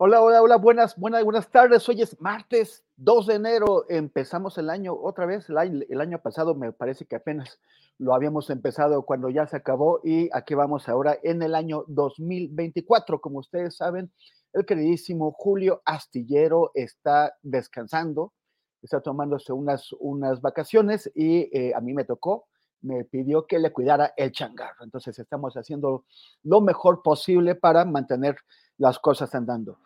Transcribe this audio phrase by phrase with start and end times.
[0.00, 1.88] Hola, hola, hola, buenas, buenas, buenas tardes.
[1.88, 3.84] Hoy es martes 2 de enero.
[3.88, 5.48] Empezamos el año otra vez.
[5.48, 7.58] El año, pasado me parece que apenas
[7.98, 13.20] lo habíamos empezado cuando ya se acabó y aquí vamos ahora en el año 2024.
[13.20, 14.12] Como ustedes saben,
[14.52, 18.32] el queridísimo Julio Astillero está descansando,
[18.80, 22.46] está tomándose unas, unas vacaciones y eh, a mí me tocó,
[22.82, 24.84] me pidió que le cuidara el changarro.
[24.84, 26.04] Entonces estamos haciendo
[26.44, 28.36] lo mejor posible para mantener
[28.78, 29.80] las cosas andando.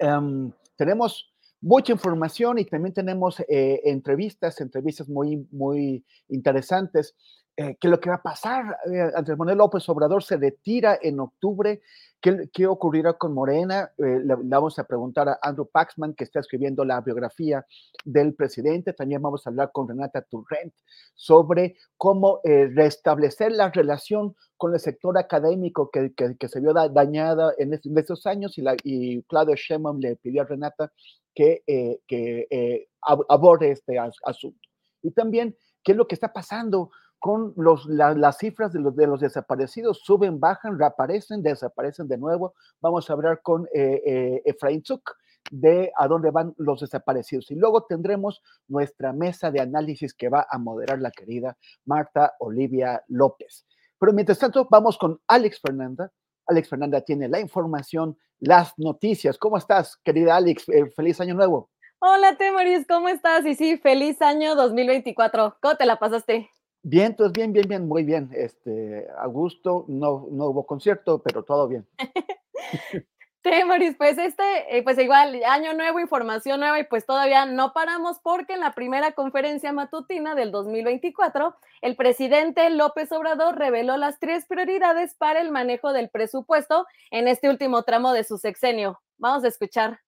[0.00, 7.14] um, tenemos mucha información y también tenemos eh, entrevistas, entrevistas muy, muy interesantes.
[7.56, 11.20] Eh, que lo que va a pasar, eh, Andrés Manuel López Obrador se retira en
[11.20, 11.82] octubre.
[12.20, 13.90] ¿Qué, qué ocurrirá con Morena?
[13.98, 17.66] Eh, le, le, vamos a preguntar a Andrew Paxman, que está escribiendo la biografía
[18.04, 18.92] del presidente.
[18.92, 20.72] También vamos a hablar con Renata Turrent
[21.14, 26.72] sobre cómo eh, restablecer la relación con el sector académico que, que, que se vio
[26.72, 30.92] da, dañada en, es, en, años y, la, y Claudio Sheinbaum le pidió a Renata
[31.34, 34.60] que, eh, que aborde este asunto.
[35.02, 36.90] Y también, ¿qué es lo que está pasando?
[37.20, 42.16] Con los, la, las cifras de los, de los desaparecidos, suben, bajan, reaparecen, desaparecen de
[42.16, 42.54] nuevo.
[42.80, 45.16] Vamos a hablar con eh, eh, Efraín Zuk
[45.50, 47.50] de a dónde van los desaparecidos.
[47.50, 53.04] Y luego tendremos nuestra mesa de análisis que va a moderar la querida Marta Olivia
[53.08, 53.66] López.
[53.98, 56.10] Pero mientras tanto, vamos con Alex Fernanda.
[56.46, 59.36] Alex Fernanda tiene la información, las noticias.
[59.36, 60.68] ¿Cómo estás, querida Alex?
[60.70, 61.70] Eh, feliz año nuevo.
[61.98, 63.44] Hola, Temoris, ¿cómo estás?
[63.44, 65.58] Y sí, feliz año 2024.
[65.60, 66.48] ¿Cómo te la pasaste?
[66.82, 68.30] Bien, entonces bien, bien, bien, muy bien.
[68.32, 71.86] Este, a gusto, no, no hubo concierto, pero todo bien.
[73.42, 74.42] Temoris, pues este,
[74.76, 78.74] eh, pues igual, año nuevo, información nueva y pues todavía no paramos porque en la
[78.74, 85.50] primera conferencia matutina del 2024, el presidente López Obrador reveló las tres prioridades para el
[85.50, 89.00] manejo del presupuesto en este último tramo de su sexenio.
[89.16, 90.00] Vamos a escuchar.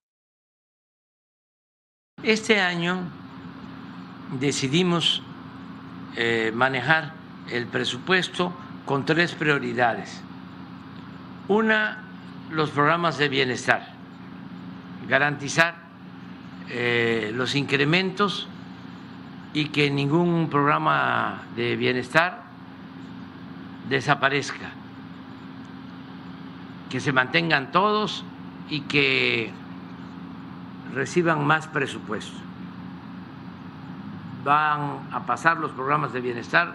[2.22, 3.10] Este año
[4.38, 5.22] decidimos
[6.16, 7.14] eh, manejar
[7.50, 8.52] el presupuesto
[8.84, 10.22] con tres prioridades.
[11.48, 11.98] Una,
[12.50, 13.94] los programas de bienestar,
[15.08, 15.76] garantizar
[16.68, 18.48] eh, los incrementos
[19.54, 22.42] y que ningún programa de bienestar
[23.88, 24.70] desaparezca,
[26.90, 28.24] que se mantengan todos
[28.68, 29.50] y que
[30.94, 32.51] reciban más presupuesto
[34.44, 36.74] van a pasar los programas de bienestar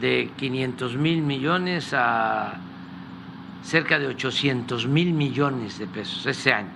[0.00, 2.54] de 500 mil millones a
[3.62, 6.68] cerca de 800 mil millones de pesos este año,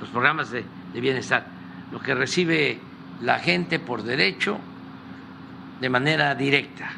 [0.00, 1.46] los programas de, de, bienestar,
[1.90, 2.80] lo que recibe
[3.22, 4.58] la gente por derecho
[5.80, 6.90] de manera directa.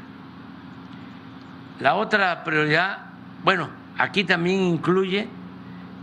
[1.81, 3.07] La otra prioridad,
[3.45, 3.69] bueno,
[3.99, 5.29] aquí también incluye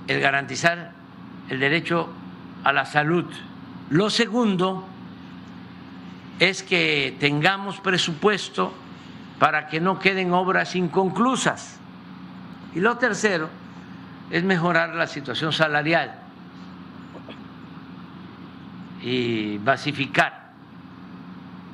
[0.07, 0.91] el garantizar
[1.49, 2.09] el derecho
[2.63, 3.25] a la salud.
[3.89, 4.87] Lo segundo
[6.39, 8.73] es que tengamos presupuesto
[9.39, 11.79] para que no queden obras inconclusas.
[12.73, 13.49] Y lo tercero
[14.29, 16.15] es mejorar la situación salarial
[19.01, 20.51] y basificar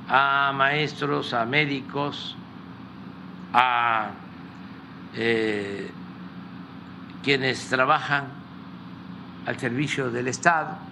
[0.07, 2.35] a maestros, a médicos,
[3.53, 4.09] a
[5.15, 5.89] eh,
[7.23, 8.25] quienes trabajan
[9.45, 10.90] al servicio del Estado.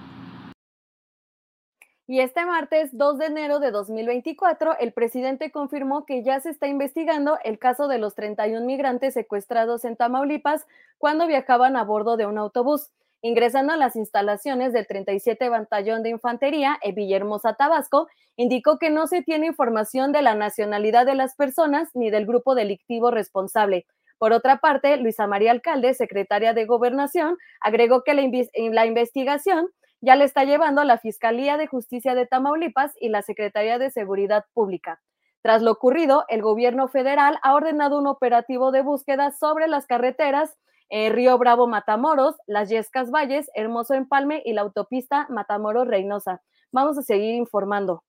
[2.12, 6.66] Y este martes 2 de enero de 2024, el presidente confirmó que ya se está
[6.66, 10.66] investigando el caso de los 31 migrantes secuestrados en Tamaulipas
[10.98, 12.90] cuando viajaban a bordo de un autobús
[13.22, 18.08] ingresando a las instalaciones del 37 Batallón de Infantería en Villahermosa, Tabasco,
[18.38, 22.56] indicó que no se tiene información de la nacionalidad de las personas ni del grupo
[22.56, 23.86] delictivo responsable.
[24.18, 28.24] Por otra parte, Luisa María Alcalde, secretaria de Gobernación, agregó que la,
[28.72, 29.70] la investigación
[30.02, 34.46] ya le está llevando la Fiscalía de Justicia de Tamaulipas y la Secretaría de Seguridad
[34.54, 35.02] Pública.
[35.42, 40.58] Tras lo ocurrido, el gobierno federal ha ordenado un operativo de búsqueda sobre las carreteras
[40.90, 46.42] eh, Río Bravo Matamoros, Las Yescas Valles, Hermoso Empalme y la autopista Matamoros Reynosa.
[46.72, 48.04] Vamos a seguir informando.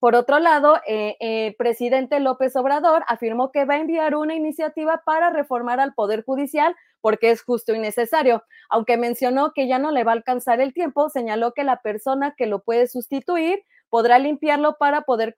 [0.00, 4.34] Por otro lado, el eh, eh, presidente López Obrador afirmó que va a enviar una
[4.34, 8.44] iniciativa para reformar al Poder Judicial porque es justo y necesario.
[8.68, 12.34] Aunque mencionó que ya no le va a alcanzar el tiempo, señaló que la persona
[12.36, 15.34] que lo puede sustituir podrá limpiarlo para poder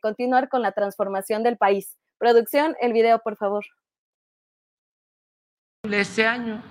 [0.00, 1.96] continuar con la transformación del país.
[2.18, 3.64] Producción, el video, por favor
[5.94, 6.62] este año.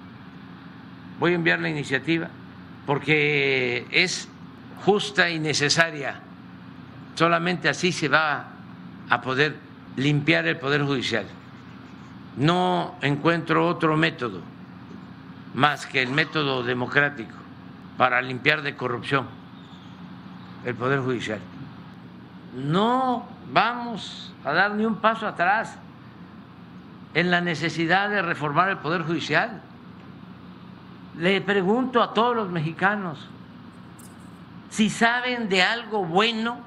[1.19, 2.29] Voy a enviar la iniciativa
[2.85, 4.27] porque es
[4.83, 6.21] justa y necesaria.
[7.15, 8.45] Solamente así se va
[9.09, 9.57] a poder
[9.95, 11.25] limpiar el Poder Judicial.
[12.37, 14.41] No encuentro otro método
[15.53, 17.33] más que el método democrático
[17.97, 19.27] para limpiar de corrupción
[20.65, 21.39] el Poder Judicial.
[22.53, 25.77] No vamos a dar ni un paso atrás
[27.13, 29.61] en la necesidad de reformar el Poder Judicial.
[31.17, 33.29] Le pregunto a todos los mexicanos
[34.69, 36.59] si saben de algo bueno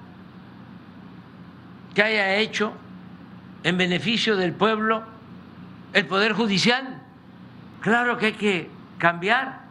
[1.99, 2.73] que haya hecho
[3.65, 5.03] en beneficio del pueblo
[5.93, 7.03] el Poder Judicial.
[7.81, 9.62] Claro que hay que cambiar,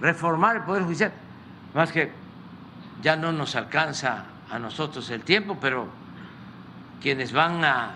[0.00, 1.12] reformar el Poder Judicial.
[1.74, 2.10] Más que
[3.02, 5.86] ya no nos alcanza a nosotros el tiempo, pero
[7.00, 7.90] quienes van a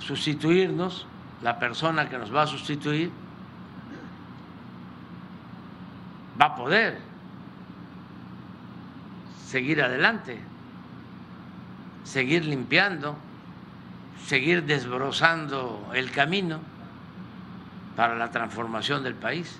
[0.00, 1.06] sustituirnos,
[1.40, 3.12] la persona que nos va a sustituir
[6.40, 6.98] va a poder
[9.46, 10.50] seguir adelante,
[12.04, 13.16] seguir limpiando,
[14.26, 16.60] seguir desbrozando el camino
[17.96, 19.58] para la transformación del país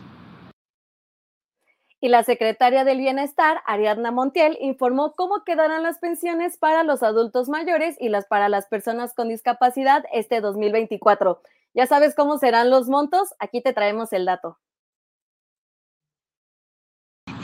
[2.02, 7.48] y la secretaria del Bienestar, Ariadna Montiel, informó cómo quedarán las pensiones para los adultos
[7.48, 11.40] mayores y las para las personas con discapacidad este 2024.
[11.74, 14.58] Ya sabes cómo serán los montos, aquí te traemos el dato.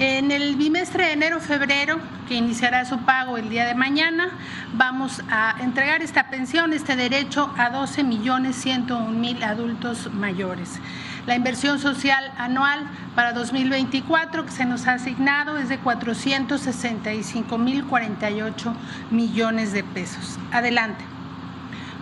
[0.00, 1.98] En el bimestre de enero-febrero,
[2.28, 4.30] que iniciará su pago el día de mañana,
[4.74, 10.78] vamos a entregar esta pensión, este derecho a 12 millones 101 mil adultos mayores.
[11.26, 12.86] La inversión social anual
[13.16, 18.74] para 2024 que se nos ha asignado es de 465.048
[19.10, 20.38] millones de pesos.
[20.52, 21.04] Adelante.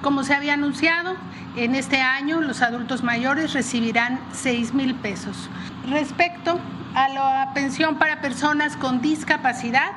[0.02, 1.16] Como se había anunciado,
[1.56, 5.50] en este año los adultos mayores recibirán 6 mil pesos.
[5.88, 6.60] Respecto
[6.94, 9.90] a la pensión para personas con discapacidad,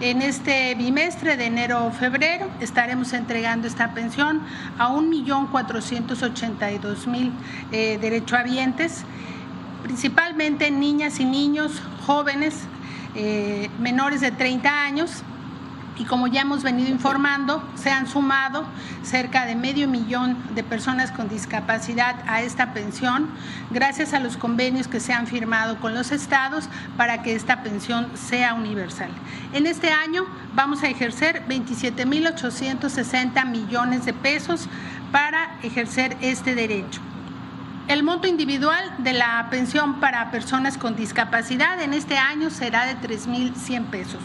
[0.00, 4.40] en este bimestre de enero-febrero estaremos entregando esta pensión
[4.78, 7.30] a 1.482.000
[7.72, 9.04] eh, derechohabientes,
[9.82, 12.54] principalmente niñas y niños jóvenes
[13.14, 15.22] eh, menores de 30 años
[15.96, 18.64] y como ya hemos venido informando, se han sumado
[19.02, 23.28] cerca de medio millón de personas con discapacidad a esta pensión,
[23.70, 28.08] gracias a los convenios que se han firmado con los estados para que esta pensión
[28.14, 29.10] sea universal.
[29.52, 34.68] En este año vamos a ejercer 27.860 millones de pesos
[35.12, 37.00] para ejercer este derecho.
[37.86, 42.96] El monto individual de la pensión para personas con discapacidad en este año será de
[42.96, 44.22] 3.100 pesos.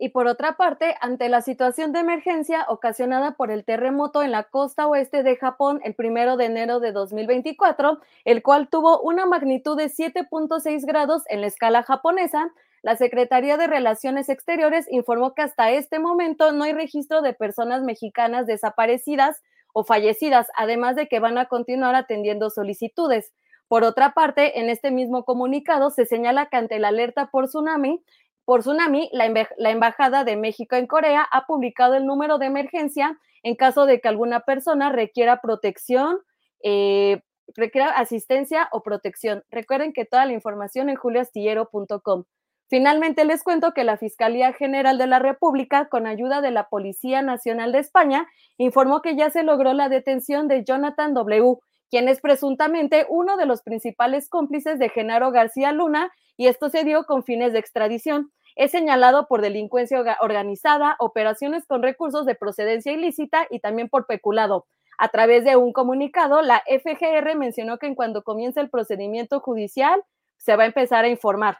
[0.00, 4.44] Y por otra parte, ante la situación de emergencia ocasionada por el terremoto en la
[4.44, 9.76] costa oeste de Japón el primero de enero de 2024, el cual tuvo una magnitud
[9.76, 12.52] de 7.6 grados en la escala japonesa,
[12.82, 17.82] la Secretaría de Relaciones Exteriores informó que hasta este momento no hay registro de personas
[17.82, 23.32] mexicanas desaparecidas o fallecidas, además de que van a continuar atendiendo solicitudes.
[23.66, 28.00] Por otra parte, en este mismo comunicado se señala que ante la alerta por tsunami,
[28.48, 29.26] por tsunami, la,
[29.70, 34.08] Embajada de México en Corea ha publicado el número de emergencia en caso de que
[34.08, 36.16] alguna persona requiera protección,
[36.64, 37.20] eh,
[37.54, 39.44] requiera asistencia o protección.
[39.50, 42.24] Recuerden que toda la información en julioastillero.com.
[42.70, 47.20] Finalmente les cuento que la Fiscalía General de la República, con ayuda de la Policía
[47.20, 48.26] Nacional de España,
[48.56, 51.58] informó que ya se logró la detención de Jonathan W.,
[51.90, 56.84] quien es presuntamente uno de los principales cómplices de Genaro García Luna, y esto se
[56.84, 58.32] dio con fines de extradición.
[58.58, 64.66] Es señalado por delincuencia organizada, operaciones con recursos de procedencia ilícita y también por peculado.
[64.98, 70.04] A través de un comunicado, la FGR mencionó que en cuando comience el procedimiento judicial
[70.36, 71.58] se va a empezar a informar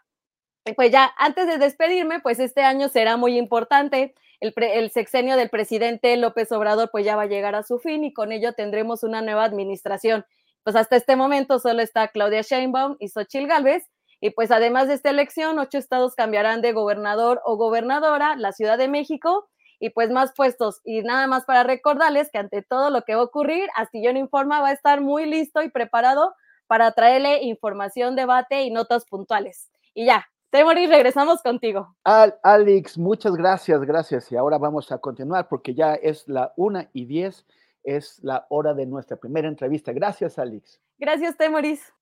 [0.74, 4.14] pues ya antes de despedirme, pues este año será muy importante.
[4.40, 8.12] El, sexenio del presidente López Obrador pues ya va a llegar a su fin y
[8.12, 10.24] con ello tendremos una nueva administración.
[10.62, 13.88] Pues hasta este momento solo está Claudia Sheinbaum y Xochitl Gálvez
[14.20, 18.78] y pues además de esta elección, ocho estados cambiarán de gobernador o gobernadora, la Ciudad
[18.78, 19.48] de México
[19.78, 20.80] y pues más puestos.
[20.84, 24.60] Y nada más para recordarles que ante todo lo que va a ocurrir, Astillón Informa
[24.60, 26.34] va a estar muy listo y preparado
[26.66, 29.70] para traerle información, debate y notas puntuales.
[29.94, 31.94] Y ya, Temoris, regresamos contigo.
[32.04, 34.32] Al, Alex, muchas gracias, gracias.
[34.32, 37.46] Y ahora vamos a continuar porque ya es la una y diez,
[37.84, 39.92] es la hora de nuestra primera entrevista.
[39.92, 40.80] Gracias, Alex.
[40.98, 41.92] Gracias, Temoris.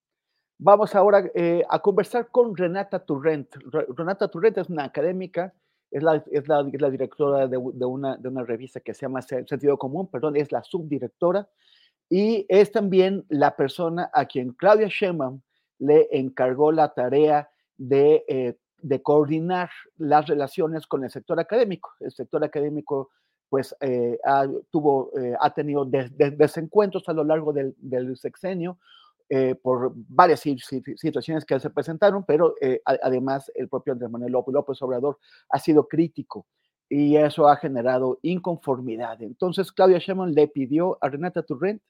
[0.59, 3.55] Vamos ahora eh, a conversar con Renata Turrent.
[3.97, 5.53] Renata Turrent es una académica,
[5.91, 10.09] es la, es la, directora de, una, de una revista que se llama Sentido Común,
[10.09, 11.49] perdón, es la subdirectora
[12.09, 15.41] y es también la persona a quien Claudia Sheinbaum
[15.79, 17.51] le encargó la tarea
[17.91, 21.93] eh, de, coordinar las relaciones con el sector académico.
[22.01, 23.11] El sector académico
[23.49, 27.75] pues eh, ha, tuvo, eh, ha tenido desencuentros a lo largo del,
[28.17, 28.79] sexenio
[29.63, 32.55] por varias situaciones que se presentaron, pero
[32.85, 35.19] además el propio Andrés Manuel López Obrador
[35.51, 36.47] ha sido crítico
[36.89, 39.21] y eso ha generado inconformidad.
[39.23, 41.83] Entonces Claudia Sheinbaum le pidió a Renata Turrent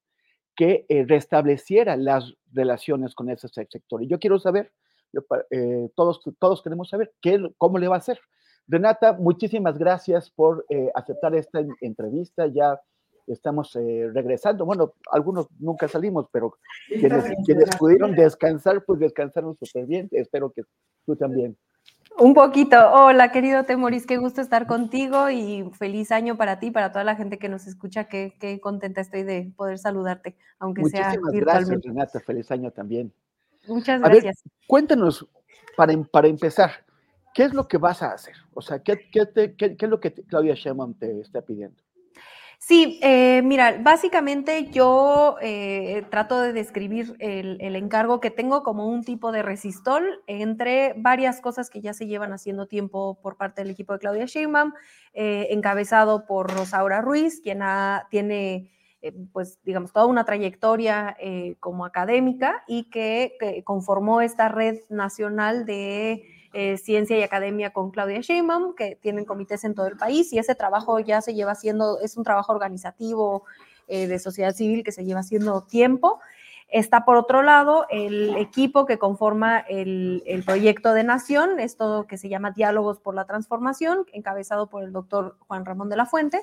[0.56, 4.02] que restableciera las relaciones con ese sector.
[4.02, 4.72] Y yo quiero saber
[5.50, 8.18] eh, todos, todos queremos saber qué, cómo le va a hacer.
[8.66, 12.46] Renata, muchísimas gracias por eh, aceptar esta entrevista.
[12.48, 12.80] Ya
[13.26, 14.64] estamos eh, regresando.
[14.64, 16.56] Bueno, algunos nunca salimos, pero
[16.88, 20.08] quienes, quienes pudieron descansar, pues descansaron súper bien.
[20.12, 20.62] Espero que
[21.04, 21.56] tú también.
[22.18, 22.76] Un poquito.
[22.92, 27.14] Hola, querido Temoris, qué gusto estar contigo y feliz año para ti, para toda la
[27.14, 28.04] gente que nos escucha.
[28.04, 31.40] Qué, qué contenta estoy de poder saludarte, aunque sea virtualmente.
[31.40, 32.20] Gracias, Renata.
[32.20, 33.12] Feliz año también.
[33.68, 34.42] Muchas gracias.
[34.66, 35.26] cuéntanos,
[35.76, 36.70] para, em, para empezar,
[37.34, 38.34] ¿qué es lo que vas a hacer?
[38.54, 41.82] O sea, ¿qué, qué, qué, es lo que Claudia Sheinbaum te está pidiendo?
[42.58, 49.04] Sí, eh, mira, básicamente yo eh, trato de describir el, encargo que tengo como un
[49.04, 53.70] tipo de resistol entre varias cosas que ya se llevan haciendo tiempo por parte del
[53.70, 54.72] equipo de Claudia Sheinbaum,
[55.12, 57.60] eh, encabezado por Rosaura Ruiz, quien
[58.10, 58.72] tiene
[59.32, 61.16] pues digamos, toda una trayectoria
[61.60, 66.24] como académica y que, conformó esta red nacional de
[66.56, 70.38] eh, ciencia y academia con Claudia Sheinbaum, que tienen comités en todo el país y
[70.38, 73.44] ese trabajo ya se lleva haciendo, es un trabajo organizativo
[73.88, 76.18] de sociedad civil que se lleva haciendo tiempo.
[76.68, 82.28] Está por otro lado el equipo que conforma el, proyecto de Nación, esto que se
[82.28, 86.42] llama Diálogos por la Transformación, encabezado por el doctor Juan Ramón de la Fuente,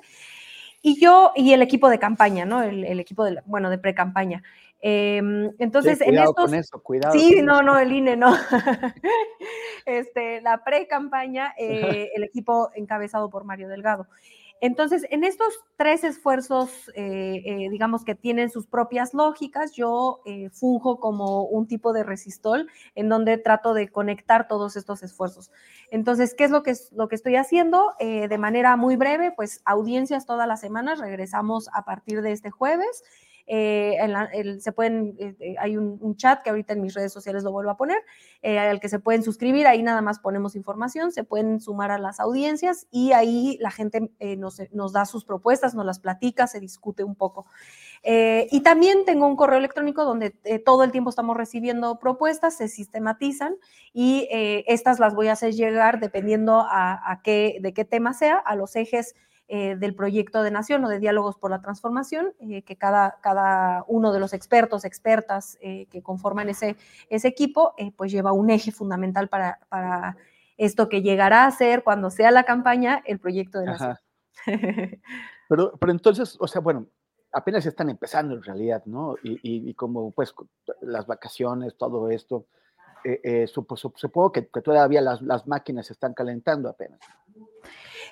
[0.82, 2.62] y yo, y el equipo de campaña, ¿no?
[2.64, 4.44] El, equipo bueno, de pre-campaña.
[4.86, 6.36] Em, entonces, en estos.
[6.36, 7.18] Con eso, cuidado.
[7.18, 8.36] Sí, no, no, el INE, no.
[9.86, 14.10] este, la pre-campaña, eh, el equipo encabezado por Mario Delgado.
[14.60, 20.22] Entonces, en estos tres esfuerzos, eh, eh, digamos que tienen sus propias lógicas, yo
[20.52, 25.52] funjo como un tipo de resistol en donde trato de conectar todos estos esfuerzos.
[25.92, 27.94] Entonces, ¿qué es lo que, lo que estoy haciendo?
[28.00, 33.04] de manera muy breve, pues audiencias todas las semanas, regresamos a partir de este jueves.
[33.46, 33.98] Eh,
[34.60, 37.72] se pueden, eh, eh, hay un, chat que ahorita en mis redes sociales lo vuelvo
[37.72, 37.98] a poner,
[38.44, 42.20] al que se pueden suscribir, ahí nada más ponemos información, se pueden sumar a las
[42.20, 47.04] audiencias y ahí la gente nos, nos, da sus propuestas, nos las platica, se discute
[47.04, 47.46] un poco.
[48.04, 50.32] y también tengo un correo electrónico donde
[50.66, 53.56] todo el tiempo estamos recibiendo propuestas, se sistematizan
[53.94, 54.28] y
[54.68, 58.76] estas las voy a hacer llegar dependiendo a, qué, de qué tema sea, a los
[58.76, 59.16] ejes
[59.56, 63.86] eh, del proyecto de nación o de diálogos por la transformación, eh, que cada, cada
[63.88, 66.76] uno de los expertos, expertas eh, que conforman ese,
[67.08, 70.18] ese equipo, pues lleva un eje fundamental para, para,
[70.58, 74.00] esto que llegará a ser cuando sea la campaña el proyecto de nación.
[75.48, 76.88] pero, pero entonces, o sea, bueno,
[77.32, 79.18] apenas están empezando en realidad, ¿no?
[79.22, 80.34] Y, como pues
[80.82, 82.48] las vacaciones, todo esto,
[83.46, 87.00] supongo que, todavía las, las, máquinas se están calentando apenas.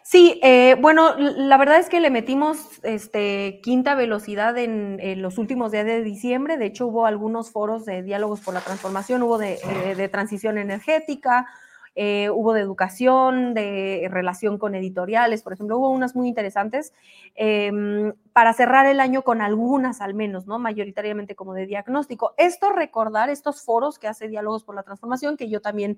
[0.03, 5.71] Sí, eh, bueno, la verdad es que le metimos este, quinta velocidad en, los últimos
[5.71, 6.57] días de diciembre.
[6.57, 10.57] De hecho, hubo algunos foros de diálogos por la transformación, hubo de, eh, de transición
[10.57, 11.47] energética,
[11.93, 16.93] eh, hubo de educación, de relación con editoriales, por ejemplo, hubo unas muy interesantes
[17.35, 20.57] em, para cerrar el año con algunas al menos, ¿no?
[20.57, 22.33] Mayoritariamente como de diagnóstico.
[22.37, 25.97] Esto recordar estos foros que hace Diálogos por la Transformación, que yo también,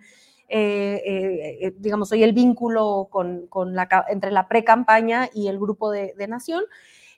[0.50, 6.16] eh, eh, digamos, soy el vínculo con, la, entre la pre-campaña y el grupo de,
[6.18, 6.64] de Nación.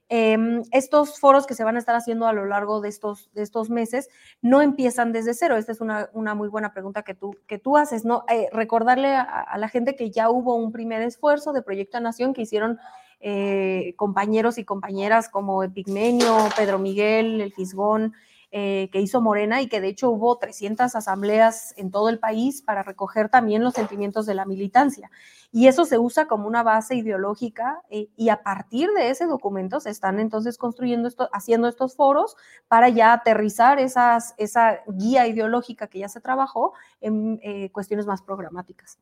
[0.08, 3.42] Em, estos foros que se van a estar haciendo a lo largo de estos, de
[3.42, 4.08] estos meses
[4.42, 5.58] no empiezan desde cero.
[5.58, 8.24] Esta es una, una muy buena pregunta que tú, que tú haces, ¿no?
[8.30, 12.44] Eh, recordarle a, la gente que ya hubo un primer esfuerzo de Proyecto Nación que
[12.44, 12.78] hicieron
[13.20, 18.14] eh, compañeros y compañeras como Epigmenio, Pedro Miguel, El Fisgón,
[18.58, 22.62] eh, que hizo Morena y que de hecho hubo 300 asambleas en todo el país
[22.62, 25.12] para recoger también los sentimientos de la militancia.
[25.52, 29.82] Y eso se usa como una base ideológica eh, y a partir de ese documento
[29.82, 32.38] se están entonces construyendo esto, haciendo estos foros
[32.70, 36.72] para ya aterrizar esas, esa guía ideológica que ya se trabajó
[37.02, 39.00] en eh, cuestiones más programáticas.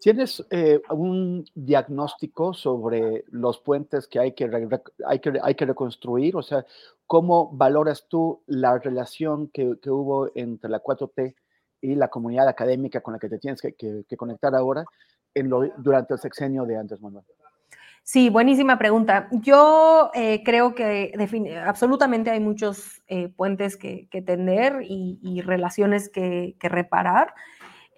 [0.00, 4.48] ¿Tienes eh, un diagnóstico sobre los puentes que hay que,
[5.06, 6.36] hay, que, hay que reconstruir?
[6.36, 6.64] O sea,
[7.06, 11.34] ¿cómo valoras tú la relación que, que hubo entre la 4T
[11.80, 14.84] y la comunidad académica con la que te tienes que, que conectar ahora
[15.34, 17.24] en lo, durante el sexenio de Andrés Manuel?
[18.04, 19.28] Sí, buenísima pregunta.
[19.32, 21.12] Yo eh, creo que
[21.66, 27.34] absolutamente hay muchos eh, puentes que, tender y, y relaciones que reparar.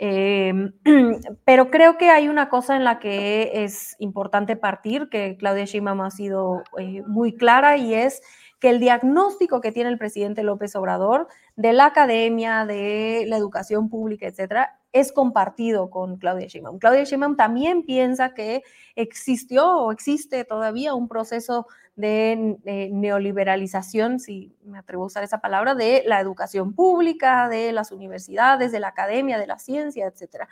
[0.02, 0.73] Em,
[1.45, 6.00] pero creo que hay una cosa en la que es importante partir, que Claudia Sheinbaum
[6.00, 8.23] ha sido eh, muy clara, y es
[8.61, 13.90] que el diagnóstico que tiene el presidente López Obrador de la academia, de la educación
[13.90, 16.78] pública, etcétera, es compartido con Claudia Sheinbaum.
[16.78, 18.62] Claudia Sheinbaum también piensa que
[18.97, 22.56] existió o existe todavía un proceso de,
[22.93, 28.73] neoliberalización, si me atrevo a usar esa palabra, de la educación pública, de las universidades,
[28.73, 30.49] de la academia, de la ciencia, etcétera.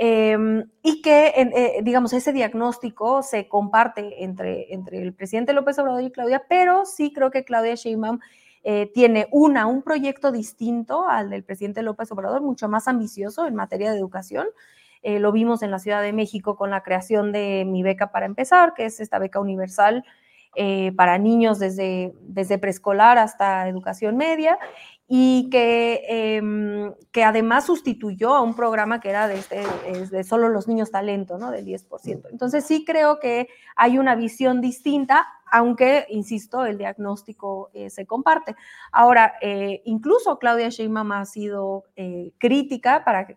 [0.00, 6.02] Em, y que, eh, digamos, ese diagnóstico se comparte entre, entre el presidente López Obrador
[6.02, 8.20] y Claudia, pero sí creo que Claudia Sheinbaum
[8.64, 13.54] eh, tiene una, un proyecto distinto al del presidente López Obrador, mucho más ambicioso en
[13.54, 14.46] materia de educación.
[15.02, 18.26] Eh, lo vimos en la Ciudad de México con la creación de Mi Beca para
[18.26, 20.04] Empezar, que es esta beca universal
[20.54, 24.58] eh, para niños desde, desde preescolar hasta educación media
[25.10, 29.62] y que, em, que además sustituyó a un programa que era de, este,
[30.10, 31.50] de solo los niños talento, ¿no?
[31.50, 32.28] Del 10%.
[32.30, 38.54] Entonces sí creo que hay una visión distinta, aunque, insisto, el diagnóstico eh, se comparte.
[38.92, 43.28] Ahora, eh, incluso Claudia Sheinbaum ha sido eh, crítica para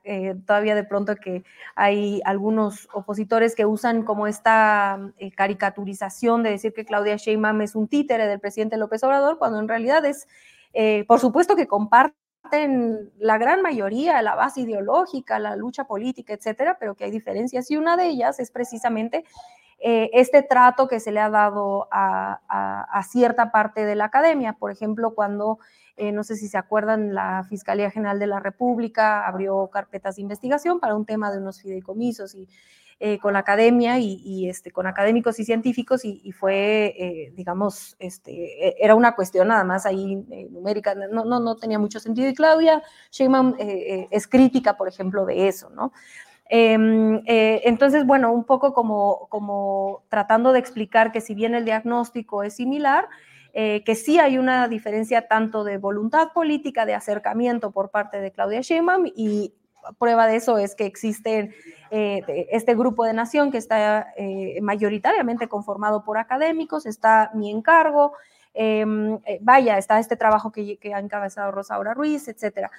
[0.46, 5.00] todavía de pronto que hay algunos opositores que usan como esta
[5.38, 9.70] caricaturización de decir que Claudia Sheinbaum es un títere del presidente López Obrador, cuando en
[9.70, 10.28] realidad es
[10.74, 16.78] eh, por supuesto que comparten la gran mayoría la base ideológica, la lucha política, etcétera,
[16.80, 19.24] pero que hay diferencias y una de ellas es precisamente
[19.84, 24.54] eh, este trato que se le ha dado a, cierta parte de la academia.
[24.54, 25.58] Por ejemplo, cuando,
[25.98, 30.22] eh, no sé si se acuerdan, la Fiscalía General de la República abrió carpetas de
[30.22, 32.48] investigación para un tema de unos fideicomisos y
[33.04, 38.68] eh, con la academia y, este, con académicos y científicos y, fue, eh, digamos, este,
[38.68, 42.30] e, era una cuestión nada más ahí eh, numérica, no, no, no tenía mucho sentido.
[42.30, 45.94] Y Claudia Sheinbaum es crítica, por ejemplo, de eso, ¿no?
[46.48, 52.44] Em, entonces, bueno, un poco como, como tratando de explicar que si bien el diagnóstico
[52.44, 53.10] es similar,
[53.52, 58.62] que sí hay una diferencia tanto de voluntad política, de acercamiento por parte de Claudia
[58.62, 59.56] Sheinbaum y
[59.98, 61.52] prueba de eso es que existe
[61.90, 68.14] eh, este grupo de nación que está eh, mayoritariamente conformado por académicos, está mi encargo,
[68.54, 72.72] em, eh, vaya, está este trabajo que, ha encabezado Rosaura Ruiz, etcétera.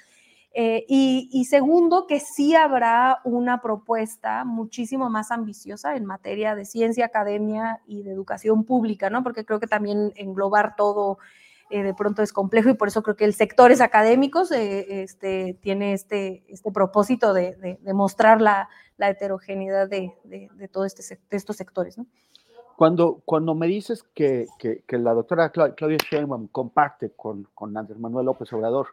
[0.55, 7.05] Y, y, segundo, que sí habrá una propuesta muchísimo más ambiciosa en materia de ciencia,
[7.07, 9.23] academia y de educación pública, ¿no?
[9.23, 11.17] Porque creo que también englobar todo
[11.73, 15.93] eh, de pronto es complejo y por eso creo que el sectores académicos este, tiene
[15.93, 21.97] este, este propósito de, de, mostrar la, la heterogeneidad de, de todos este, estos sectores.
[22.75, 28.27] Cuando, cuando me dices que, que, la doctora Claudia Sheinbaum comparte con, con Andrés Manuel
[28.27, 28.87] López Obrador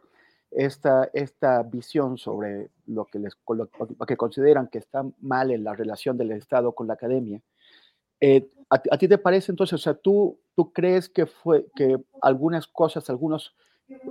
[0.50, 3.36] esta, esta visión sobre lo que, les,
[4.06, 7.40] que consideran que está mal en la relación del Estado con la academia,
[8.22, 12.66] Eh, ¿a, ti te parece entonces, o sea, tú, tú crees que fue que algunas
[12.66, 13.52] cosas, algunas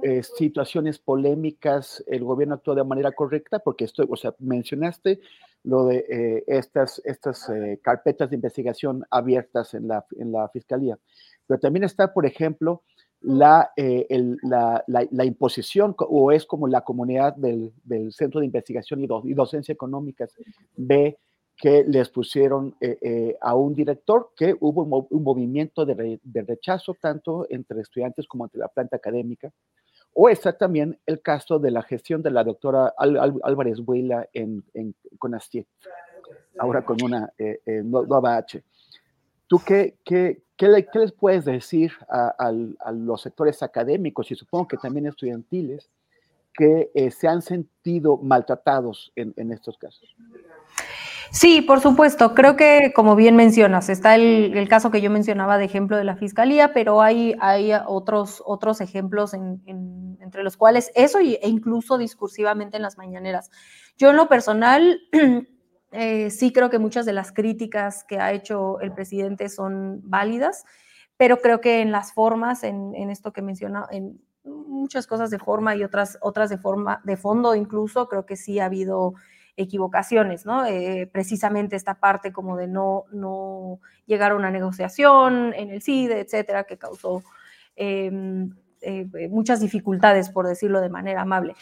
[0.03, 3.59] eh, situaciones polémicas, el gobierno actuó de manera correcta?
[3.59, 5.21] Porque estoy, o sea, mencionaste
[5.63, 7.49] lo de eh, estas, estas
[7.81, 10.97] carpetas de investigación abiertas en la, en la fiscalía,
[11.47, 12.83] pero también está, por ejemplo,
[13.21, 19.07] la, la, la, imposición, o es como la comunidad del, del Centro de Investigación y,
[19.25, 20.33] y Docencia Económicas
[20.77, 21.17] ve
[21.59, 27.45] que les pusieron eh, eh, a un director, que hubo un, movimiento de, rechazo tanto
[27.49, 29.51] entre estudiantes como entre la planta académica.
[30.13, 34.95] O está también el caso de la gestión de la doctora Álvarez Huila en, en
[36.57, 38.63] ahora con una eh, nueva H.
[39.47, 42.51] ¿Tú qué, qué, qué, les puedes decir a,
[42.93, 45.89] los sectores académicos y supongo que también estudiantiles
[46.53, 50.15] que se han sentido maltratados en estos casos?
[51.31, 52.33] Sí, por supuesto.
[52.33, 56.15] Creo que, como bien mencionas, está el, caso que yo mencionaba de ejemplo de la
[56.15, 62.83] fiscalía, pero hay, hay otros, otros ejemplos entre los cuales eso e incluso discursivamente en
[62.83, 63.51] las mañaneras.
[63.97, 65.01] Yo en lo personal
[65.91, 70.65] eh, sí creo que muchas de las críticas que ha hecho el presidente son válidas,
[71.17, 75.75] pero creo que en las formas, en, esto que menciona, en muchas cosas de forma
[75.75, 79.13] y otras, otras de forma, de fondo incluso, creo que sí ha habido
[79.61, 80.65] equivocaciones, ¿no?
[80.65, 86.21] Eh, precisamente esta parte como de no, no llegar a una negociación en el CIDE,
[86.21, 87.23] etcétera, que causó
[87.75, 91.55] em, eh, muchas dificultades, por decirlo de manera amable.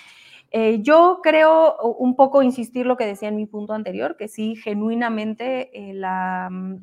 [0.51, 4.55] Eh, yo creo un poco insistir lo que decía en mi punto anterior, que sí,
[4.55, 6.81] genuinamente la, mm,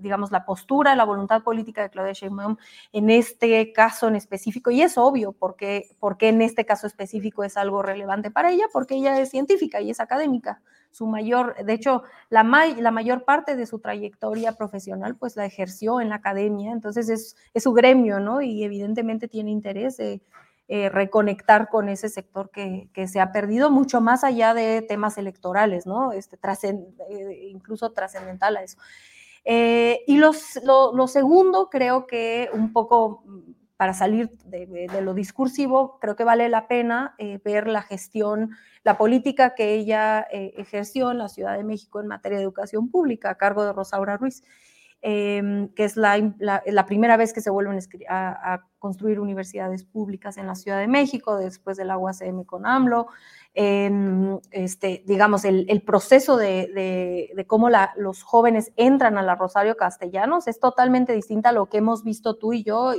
[0.00, 2.56] digamos, la postura, la voluntad política de Claudia Sheinbaum
[2.92, 7.56] en este caso en específico, y es obvio porque, porque en este caso específico es
[7.56, 10.60] algo relevante para ella, porque ella es científica y es académica.
[10.90, 16.00] Su mayor, de hecho, la, la mayor parte de su trayectoria profesional pues la ejerció
[16.00, 18.40] en la academia, entonces es, es su gremio, ¿no?
[18.40, 20.22] Y evidentemente tiene interés de
[20.68, 25.16] eh, reconectar con ese sector que, que, se ha perdido mucho más allá de temas
[25.16, 26.10] electorales, ¿no?
[26.10, 28.76] Este, eh, incluso trascendental a eso.
[29.44, 30.32] Eh, y lo,
[31.06, 36.66] segundo, creo que un poco mm, para salir de, lo discursivo, creo que vale la
[36.66, 38.50] pena ver la gestión,
[38.82, 43.30] la política que ella ejerció en la Ciudad de México en materia de educación pública
[43.30, 44.42] a cargo de Rosaura Ruiz.
[45.08, 46.16] Em, que es la,
[46.88, 51.76] primera vez que se vuelven a, construir universidades públicas en la Ciudad de México, después
[51.76, 53.06] del agua CM con AMLO.
[53.54, 60.58] Em, este, digamos, el, proceso de, cómo los jóvenes entran a la Rosario Castellanos es
[60.58, 62.92] totalmente distinta a lo que hemos visto tú y yo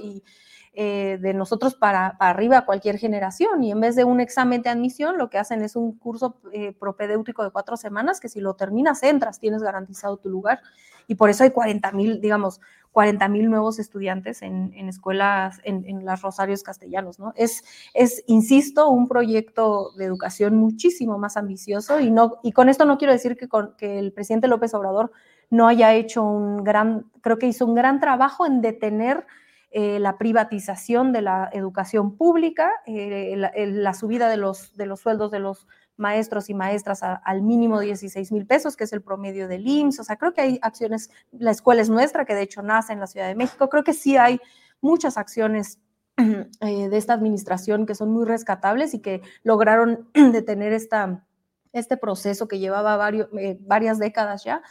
[0.79, 3.63] eh, de nosotros para, arriba cualquier generación.
[3.63, 6.71] Y en vez de un examen de admisión, lo que hacen es un curso eh,
[6.71, 10.61] propedéutico de cuatro semanas que si lo terminas, entras, tienes garantizado tu lugar.
[11.07, 12.61] Y por eso hay 40 mil, digamos,
[12.91, 17.33] 40 mil nuevos estudiantes en, escuelas, en, las Rosarios Castellanos, ¿no?
[17.35, 17.63] Es,
[17.95, 22.99] es, insisto, un proyecto de educación muchísimo más ambicioso y, no, y con esto no
[22.99, 25.11] quiero decir que, que el presidente López Obrador
[25.49, 29.25] no haya hecho un gran, creo que hizo un gran trabajo en detener
[29.69, 35.29] eh, la privatización de la educación pública, eh, la, subida de los, de los sueldos
[35.29, 39.67] de los maestros y maestras al mínimo 16 mil pesos, que es el promedio del
[39.67, 39.99] IMSS.
[39.99, 43.01] O sea, creo que hay acciones, la escuela es nuestra, que de hecho nace en
[43.01, 43.67] la Ciudad de México.
[43.67, 44.39] Creo que sí hay
[44.79, 45.79] muchas acciones
[46.17, 51.25] eh, de esta administración que son muy rescatables y que lograron detener esta,
[51.73, 53.27] este proceso que llevaba varios,
[53.59, 54.61] varias décadas ya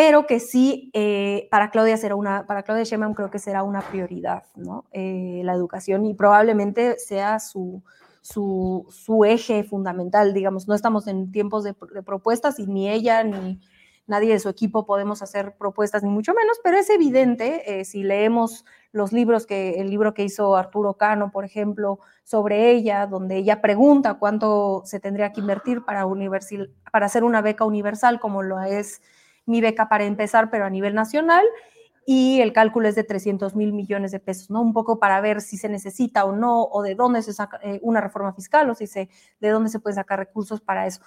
[0.00, 3.82] pero que sí eh, para Claudia será una, para Claudia Sheinbaum creo que será una
[3.82, 4.86] prioridad, ¿no?
[4.92, 7.82] Eh, la educación y probablemente sea su,
[8.22, 8.86] su,
[9.26, 13.60] eje fundamental, digamos, no estamos en tiempos de, propuestas y ni ella ni
[14.06, 18.02] nadie de su equipo podemos hacer propuestas, ni mucho menos, pero es evidente, eh, si
[18.02, 23.36] leemos los libros que, el libro que hizo Arturo Cano, por ejemplo, sobre ella, donde
[23.36, 26.06] ella pregunta cuánto se tendría que invertir para,
[26.90, 29.02] para hacer una beca universal como lo es
[29.50, 31.44] mi beca para empezar, pero a nivel nacional,
[32.06, 34.62] y el cálculo es de 300 mil millones de pesos, ¿no?
[34.62, 37.78] Un poco para ver si se necesita o no, o de dónde se saca eh,
[37.82, 39.10] una reforma fiscal, o si se,
[39.40, 41.02] de dónde se pueden sacar recursos para eso.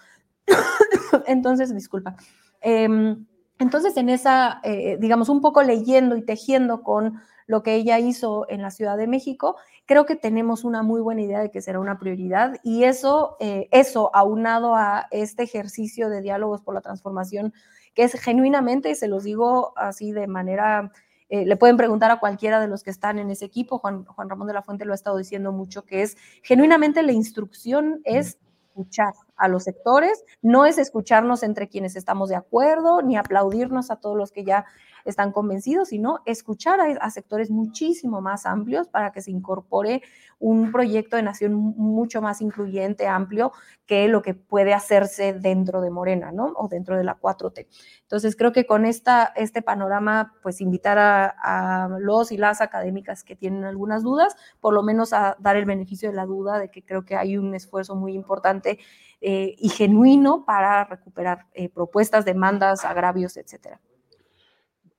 [1.27, 2.15] entonces, disculpa.
[2.62, 3.25] Em,
[3.60, 8.45] entonces, en esa, eh, digamos, un poco leyendo y tejiendo con lo que ella hizo
[8.49, 11.79] en la Ciudad de México, creo que tenemos una muy buena idea de que será
[11.79, 17.53] una prioridad y eso, eh, eso aunado a este ejercicio de diálogos por la transformación
[17.93, 20.91] que es genuinamente, y se los digo así de manera,
[21.29, 24.29] eh, le pueden preguntar a cualquiera de los que están en ese equipo, Juan, Juan
[24.29, 28.38] Ramón de la Fuente lo ha estado diciendo mucho, que es genuinamente la instrucción es
[28.75, 33.97] escuchar, a los sectores, no es escucharnos entre quienes estamos de acuerdo, ni aplaudirnos a
[33.97, 34.65] todos los que ya
[35.05, 40.01] están convencidos, sino escuchar a, sectores muchísimo más amplios para que se incorpore
[40.39, 43.51] un proyecto de nación mucho más incluyente, amplio,
[43.85, 46.53] que lo que puede hacerse dentro de Morena, ¿no?
[46.55, 47.67] O dentro de la 4T.
[48.01, 53.35] Entonces, creo que con esta, este panorama, pues invitar a, los y las académicas que
[53.35, 56.83] tienen algunas dudas, por lo menos a dar el beneficio de la duda de que
[56.83, 58.79] creo que hay un esfuerzo muy importante
[59.25, 63.79] eh, y genuino para recuperar eh, propuestas, demandas, agravios, etcétera.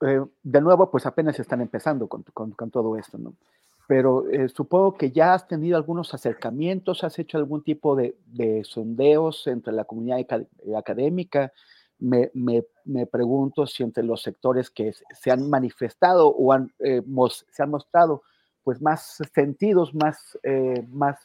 [0.00, 2.24] Eh, de nuevo, pues apenas están empezando con,
[2.70, 3.34] todo esto, ¿no?
[3.87, 8.16] Pero eh, supongo que ya has tenido algunos acercamientos, has hecho algún tipo de,
[8.64, 10.24] sondeos entre la comunidad
[10.76, 11.52] académica.
[11.98, 12.30] Me,
[13.10, 17.02] pregunto si entre los sectores que se han manifestado o han, eh,
[17.50, 18.22] se han mostrado
[18.62, 20.38] pues más sentidos, más,
[20.88, 21.18] más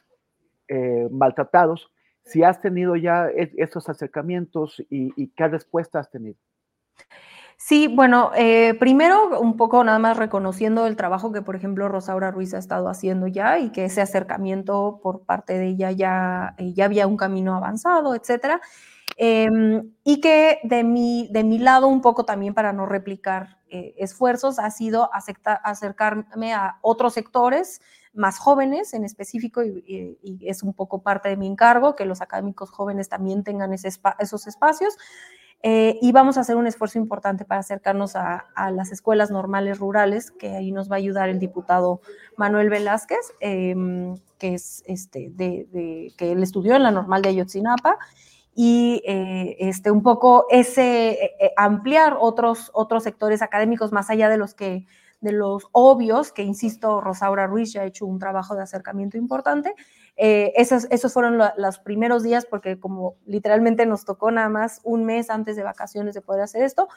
[1.09, 1.89] maltratados,
[2.29, 6.37] si has tenido ya e, estos acercamientos y, qué respuesta has tenido.
[7.57, 12.31] Sí, bueno, eh, primero un poco nada más reconociendo el trabajo que, por ejemplo, Rosaura
[12.31, 16.73] Ruiz ha estado haciendo ya y que ese acercamiento por parte de ella ya, eh,
[16.73, 18.61] ya había un camino avanzado, etcétera.
[19.21, 23.93] Em, y que de mi, de mi lado, un poco también para no replicar eh,
[23.97, 27.81] esfuerzos, ha sido acercarme a otros sectores
[28.13, 32.69] más jóvenes en específico, y, es un poco parte de mi encargo, que los académicos
[32.69, 34.97] jóvenes también tengan esos espacios.
[35.63, 40.31] Eh, y vamos a hacer un esfuerzo importante para acercarnos a, las escuelas normales rurales,
[40.31, 41.99] que ahí nos va a ayudar el diputado
[42.37, 47.97] Manuel Velázquez, em, que es este, de, que él estudió en la normal de Ayotzinapa,
[48.61, 54.35] y eh, este, un poco ese eh, ampliar otros, otros sectores académicos más allá de
[54.35, 54.85] los que
[55.21, 59.73] de los obvios, que insisto, Rosaura Ruiz ya ha hecho un trabajo de acercamiento importante,
[60.17, 65.05] eh, esos, esos, fueron los primeros días porque como literalmente nos tocó nada más un
[65.05, 66.89] mes antes de vacaciones de poder hacer esto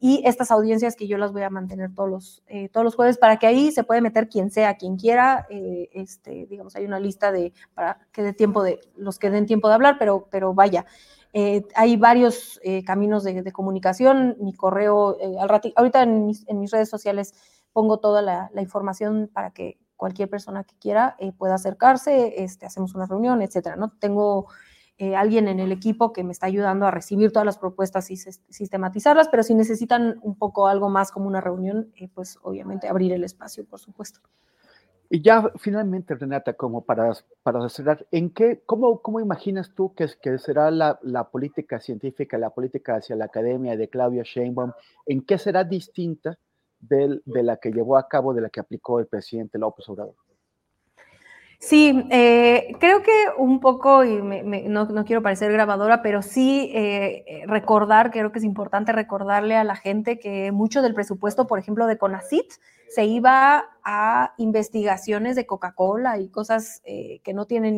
[0.00, 3.18] y estas audiencias que yo las voy a mantener todos los, eh, todos los jueves
[3.18, 7.00] para que ahí se puede meter quien sea, quien quiera, eh, este, digamos, hay una
[7.00, 10.54] lista de, para que dé tiempo de, los que den tiempo de hablar, pero, pero
[10.54, 10.86] vaya,
[11.76, 17.32] hay varios caminos de, comunicación, mi correo, al ahorita en mis, en mis, redes sociales
[17.72, 22.64] pongo toda la, la información para que cualquier persona que quiera eh, pueda acercarse, este,
[22.64, 23.90] hacemos una reunión, etcétera, ¿no?
[23.98, 24.46] Tengo
[24.98, 28.16] eh, alguien en el equipo que me está ayudando a recibir todas las propuestas y
[28.16, 33.12] sistematizarlas, pero si necesitan un poco algo más como una reunión, eh, pues obviamente abrir
[33.12, 34.20] el espacio, por supuesto.
[35.10, 40.08] Y ya finalmente, Renata, como para, para cerrar, ¿en qué, cómo, cómo imaginas tú que,
[40.38, 44.72] será la, la, política científica, la política hacia la academia de Claudia Sheinbaum?
[45.06, 46.38] ¿En qué será distinta
[46.80, 50.14] de la que llevó a cabo, de la que aplicó el presidente López Obrador.
[51.60, 58.12] Sí, eh, creo que un poco, y no, quiero parecer grabadora, pero sí eh, recordar,
[58.12, 61.98] creo que es importante recordarle a la gente que mucho del presupuesto, por ejemplo, de
[61.98, 62.52] CONACIT,
[62.88, 67.76] se iba a investigaciones de Coca-Cola y cosas eh, que no tienen,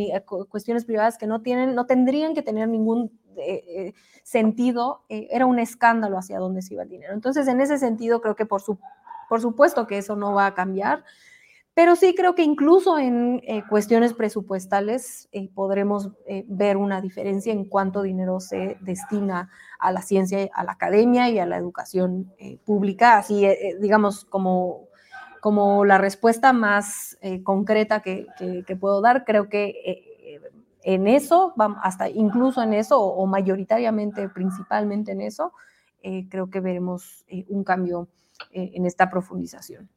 [0.51, 3.19] cuestiones privadas que no tienen, no tendrían que tener ningún
[4.25, 7.15] sentido, era un escándalo hacia dónde se iba el dinero.
[7.15, 8.79] Entonces, en ese sentido, creo que por, su,
[9.31, 11.05] por supuesto que eso no va a cambiar.
[11.75, 17.53] Pero sí creo que incluso en eh, cuestiones presupuestales eh, podremos eh, ver una diferencia
[17.53, 22.33] en cuánto dinero se destina a la ciencia, a la academia y a la educación
[22.65, 23.47] pública, así
[23.81, 24.89] digamos como,
[25.41, 28.27] como la respuesta más concreta que,
[28.67, 29.25] que, puedo dar.
[29.25, 30.41] Creo que
[30.83, 35.53] en eso, hasta incluso en eso, o, mayoritariamente, principalmente en eso,
[36.29, 38.09] creo que veremos un cambio
[38.53, 39.89] en esta profundización.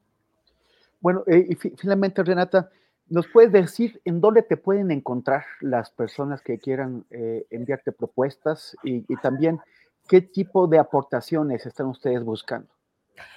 [1.04, 2.70] Bueno, eh, y finalmente, Renata,
[3.10, 8.74] ¿nos puedes decir en dónde te pueden encontrar las personas que quieran eh, enviarte propuestas
[8.84, 9.60] y, también
[10.08, 12.70] qué tipo de aportaciones están ustedes buscando?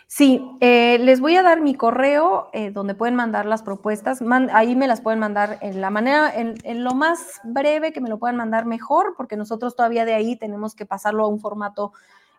[0.07, 4.23] Sí, eh, les voy a dar mi correo donde pueden mandar las propuestas.
[4.53, 8.09] ahí me las pueden mandar en la manera, en, en, lo más breve que me
[8.09, 11.93] lo puedan mandar mejor, porque nosotros todavía de ahí tenemos que pasarlo a un formato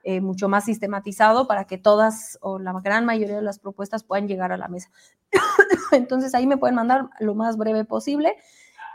[0.10, 4.30] eh, mucho más sistematizado para que todas o la gran mayoría de las propuestas puedan
[4.30, 4.90] llegar a la mesa.
[5.92, 8.38] Entonces ahí me pueden mandar lo más breve posible,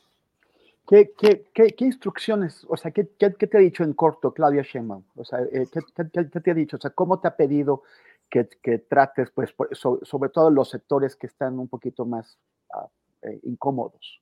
[0.89, 5.03] ¿Qué, qué, qué, instrucciones, o sea, ¿qué, te ha dicho en corto Claudia Sheinbaum?
[5.17, 6.77] O sea, eh, ¿qué, te ha dicho?
[6.77, 7.83] O sea, ¿cómo te ha pedido
[8.27, 8.45] que,
[8.89, 12.39] trates, pues, sobre, todo los sectores que están un poquito más
[12.73, 12.87] ah,
[13.21, 14.19] eh, incómodos?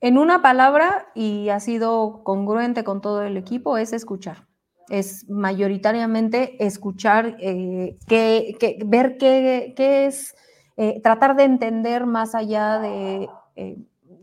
[0.00, 4.48] En una palabra, y ha sido congruente con todo el equipo, es escuchar.
[4.88, 10.34] Es mayoritariamente escuchar, eh, ver qué, es,
[11.04, 13.28] tratar de entender más allá de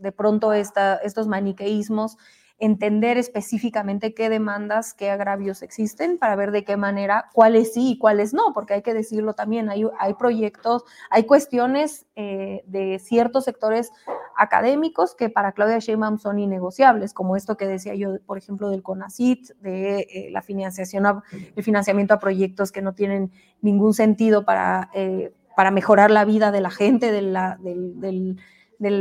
[0.00, 2.16] de pronto estos maniqueísmos,
[2.60, 7.98] entender específicamente qué demandas, qué agravios existen para ver de qué manera, cuáles sí y
[7.98, 13.44] cuáles no, porque hay que decirlo también, hay, hay proyectos, hay cuestiones eh, de ciertos
[13.44, 13.92] sectores
[14.36, 18.82] académicos que para Claudia Sheinbaum son innegociables, como esto que decía yo, por ejemplo, del
[18.82, 21.22] CONACIT, de eh, la financiación,
[21.54, 23.30] el financiamiento a proyectos que no tienen
[23.60, 28.36] ningún sentido para, eh, para mejorar la vida de la gente, del del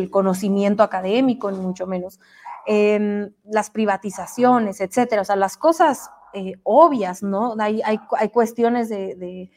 [0.09, 2.19] conocimiento académico, ni mucho menos.
[2.65, 7.55] Em, las privatizaciones, etcétera, o sea, las cosas eh, obvias, ¿no?
[7.59, 9.49] Hay, hay, cuestiones de,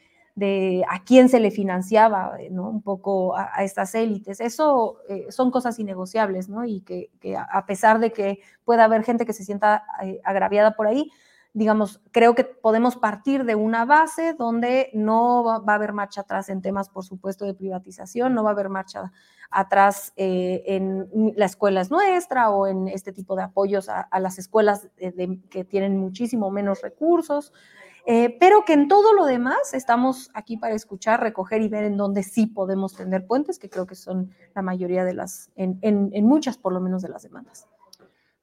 [0.89, 2.69] a quién se le financiaba, ¿no?
[2.69, 4.39] Un poco a, estas élites.
[4.39, 6.63] Eso eh, son cosas innegociables, ¿no?
[6.63, 10.87] Y que, a pesar de que pueda haber gente que se sienta eh, agraviada por
[10.87, 11.11] ahí,
[11.53, 16.47] digamos, creo que podemos partir de una base donde no va, a haber marcha atrás
[16.49, 19.11] en temas, por supuesto, de privatización, no va a haber marcha
[19.49, 24.39] atrás eh, en la escuela es nuestra o en este tipo de apoyos a, las
[24.39, 24.89] escuelas
[25.49, 27.51] que tienen muchísimo menos recursos,
[28.05, 31.97] eh, pero que en todo lo demás estamos aquí para escuchar, recoger y ver en
[31.97, 36.25] dónde sí podemos tender puentes, que creo que son la mayoría de las, en, en
[36.25, 37.67] muchas por lo menos de las demandas.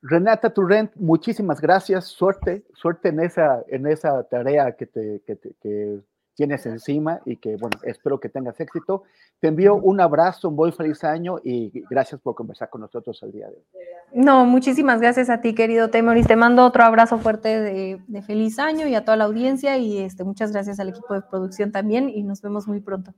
[0.03, 6.01] Renata Turrent, muchísimas gracias, suerte, suerte en esa, en esa tarea que, te, que,
[6.35, 9.03] tienes encima y que, bueno, espero que tengas éxito.
[9.41, 13.33] Te envío un abrazo, un muy feliz año y gracias por conversar con nosotros el
[13.33, 13.65] día de hoy.
[14.13, 16.29] No, muchísimas gracias a ti, querido Temoris.
[16.29, 19.99] Te mando otro abrazo fuerte de, de, feliz año y a toda la audiencia y
[19.99, 23.13] este, muchas gracias al equipo de producción también y nos vemos muy pronto.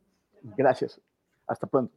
[0.57, 0.99] Gracias.
[1.47, 1.95] Hasta pronto.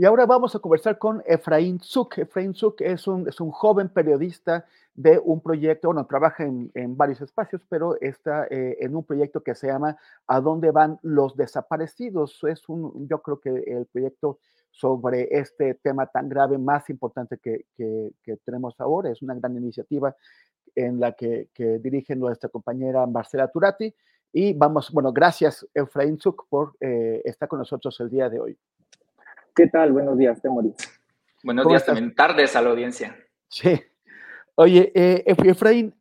[0.00, 2.16] Y ahora vamos a conversar con Efraín Zuk.
[2.16, 6.96] Efraín Zuk es un, es un joven periodista de un proyecto, bueno, trabaja en, en
[6.96, 11.36] varios espacios, pero está eh, en un proyecto que se llama ¿A dónde van los
[11.36, 12.42] desaparecidos?
[12.44, 14.38] Es un, yo creo que el proyecto
[14.70, 19.10] sobre este tema tan grave, más importante que, que, tenemos ahora.
[19.10, 20.16] Es una gran iniciativa
[20.76, 23.94] en la que, dirige nuestra compañera Marcela Turati.
[24.32, 28.58] Y vamos, bueno, gracias Efraín Zuk por eh, estar con nosotros el día de hoy.
[29.54, 29.92] ¿Qué tal?
[29.92, 30.74] Buenos días, Temoris.
[31.42, 33.16] Buenos días también, tardes a la audiencia.
[33.48, 33.80] Sí.
[34.54, 35.94] Oye, eh, Efraín,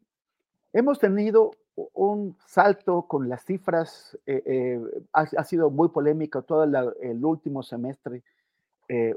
[0.74, 1.52] hemos tenido
[1.94, 4.82] un salto con las cifras, eh, eh,
[5.14, 8.22] ha, sido muy polémico todo el último semestre,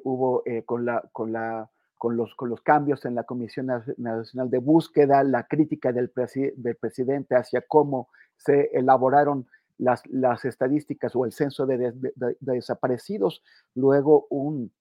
[0.05, 1.69] hubo con, la, con, la,
[1.99, 3.67] con, los, con los cambios en la Comisión
[3.97, 6.13] Nacional de Búsqueda, la crítica del,
[6.57, 9.47] del presidente hacia cómo se elaboraron
[9.79, 11.93] las, estadísticas o el censo de,
[12.41, 13.43] desaparecidos,
[13.75, 14.73] luego un,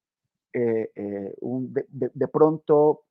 [0.54, 1.34] eh, eh,
[1.90, 3.04] de, pronto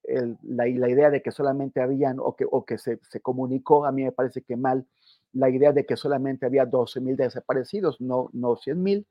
[0.43, 4.57] la, idea de que solamente habían o que, se, comunicó, a mí me parece que
[4.57, 4.87] mal,
[5.33, 9.07] la idea de que solamente había 12 mil desaparecidos, no, no 100 mil,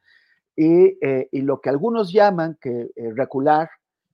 [0.56, 3.70] y, eh, y, lo que algunos llaman que recular,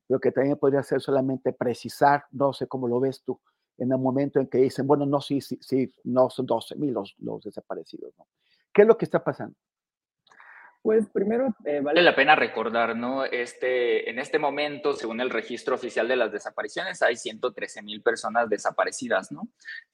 [0.08, 3.40] lo que también podría ser solamente precisar, no sé cómo lo ves tú,
[3.78, 6.94] en el momento en que dicen, bueno, no, sí, sí, sí no son 12 mil
[6.94, 8.26] los, los desaparecidos, ¿no?
[8.76, 9.56] ¿Qué es lo que está pasando?
[10.82, 13.24] Pues primero eh, vale la pena recordar, ¿no?
[13.24, 18.50] Este, en este momento, según el registro oficial de las desapariciones, hay 113 mil personas
[18.50, 19.48] desaparecidas, ¿no?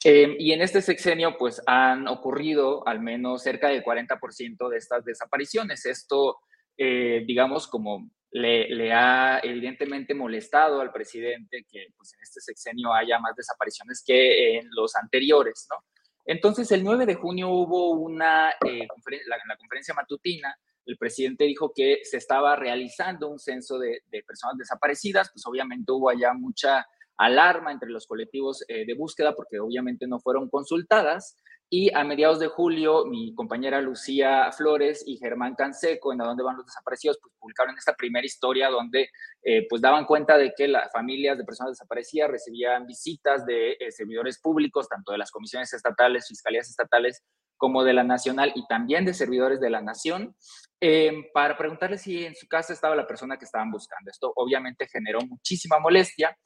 [0.04, 5.06] Em, y en este sexenio, pues han ocurrido al menos cerca del 40% de estas
[5.06, 5.86] desapariciones.
[5.86, 6.40] Esto,
[6.76, 12.94] eh, digamos, como le, le, ha evidentemente molestado al presidente que pues, en este sexenio
[12.94, 15.86] haya más desapariciones que en los anteriores, ¿no?
[16.26, 18.88] Entonces, el 9 de junio hubo una, eh,
[19.28, 20.56] la, conferencia matutina,
[20.86, 26.10] el presidente dijo que se estaba realizando un censo de, personas desaparecidas, pues obviamente hubo
[26.10, 26.86] allá mucha
[27.18, 31.38] alarma entre los colectivos eh, de búsqueda porque obviamente no fueron consultadas
[31.74, 36.44] y a mediados de julio, mi compañera Lucía Flores y Germán Canseco, en A dónde
[36.44, 39.10] van los desaparecidos, pues publicaron esta primera historia donde
[39.42, 43.90] eh, pues daban cuenta de que las familias de personas desaparecidas recibían visitas de eh,
[43.90, 47.24] servidores públicos, tanto de las comisiones estatales, fiscalías estatales,
[47.56, 50.36] como de la nacional y también de servidores de la nación,
[50.82, 54.12] em, para preguntarles si en su casa estaba la persona que estaban buscando.
[54.12, 56.38] Esto obviamente generó muchísima molestia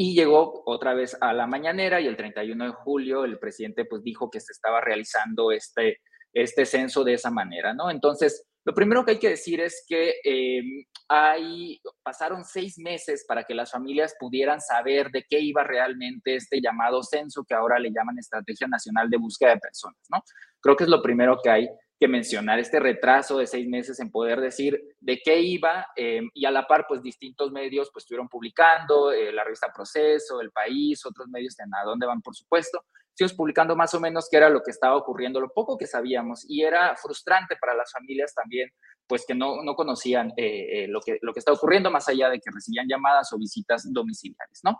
[0.00, 4.04] y llegó otra vez a la mañanera y el 31 de julio el presidente pues
[4.04, 5.98] dijo que se estaba realizando este,
[6.32, 7.90] este censo de esa manera, ¿no?
[7.90, 13.42] Entonces, lo primero que hay que decir es que em, hay, pasaron seis meses para
[13.42, 17.90] que las familias pudieran saber de qué iba realmente este llamado censo que ahora le
[17.90, 20.22] llaman Estrategia Nacional de Búsqueda de Personas, ¿no?
[20.60, 21.68] Creo que es lo primero que hay
[21.98, 26.44] que mencionar este retraso de seis meses en poder decir de qué iba eh, y
[26.44, 31.04] a la par pues distintos medios pues estuvieron publicando, eh, la revista Proceso, El País,
[31.04, 34.48] otros medios en A dónde van por supuesto, estuvimos publicando más o menos qué era
[34.48, 38.70] lo que estaba ocurriendo, lo poco que sabíamos y era frustrante para las familias también
[39.08, 42.38] pues que no, no conocían eh, lo, que, lo que está ocurriendo más allá de
[42.38, 44.78] que recibían llamadas o visitas domiciliares, ¿no?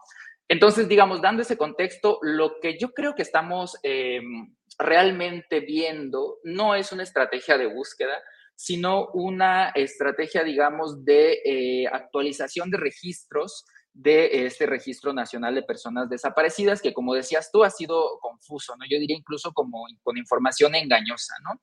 [0.51, 3.79] Entonces, digamos, dando ese contexto, lo que yo creo que estamos
[4.79, 8.17] realmente viendo no es una estrategia de búsqueda,
[8.55, 16.09] sino una estrategia, digamos, de eh, actualización de registros de este registro nacional de personas
[16.09, 18.85] desaparecidas, que como decías tú, ha sido confuso, ¿no?
[18.89, 21.61] Yo diría incluso como con información engañosa, ¿no?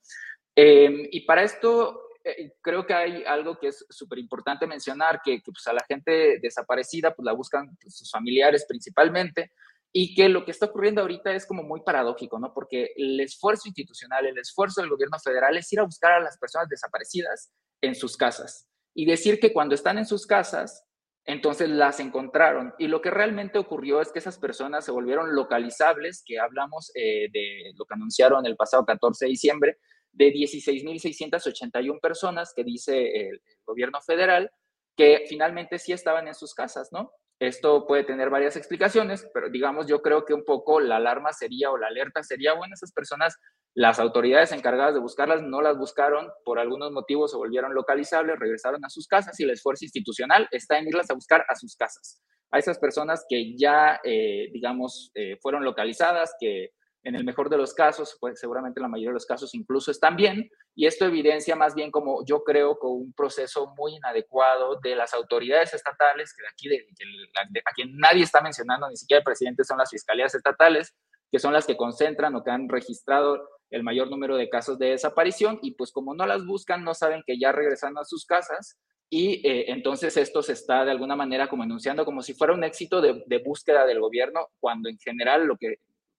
[0.53, 5.41] Em, y para esto eh, creo que hay algo que es súper importante mencionar, que,
[5.45, 9.51] pues, a la gente desaparecida pues la buscan pues, sus familiares principalmente,
[9.97, 12.53] y que lo que está ocurriendo ahorita es como muy paradójico, ¿no?
[12.53, 16.37] Porque el esfuerzo institucional, el esfuerzo del gobierno federal es ir a buscar a las
[16.37, 20.83] personas desaparecidas en sus casas y decir que cuando están en sus casas,
[21.23, 22.73] entonces las encontraron.
[22.77, 27.29] Y lo que realmente ocurrió es que esas personas se volvieron localizables, que hablamos eh,
[27.31, 29.77] de lo que anunciaron el pasado 14 de diciembre,
[30.11, 34.51] de 16.681 personas que dice el gobierno federal,
[34.97, 37.13] que finalmente sí estaban en sus casas, ¿no?
[37.39, 41.69] Esto puede tener varias explicaciones, pero digamos, yo creo que un poco la alarma sería
[41.69, 43.37] o la alerta sería, bueno, esas personas,
[43.75, 48.85] las autoridades encargadas de buscarlas no las buscaron, por algunos motivos se volvieron localizables, regresaron
[48.85, 52.21] a sus casas y el esfuerzo institucional está en irlas a buscar a sus casas.
[52.51, 56.69] A esas personas que ya, eh, digamos, eh, fueron localizadas, que
[57.05, 60.15] en el mejor de los casos, pues seguramente la mayoría de los casos incluso están
[60.15, 64.95] bien, y esto evidencia más bien como yo creo con un proceso muy inadecuado de
[64.95, 69.23] las autoridades estatales, que de aquí, de, a quien nadie está mencionando, ni siquiera el
[69.23, 70.95] presidente, son las fiscalías estatales,
[71.31, 74.89] que son las que concentran o que han registrado el mayor número de casos de
[74.89, 78.79] desaparición, y pues como no las buscan, no saben que ya regresan a sus casas,
[79.11, 82.63] y eh, entonces esto se está de alguna manera como enunciando como si fuera un
[82.63, 85.75] éxito de, de, búsqueda del gobierno, cuando en general lo que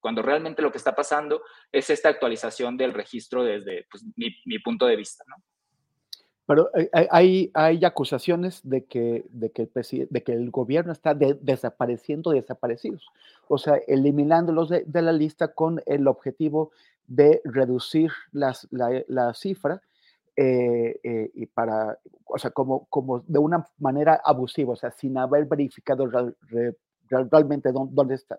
[0.07, 1.43] cuando realmente lo que está pasando
[1.73, 5.25] es esta actualización del registro desde pues, mi, punto de vista.
[5.27, 5.35] ¿no?
[6.47, 11.13] Pero eh, hay, hay acusaciones de que, de que, el, de que el gobierno está
[11.13, 13.05] desapareciendo desaparecidos,
[13.49, 16.71] o sea, eliminándolos de, la lista con el objetivo
[17.09, 19.83] de reducir las, la, cifra
[20.37, 25.19] eh, eh, y para, o sea, como, como de una manera abusiva, o sea, sin
[25.19, 26.09] haber verificado
[27.09, 28.39] realmente dónde están.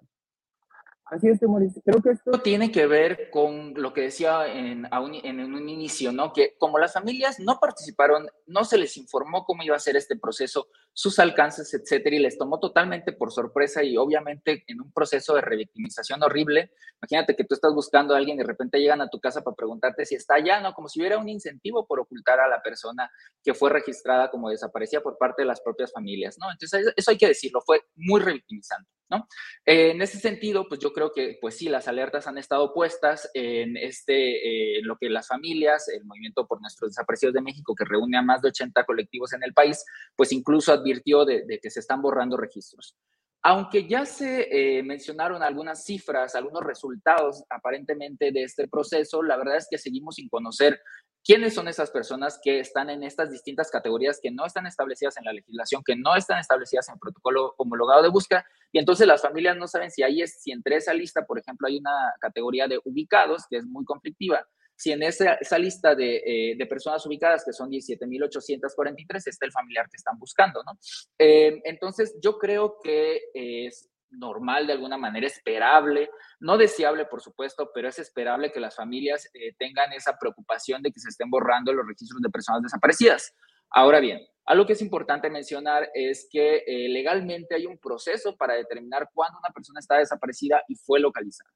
[1.10, 1.40] Así es.
[1.40, 6.34] Creo que esto tiene que ver con lo que decía en, en, un inicio, ¿no?
[6.34, 10.18] Que como las familias no participaron, no se les informó cómo iba a ser este
[10.18, 15.34] proceso, sus alcances, etcétera, y les tomó totalmente por sorpresa y obviamente en un proceso
[15.34, 16.72] de revictimización horrible.
[17.02, 19.56] Imagínate que tú estás buscando a alguien y de repente llegan a tu casa para
[19.56, 20.74] preguntarte si está allá, ¿no?
[20.74, 23.10] Como si hubiera un incentivo por ocultar a la persona
[23.44, 26.52] que fue registrada como desaparecida por parte de las propias familias, ¿no?
[26.52, 29.28] Entonces, eso hay que decirlo, fue muy revictimizante, ¿no?
[29.66, 33.30] Eh, en ese sentido, pues yo creo que, pues sí, las alertas han estado puestas
[33.36, 37.86] en este, eh, lo que las familias, el Movimiento por Nuestros Desaparecidos de México, que
[37.86, 39.86] reúne a más de 80 colectivos en el país,
[40.16, 42.98] pues incluso advirtió de, que se están borrando registros.
[43.44, 49.58] Aunque ya se eh, mencionaron algunas cifras, algunos resultados aparentemente de este proceso, la verdad
[49.58, 50.82] es que seguimos sin conocer
[51.28, 55.26] quiénes son esas personas que están en estas distintas categorías que no están establecidas en
[55.26, 59.22] la legislación, que no están establecidas en el protocolo homologado de búsqueda, y entonces las
[59.22, 62.68] familias no saben si ahí es, si entre esa lista, por ejemplo, hay una categoría
[62.70, 64.48] de ubicados, que es muy conflictiva,
[64.78, 69.52] si en esa, esa lista de, eh, de, personas ubicadas, que son 17.843, está el
[69.52, 70.80] familiar que están buscando, ¿no?
[71.20, 77.72] Eh, entonces, yo creo que es normal de alguna manera, esperable, no deseable, por supuesto,
[77.74, 81.74] pero es esperable que las familias eh, tengan esa preocupación de que se estén borrando
[81.74, 83.34] los registros de personas desaparecidas.
[83.70, 89.10] Ahora bien, algo que es importante mencionar es que legalmente hay un proceso para determinar
[89.14, 91.52] cuándo una persona está desaparecida y fue localizada.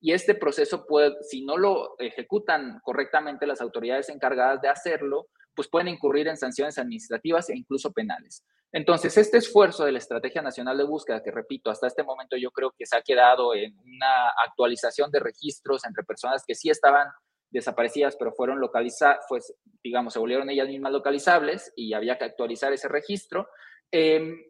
[0.00, 5.68] y este proceso puede, si no lo ejecutan correctamente las autoridades encargadas de hacerlo, pues
[5.68, 8.44] pueden incurrir en sanciones administrativas e incluso penales.
[8.74, 12.50] Entonces, este esfuerzo de la Estrategia Nacional de Búsqueda, que repito, hasta este momento yo
[12.50, 17.06] creo que se ha quedado en una actualización de registros entre personas que sí estaban
[17.50, 22.72] desaparecidas, pero fueron localizadas, pues, digamos, se volvieron ellas mismas localizables y había que actualizar
[22.72, 23.48] ese registro.
[23.92, 24.42] Em,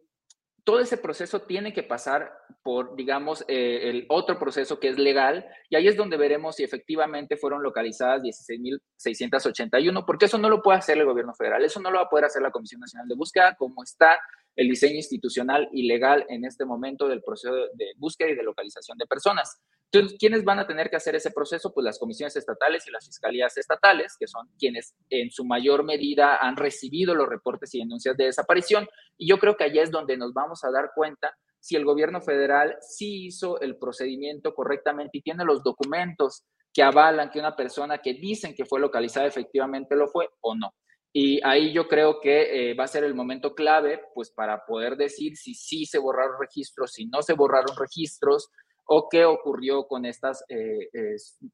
[0.65, 5.45] todo ese proceso tiene que pasar por, digamos, eh, el otro proceso que es legal,
[5.69, 10.79] y ahí es donde veremos si efectivamente fueron localizadas 16.681, porque eso no lo puede
[10.79, 13.15] hacer el gobierno federal, eso no lo va a poder hacer la Comisión Nacional de
[13.15, 14.19] Búsqueda, como está
[14.55, 18.97] el diseño institucional y legal en este momento del proceso de búsqueda y de localización
[18.97, 19.61] de personas.
[19.95, 21.73] Entonces, ¿quiénes van a tener que hacer ese proceso?
[21.73, 26.37] Pues las comisiones estatales y las fiscalías estatales, que son quienes en su mayor medida
[26.37, 28.87] han recibido los reportes y denuncias de desaparición.
[29.17, 32.21] Y yo creo que allá es donde nos vamos a dar cuenta si el gobierno
[32.21, 36.43] federal sí hizo el procedimiento correctamente y tiene los documentos
[36.73, 40.75] que avalan que una persona que dicen que fue localizada efectivamente lo fue o no.
[41.13, 44.97] Y ahí yo creo que eh, va a ser el momento clave, pues para poder
[44.97, 48.49] decir si sí se borraron registros, si no se borraron registros,
[48.87, 50.89] o qué ocurrió con estas, eh,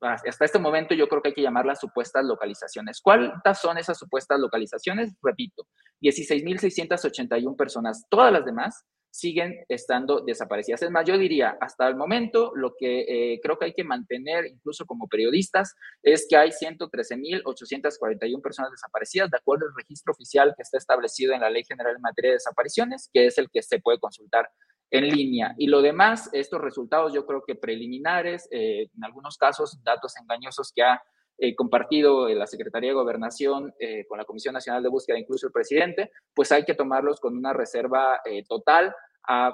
[0.01, 3.01] hasta este momento yo creo que hay que llamarlas supuestas localizaciones.
[3.01, 5.13] ¿Cuántas son esas supuestas localizaciones?
[5.21, 5.67] Repito,
[6.01, 8.05] 16.681 personas.
[8.09, 10.81] Todas las demás siguen estando desaparecidas.
[10.81, 13.01] Es más, yo diría, hasta el momento lo que
[13.33, 19.29] eh, creo que hay que mantener, incluso como periodistas, es que hay 113.841 personas desaparecidas,
[19.29, 22.35] de acuerdo al registro oficial que está establecido en la Ley General en materia de
[22.35, 24.49] desapariciones, que es el que se puede consultar
[24.91, 25.55] en línea.
[25.57, 30.71] Y lo demás, estos resultados yo creo que preliminares, eh, en algunos casos datos engañosos
[30.75, 31.01] que ha
[31.37, 35.53] eh, compartido la Secretaría de Gobernación eh, con la Comisión Nacional de Búsqueda, incluso el
[35.53, 38.93] presidente, pues hay que tomarlos con una reserva total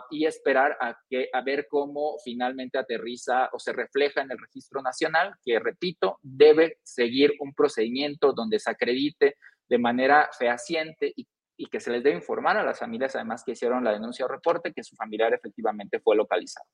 [0.09, 0.97] y esperar a,
[1.33, 6.79] a ver cómo finalmente aterriza o se refleja en el registro nacional, que repito, debe
[6.83, 9.35] seguir un procedimiento donde se acredite
[9.69, 11.27] de manera fehaciente y
[11.57, 14.27] y que se les debe informar a las familias, además que hicieron la denuncia o
[14.27, 16.67] reporte, que su familiar efectivamente fue localizado.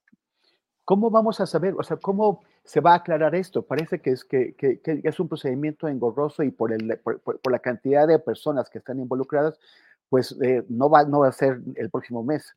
[0.85, 3.65] ¿Cómo vamos a saber, o sea, cómo se va a aclarar esto?
[3.65, 8.05] Parece que es, que, que, es un procedimiento engorroso y por, el, por, la cantidad
[8.05, 9.57] de personas que están involucradas,
[10.09, 12.53] pues eh, no, va, no va a ser el próximo mes.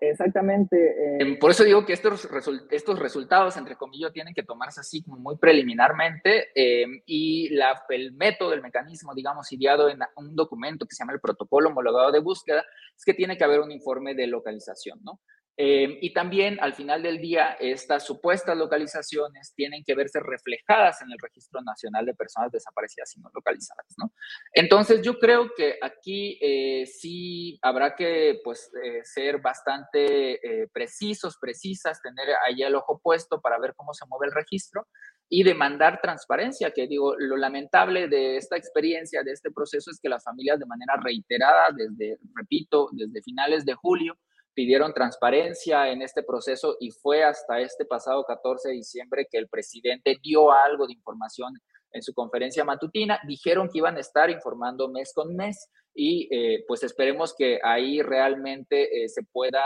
[0.00, 1.20] Exactamente.
[1.20, 2.26] Eh, por eso digo que estos,
[2.70, 8.54] estos resultados, entre comillas, tienen que tomarse así muy preliminarmente eh, y la, el método,
[8.54, 12.64] el mecanismo, digamos, ideado en un documento que se llama el protocolo homologado de búsqueda,
[12.96, 15.20] es que tiene que haber un informe de localización, ¿no?
[15.62, 21.12] Eh, y también al final del día, estas supuestas localizaciones tienen que verse reflejadas en
[21.12, 23.84] el Registro Nacional de Personas Desaparecidas y No Localizadas.
[23.98, 24.10] ¿no?
[24.54, 30.40] Entonces, yo creo que aquí eh, sí habrá que pues, eh, ser bastante
[30.72, 34.86] precisos, precisas, tener ahí el ojo puesto para ver cómo se mueve el registro
[35.28, 40.08] y demandar transparencia, que digo, lo lamentable de esta experiencia, de este proceso, es que
[40.08, 44.16] las familias de manera reiterada, desde, repito, desde finales de julio,
[44.54, 49.48] pidieron transparencia en este proceso y fue hasta este pasado 14 de diciembre que el
[49.48, 51.54] presidente dio algo de información
[51.92, 53.20] en su conferencia matutina.
[53.26, 58.00] Dijeron que iban a estar informando mes con mes y eh, pues esperemos que ahí
[58.02, 59.62] realmente eh, se pueda,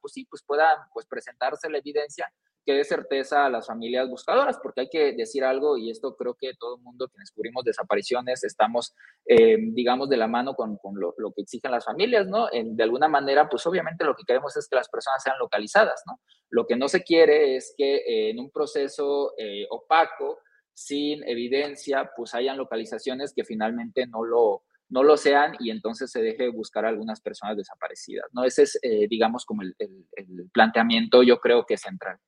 [0.00, 2.30] pues sí, pues pueda pues presentarse la evidencia
[2.68, 6.34] que dé certeza a las familias buscadoras, porque hay que decir algo, y esto creo
[6.34, 8.94] que todo el mundo que descubrimos desapariciones estamos,
[9.24, 12.52] eh, digamos, de la mano con, lo, que exigen las familias, ¿no?
[12.52, 16.02] En, de alguna manera, pues obviamente lo que queremos es que las personas sean localizadas,
[16.06, 16.20] ¿no?
[16.50, 20.40] Lo que no se quiere es que eh, en un proceso eh, opaco,
[20.74, 26.20] sin evidencia, pues hayan localizaciones que finalmente no lo, no lo sean y entonces se
[26.20, 28.44] deje buscar a algunas personas desaparecidas, ¿no?
[28.44, 32.18] Ese es, digamos, como el, el planteamiento, yo creo que es central.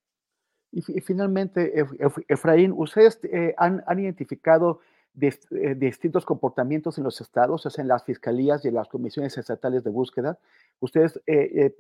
[0.73, 1.85] Y, finalmente,
[2.29, 4.81] Efraín, ¿ustedes eh, han, identificado
[5.21, 9.83] eh, distintos comportamientos en los estados, sea, en las fiscalías y en las comisiones estatales
[9.83, 10.39] de búsqueda?
[10.79, 11.75] ¿Ustedes eh,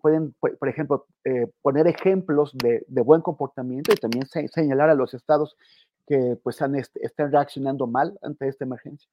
[0.00, 1.06] pueden, por ejemplo,
[1.60, 5.56] poner ejemplos de, buen comportamiento y también señalar a los estados
[6.06, 9.08] que pues han, están reaccionando mal ante esta emergencia?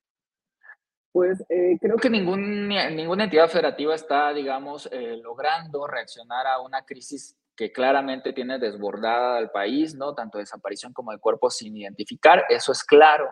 [1.12, 1.44] Pues
[1.82, 4.90] creo que ningún, ninguna entidad federativa está, digamos,
[5.22, 10.14] logrando reaccionar a una crisis que claramente tiene desbordada al país, ¿no?
[10.14, 13.28] Tanto desaparición como de cuerpos sin identificar, eso es claro.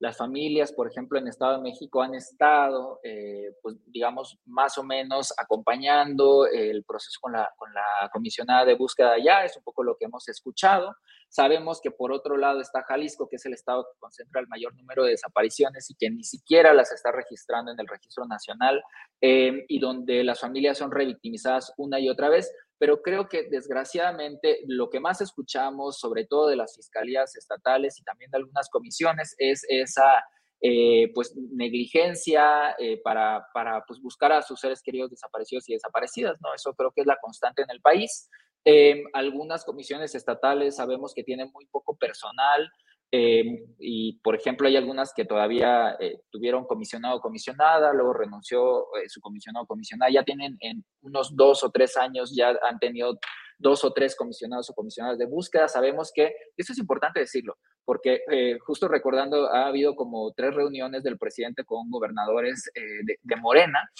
[0.00, 4.84] Las familias, por ejemplo, en Estado de México han estado, eh, pues, digamos, más o
[4.84, 9.82] menos acompañando el proceso con la, con la comisionada de búsqueda allá, es un poco
[9.82, 10.94] lo que hemos escuchado.
[11.28, 14.74] Sabemos que por otro lado está Jalisco, que es el estado que concentra el mayor
[14.76, 18.82] número de desapariciones y que ni siquiera las está registrando en el registro nacional
[19.20, 22.50] eh, y donde las familias son revictimizadas una y otra vez.
[22.78, 28.04] Pero creo que desgraciadamente lo que más escuchamos, sobre todo de las fiscalías estatales y
[28.04, 30.24] también de algunas comisiones, es esa
[30.60, 36.36] eh, pues negligencia eh, para, para pues, buscar a sus seres queridos desaparecidos y desaparecidas,
[36.40, 36.52] ¿no?
[36.54, 38.28] Eso creo que es la constante en el país.
[38.64, 42.70] Eh, algunas comisiones estatales sabemos que tienen muy poco personal,
[43.10, 48.94] eh, y, por ejemplo, hay algunas que todavía eh, tuvieron comisionado o comisionada, luego renunció
[48.96, 52.78] eh, su comisionado o comisionada, ya tienen en unos dos o tres años, ya han
[52.78, 53.18] tenido
[53.58, 55.68] dos o tres comisionados o comisionadas de búsqueda.
[55.68, 58.20] Sabemos que, esto es importante decirlo, porque
[58.60, 63.90] justo recordando, ha habido como tres reuniones del presidente con gobernadores de, Morena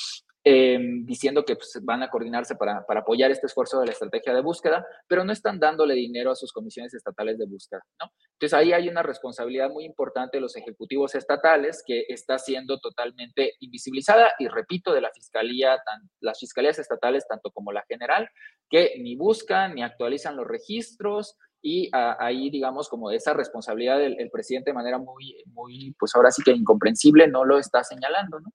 [0.44, 4.32] Em, diciendo que pues, van a coordinarse para, para, apoyar este esfuerzo de la estrategia
[4.32, 8.12] de búsqueda, pero no están dándole dinero a sus comisiones estatales de búsqueda, ¿no?
[8.34, 13.54] Entonces ahí hay una responsabilidad muy importante de los ejecutivos estatales que está siendo totalmente
[13.58, 18.30] invisibilizada y repito, de la fiscalía, tan, las fiscalías estatales, tanto como la general,
[18.70, 24.70] que ni buscan ni actualizan los registros, y ahí, digamos, como esa responsabilidad del presidente
[24.70, 28.52] de manera muy, muy, pues ahora sí que incomprensible, no lo está señalando, ¿no?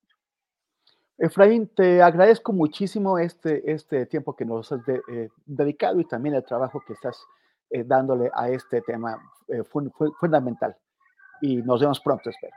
[1.16, 6.44] Efraín, te agradezco muchísimo este, este tiempo que nos has eh, dedicado y también el
[6.44, 7.16] trabajo que estás
[7.70, 9.16] eh, dándole a este tema
[9.48, 9.62] eh,
[10.18, 10.76] fundamental.
[11.40, 12.54] Y nos vemos pronto, espero.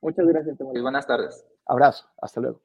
[0.00, 0.56] Muchas gracias.
[0.72, 1.46] Y buenas tardes.
[1.66, 2.06] Abrazo.
[2.20, 2.60] Hasta luego.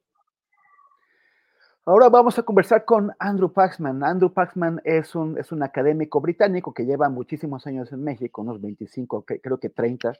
[1.90, 4.04] Ahora vamos a conversar con Andrew Paxman.
[4.04, 8.62] Andrew Paxman es un, es un académico británico que lleva muchísimos años en México, unos
[8.62, 10.14] 25, creo que 30,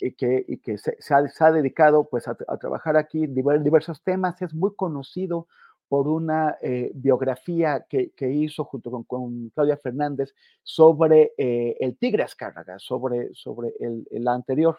[0.00, 4.42] y que, y que se, ha, dedicado pues, a, trabajar aquí en diversos temas.
[4.42, 5.46] Es muy conocido
[5.86, 11.96] por una eh, biografía que, que, hizo junto con, con, Claudia Fernández sobre eh, el
[11.98, 14.76] Tigre Azcárraga, sobre, sobre el, el anterior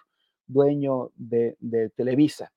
[0.47, 1.57] dueño de,
[1.95, 2.51] Televisa.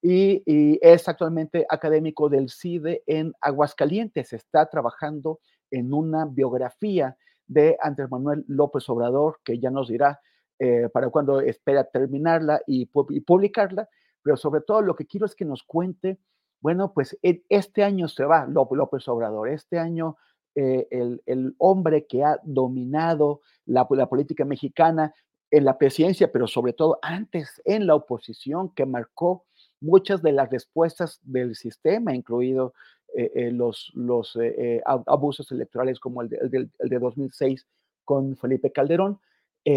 [0.00, 0.42] Y,
[0.80, 4.32] es actualmente académico del CIDE en Aguascalientes.
[4.32, 5.40] Está trabajando
[5.70, 7.16] en una biografía
[7.46, 10.20] de Andrés Manuel López Obrador, que ya nos dirá
[10.58, 13.88] eh, para cuando espera terminarla y, publicarla,
[14.22, 16.18] pero sobre todo lo que quiero es que nos cuente,
[16.60, 20.16] bueno, pues este año se va López Obrador, este año
[20.54, 20.86] eh,
[21.26, 25.14] el, hombre que ha dominado la, política mexicana
[25.52, 29.44] en la presidencia, pero sobre todo antes en la oposición, que marcó
[29.80, 32.74] muchas de las respuestas del sistema, incluido
[33.14, 34.38] eh, los, los
[34.84, 37.66] abusos electorales como el de, el de 2006
[38.04, 39.20] con Felipe Calderón.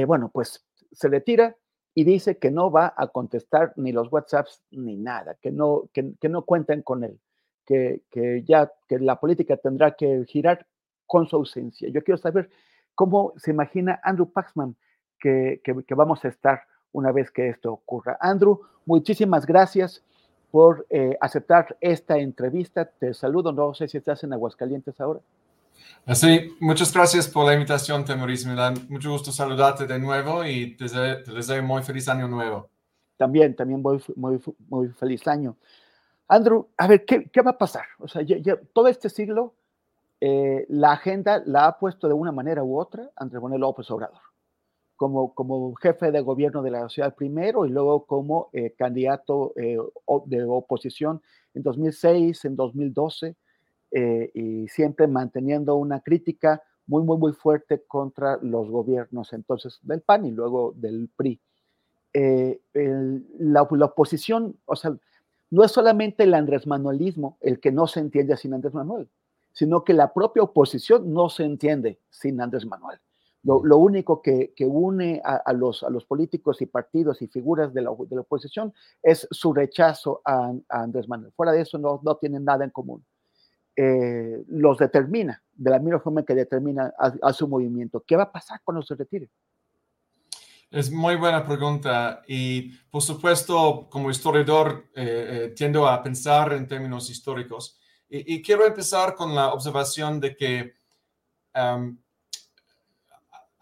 [0.07, 1.55] bueno, pues se retira
[1.93, 6.29] y dice que no va a contestar ni los WhatsApps ni nada, que no, que,
[6.29, 7.19] no cuenten con él,
[7.65, 10.67] que, que, ya que la política tendrá que girar
[11.05, 11.87] con su ausencia.
[11.89, 12.49] Yo quiero saber
[12.95, 14.75] cómo se imagina Andrew Paxman
[15.19, 18.17] que, que, vamos a estar una vez que esto ocurra.
[18.19, 20.03] Andrew, muchísimas gracias
[20.51, 22.85] por eh, aceptar esta entrevista.
[22.85, 25.19] Te saludo, no sé si estás en Aguascalientes ahora.
[26.13, 28.45] Sí, muchas gracias por la invitación, Temoris.
[28.45, 32.69] Me da mucho gusto saludarte de nuevo y te deseo, muy feliz año nuevo.
[33.17, 34.39] También, también muy, muy,
[34.69, 35.55] muy feliz año.
[36.27, 37.85] Andrew, a ver, ¿qué, qué va a pasar?
[37.99, 39.53] O sea, ya, todo este siglo,
[40.21, 44.21] eh, la agenda la ha puesto de una manera u otra Andrés Manuel López Obrador,
[44.95, 49.77] como, como jefe de gobierno de la ciudad primero y luego como eh, candidato eh,
[50.25, 51.21] de oposición
[51.53, 53.35] en 2006, en 2012
[53.91, 60.01] eh, y siempre manteniendo una crítica muy, muy, muy fuerte contra los gobiernos entonces del
[60.01, 61.39] PAN y luego del PRI.
[62.17, 62.61] Eh,
[63.39, 64.95] la, oposición, o sea,
[65.49, 69.09] no es solamente el Andrés Manuelismo el que no se entiende sin Andrés Manuel,
[69.51, 72.99] sino que la propia oposición no se entiende sin Andrés Manuel.
[73.45, 77.27] Lo, lo único que, que une a, a, los, a los políticos y partidos y
[77.27, 78.73] figuras de la, de la oposición
[79.03, 81.31] es su rechazo a, a, Andrés Manuel.
[81.31, 83.05] Fuera de eso no, no tienen nada en común.
[83.77, 88.03] Eh, los determina, de la misma forma que determina a, su movimiento.
[88.07, 89.29] ¿Qué va a pasar cuando se retire?
[90.71, 96.67] Es muy buena pregunta y por supuesto como historiador eh, eh, tiendo a pensar en
[96.67, 100.73] términos históricos y, quiero empezar con la observación de que
[101.55, 101.97] um,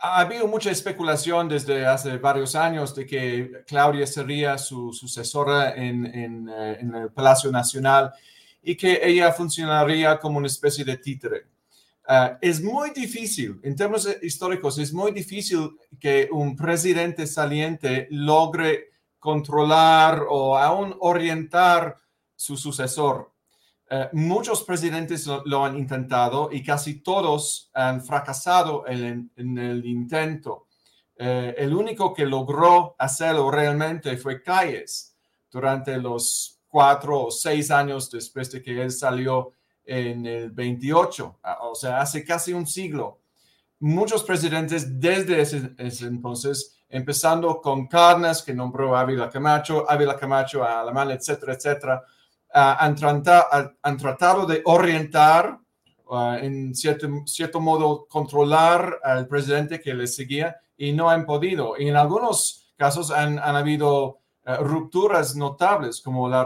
[0.05, 6.05] ha habido mucha especulación desde hace varios años de que Claudia sería su sucesora en,
[6.05, 8.11] en, en el Palacio Nacional
[8.61, 11.45] y que ella funcionaría como una especie de títere.
[12.05, 18.91] Ah, es muy difícil, en términos históricos, es muy difícil que un presidente saliente logre
[19.19, 21.95] controlar o aún orientar
[22.35, 23.31] su sucesor.
[23.95, 30.65] Ah, muchos presidentes lo, han intentado y casi todos han fracasado en, el intento.
[31.15, 35.15] Eh, el único que logró hacerlo realmente fue Calles
[35.51, 39.51] durante los cuatro o seis años después de que él salió
[39.85, 43.19] en el 28, o sea, hace casi un siglo.
[43.79, 50.63] Muchos presidentes desde ese, entonces, empezando con Carnes, que nombró a Ávila Camacho, Ávila Camacho
[50.63, 52.03] a Alemán, etcétera, etcétera,
[52.53, 55.59] han, tratado, han tratado de orientar,
[56.05, 61.75] uh, en cierto, cierto modo, controlar al presidente que le seguía y no han podido.
[61.77, 66.45] Y en algunos casos han, han habido uh, rupturas notables, como la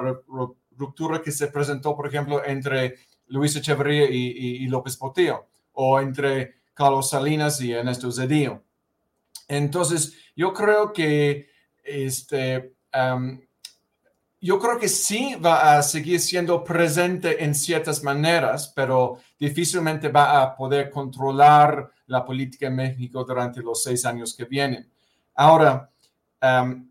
[0.78, 2.96] ruptura que se presentó, por ejemplo, entre
[3.28, 8.64] Luis Echeverría y, y, López Portillo, o entre Carlos Salinas y Ernesto Zedillo.
[9.48, 11.50] Entonces, yo creo que
[11.84, 13.40] este, um,
[14.48, 20.42] yo creo que sí va a seguir siendo presente en ciertas maneras, pero difícilmente va
[20.42, 24.90] a poder controlar la política en México durante los seis años que vienen.
[25.36, 25.90] Ahora,
[26.42, 26.90] um,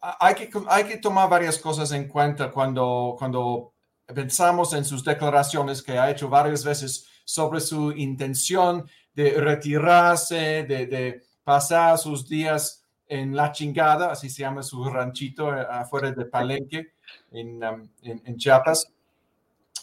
[0.00, 3.74] hay, que, hay que tomar varias cosas en cuenta cuando, cuando
[4.06, 10.86] pensamos en sus declaraciones que ha hecho varias veces sobre su intención de retirarse, de,
[10.86, 16.24] de pasar sus días en La Chingada, así se llama su ranchito eh, afuera de
[16.24, 16.94] Palenque,
[17.30, 18.90] en, um, en, Chiapas.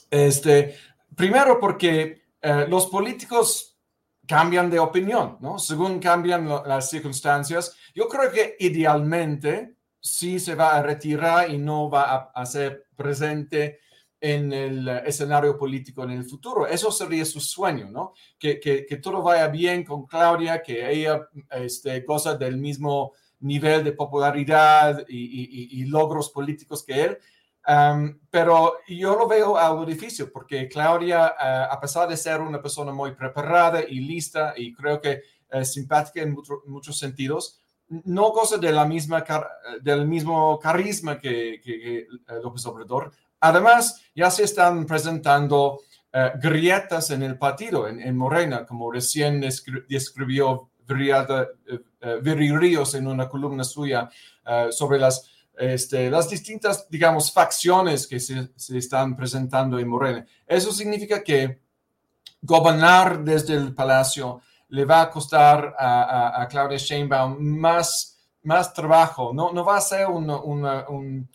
[0.10, 0.76] Este,
[1.16, 3.78] primero porque eh, los políticos
[4.26, 5.58] cambian de opinión, ¿no?
[5.58, 7.76] Según cambian las circunstancias.
[7.96, 13.80] Yo creo que idealmente sí se va a retirar y no va a, ser presente
[14.22, 16.68] en el escenario político en el futuro.
[16.68, 18.14] Eso sería su sueño, ¿no?
[18.38, 23.84] Que, que, que todo vaya bien con Claudia, que ella este, goza del mismo nivel
[23.84, 27.18] de popularidad y, logros políticos que él.
[28.30, 32.92] pero yo lo veo algo difícil porque Claudia, eh, a pesar de ser una persona
[32.92, 35.22] muy preparada y lista y creo que
[35.64, 36.36] simpática en
[36.68, 37.60] muchos sentidos,
[37.90, 39.24] no goza de la misma
[39.82, 42.08] del mismo carisma que, que, eh,
[42.44, 43.12] López Obrador.
[43.42, 45.80] Además, ya se están presentando
[46.12, 53.30] eh, grietas en el partido, en, Morena, como recién describió eh, Viri Ríos en una
[53.30, 54.10] columna suya
[54.46, 60.26] eh, sobre las, este, las distintas, digamos, facciones que se, se, están presentando en Morena.
[60.48, 61.60] Eso significa que
[62.42, 69.34] gobernar desde el palacio le va a costar a, a, Claudia Sheinbaum más, más trabajo.
[69.34, 71.30] No, no va a ser un, un,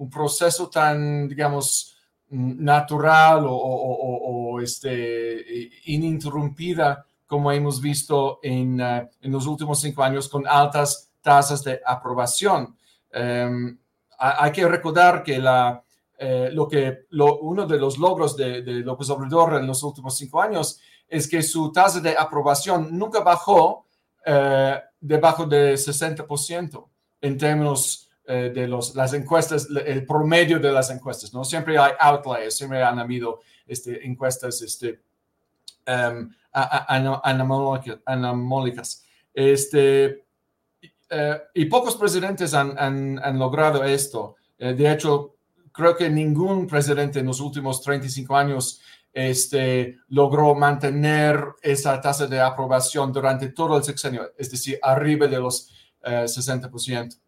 [0.00, 1.94] un proceso tan, digamos,
[2.30, 10.46] natural o, este, ininterrumpida como hemos visto en, eh, en los últimos cinco años con
[10.46, 12.76] altas tasas de aprobación.
[13.12, 13.78] Em,
[14.18, 15.82] hay que recordar que la,
[16.18, 20.16] eh, lo que lo, uno de los logros de, de, López Obrador en los últimos
[20.16, 23.86] cinco años es que su tasa de aprobación nunca bajó
[24.26, 26.88] eh, debajo de 60%
[27.20, 31.34] en términos de los, las encuestas, el promedio de las encuestas.
[31.34, 31.44] ¿no?
[31.44, 35.00] Siempre hay outliers, siempre han habido este, encuestas este,
[35.86, 36.30] um,
[38.04, 39.04] anamólicas.
[39.34, 40.24] Este,
[41.08, 44.36] eh, y pocos presidentes han, han, logrado esto.
[44.58, 45.34] Eh, de hecho,
[45.72, 48.80] creo que ningún presidente en los últimos 35 años
[49.12, 55.38] este, logró mantener esa tasa de aprobación durante todo el sexenio, es decir, arriba de
[55.38, 55.72] los
[56.02, 57.18] 60%.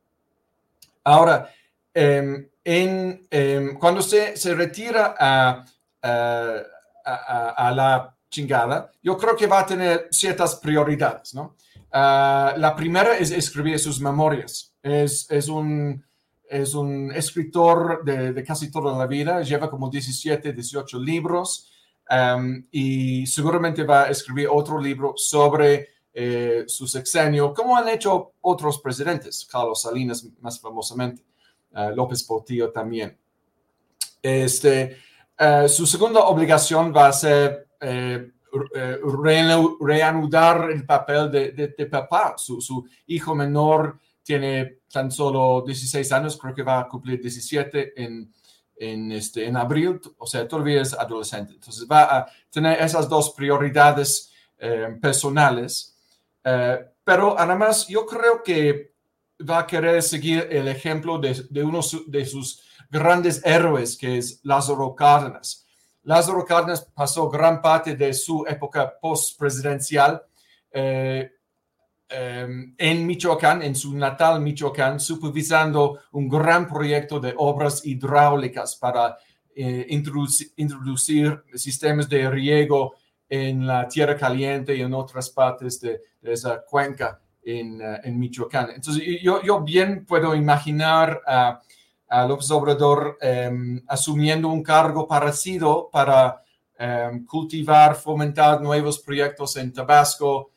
[1.05, 1.49] Eh, Ahora,
[1.95, 5.65] em, en, em, cuando se, se retira a,
[6.03, 11.57] a, a la chingada, yo creo que va a tener ciertas prioridades, ¿no?
[11.93, 14.75] Ah, la primera es escribir sus memorias.
[14.83, 16.03] Es, es, un,
[16.49, 21.69] es un escritor de, de, casi toda la vida, lleva como 17, 18 libros
[22.71, 28.81] y seguramente va a escribir otro libro sobre eh, su sexenio, como han hecho otros
[28.81, 31.23] presidentes, Carlos Salinas más famosamente,
[31.73, 33.17] uh, López Portillo también.
[34.21, 34.99] Este,
[35.41, 38.31] uh, su segunda obligación va a ser eh,
[38.75, 38.99] eh,
[39.81, 42.35] reanudar el papel de, papá.
[42.37, 48.31] Su, hijo menor tiene tan solo 16 años, creo que va a cumplir 17 en,
[48.77, 51.55] en, este, en abril, o sea, todavía es adolescente.
[51.55, 55.92] Entonces va a tener esas dos prioridades eh, personales.
[56.43, 58.93] Pero además yo creo que
[59.49, 64.41] va a querer seguir el ejemplo de, de uno de sus grandes héroes, que es
[64.43, 65.67] Lázaro Cárdenas.
[66.05, 70.23] Lázaro Cárdenas pasó gran parte de su época post-presidencial
[70.71, 71.31] eh,
[72.09, 79.17] em, en Michoacán, en su natal Michoacán, supervisando un gran proyecto de obras hidráulicas para
[79.55, 82.95] eh, introducir, sistemas de riego
[83.33, 88.71] en la tierra caliente y en otras partes de, esa cuenca en, eh, en, Michoacán.
[88.71, 91.63] Entonces, yo, yo bien puedo imaginar a
[92.13, 96.43] a López Obrador em, asumiendo un cargo parecido para,
[96.77, 100.51] em, cultivar, fomentar nuevos proyectos en Tabasco,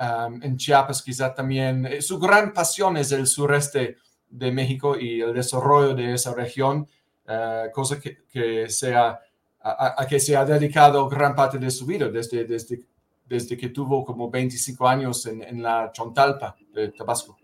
[0.00, 1.86] em, en Chiapas quizá también.
[1.86, 3.98] Eh, su gran pasión es el sureste
[4.28, 6.88] de México y el desarrollo de esa región,
[7.28, 9.20] eh, cosa que, que sea,
[9.66, 12.80] a, que se ha dedicado gran parte de su vida desde, desde,
[13.28, 17.36] desde que tuvo como 25 años en, en la Chontalpa de Tabasco.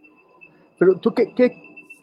[0.78, 1.52] Pero tú, ¿qué, qué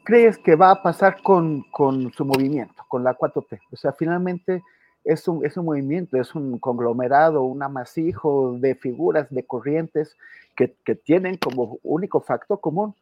[0.04, 3.60] crees que va a pasar con, con, su movimiento, con la 4T?
[3.72, 4.62] O sea, finalmente
[5.06, 10.18] es un, es un movimiento, es un conglomerado, un amasijo de figuras, de corrientes
[10.56, 12.94] que, que tienen como único factor común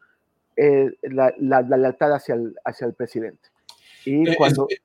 [0.56, 3.48] eh, la, la, lealtad hacia el, hacia el presidente.
[4.04, 4.66] Y cuando...
[4.68, 4.80] Es,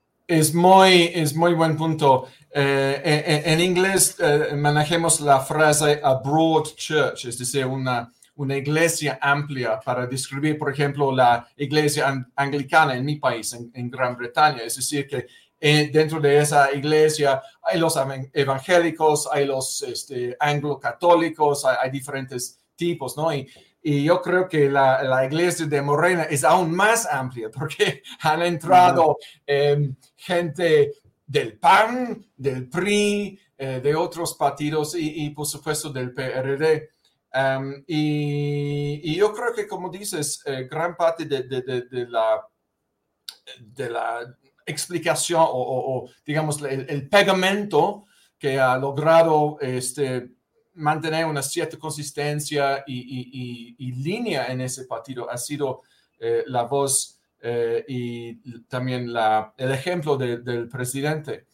[0.53, 2.28] muy, es muy buen punto.
[2.55, 8.57] Eh, en, en, inglés eh, manejemos la frase a broad church, es decir, una, una
[8.57, 14.63] iglesia amplia para describir, por ejemplo, la iglesia anglicana en mi país, en, Gran Bretaña.
[14.63, 15.28] Es decir, que
[15.59, 17.97] eh, dentro de esa iglesia hay los
[18.34, 23.34] evangélicos, hay los este, anglo-católicos, hay, diferentes tipos, ¿no?
[23.34, 23.47] Y,
[23.84, 28.41] y yo creo que la, la, iglesia de Morena es aún más amplia porque han
[28.41, 30.93] entrado em, gente
[31.25, 36.91] del PAN, del PRI, eh, de otros partidos y, y, por supuesto del PRD.
[37.34, 42.41] Em, y, yo creo que, como dices, eh, gran parte de, de, de, la,
[43.59, 48.05] de la explicación o, o, digamos, el, el, pegamento
[48.38, 50.29] que ha logrado este,
[50.76, 55.82] mantener una cierta consistencia y, línea en ese partido ha sido
[56.19, 59.09] eh, la voz eh, y también
[59.57, 61.45] el ejemplo del presidente.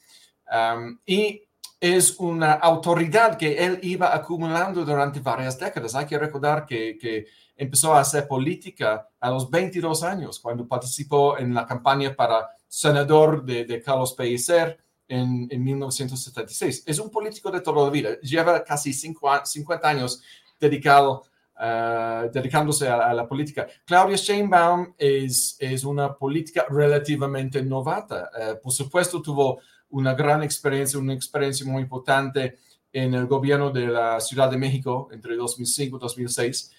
[1.06, 1.44] Y
[1.80, 5.96] es una autoridad que él iba acumulando durante varias décadas.
[5.96, 11.38] Hay que recordar que, que empezó a hacer política a los 22 años, cuando participó
[11.38, 14.78] en la campaña para senador de, de Carlos Pellicer
[15.10, 16.84] en, en, 1976.
[16.86, 18.18] Es un político de toda la vida.
[18.22, 20.22] Lleva casi cinco, 50 años
[20.58, 21.24] dedicado,
[21.60, 23.68] uh, dedicándose a, a, la política.
[23.86, 28.30] Claudia Sheinbaum es, es una política relativamente novata.
[28.34, 32.60] Uh, por supuesto, tuvo una gran experiencia, una experiencia muy importante
[32.92, 36.72] en el gobierno de la Ciudad de México entre 2005 y 2006.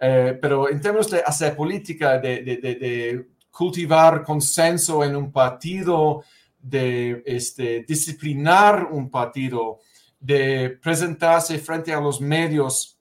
[0.00, 6.22] Eh, pero en términos de hacer política, de, de, de, cultivar consenso en un partido,
[6.58, 9.78] de este, disciplinar un partido,
[10.18, 12.98] de presentarse frente a los medios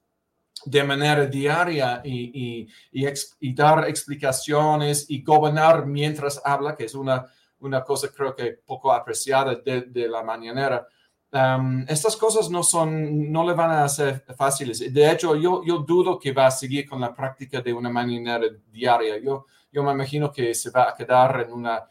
[0.66, 3.08] de manera diaria y, y, y,
[3.40, 7.26] y dar explicaciones y gobernar mientras habla, que es una
[7.60, 10.88] una cosa creo que poco apreciada de, la mañanera.
[11.32, 14.94] Um, estas cosas no son, no le van a ser fáciles.
[14.94, 18.48] De hecho, yo, yo dudo que va a seguir con la práctica de una mañanera
[18.72, 19.18] diaria.
[19.18, 21.84] Yo, yo me imagino que se va a quedar en una,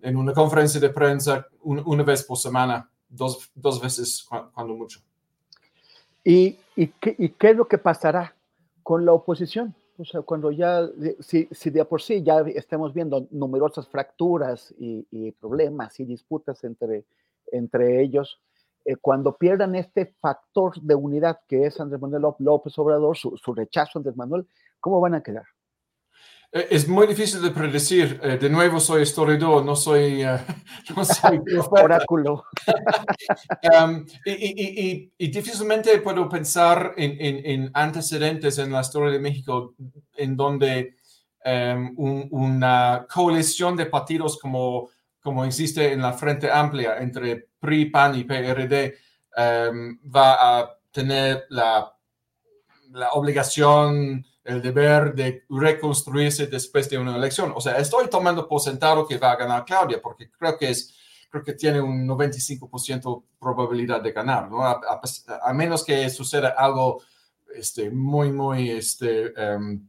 [0.00, 5.00] en una conferencia de prensa una vez por semana, dos, dos veces cuando, mucho.
[6.24, 8.34] ¿Y, y, qué, ¿Y qué es lo que pasará
[8.82, 9.74] con la oposición?
[9.98, 10.88] O sea, cuando ya,
[11.20, 17.04] si, si de por sí ya estamos viendo numerosas fracturas y, problemas y disputas entre,
[17.50, 18.40] entre ellos,
[18.84, 23.52] eh, cuando pierdan este factor de unidad que es Andrés Manuel López Obrador, su, su
[23.52, 24.46] rechazo a Andrés Manuel,
[24.78, 25.46] ¿cómo van a quedar?
[26.50, 28.20] Eh, es muy difícil de predecir.
[28.22, 30.38] Eh, de nuevo, soy historiador, no soy, uh,
[30.96, 31.40] no soy
[31.70, 32.44] oráculo.
[33.84, 39.18] um, y, y, y, difícilmente puedo pensar en, en, en, antecedentes en la historia de
[39.18, 39.74] México
[40.16, 40.94] en donde
[41.44, 44.88] um, un, una coalición de partidos como,
[45.20, 48.94] como existe en la Frente Amplia entre PRI, PAN y PRD
[49.36, 51.94] um, va a tener la,
[52.92, 57.52] la obligación el deber de reconstruirse después de una elección.
[57.54, 60.94] O sea, estoy tomando por sentado que va a ganar Claudia, porque creo que es,
[61.28, 64.64] creo que tiene un 95% probabilidad de ganar, ¿no?
[64.64, 67.02] A, menos que suceda algo
[67.54, 69.86] este, muy, muy, este, um,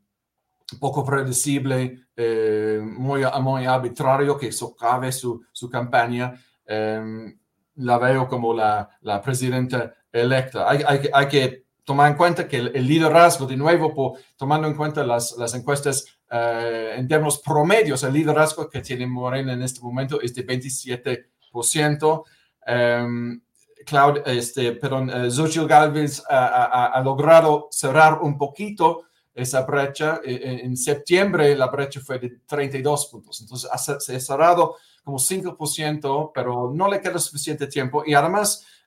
[0.78, 6.34] poco predecible, eh, muy, muy arbitrario que socave su, su campaña.
[6.68, 7.34] Um,
[7.76, 10.70] la veo como la, la presidenta electa.
[10.70, 15.56] Hay que tomar en cuenta que el, liderazgo, de nuevo, tomando en cuenta las, las
[15.56, 20.46] encuestas uh, en términos promedios, el liderazgo que tiene Morena en este momento es de
[20.46, 22.24] 27%.
[22.68, 23.42] Um,
[23.88, 30.22] Cloud, este, perdón, Xochitl Galvez ha, ha, ha, logrado cerrar un poquito esa brecha.
[30.24, 33.68] En, en, septiembre la brecha fue de 32 puntos, entonces
[33.98, 38.79] se ha cerrado como 5%, pero no le queda suficiente tiempo y además eh,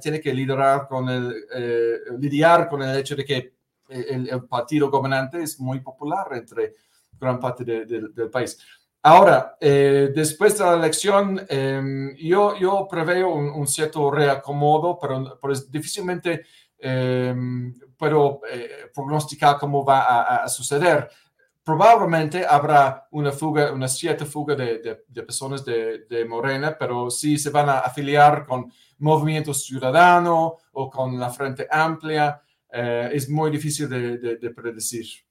[0.00, 3.52] tiene que liderar con el, eh, lidiar con el hecho de que
[3.88, 6.74] el, partido gobernante es muy popular entre
[7.18, 8.58] gran parte del país.
[9.02, 16.44] Ahora, eh, después de la elección, em, yo, yo preveo un, cierto reacomodo, pero, difícilmente
[16.78, 21.08] em, puedo eh, prognosticar cómo va a, suceder.
[21.68, 27.68] Probablemente habrá una fuga, una cierta fuga de, personas de, Morena, pero si se van
[27.68, 32.40] a afiliar con Movimiento Ciudadano o con la Frente Amplia,
[32.72, 35.28] eh, es muy difícil de predecir.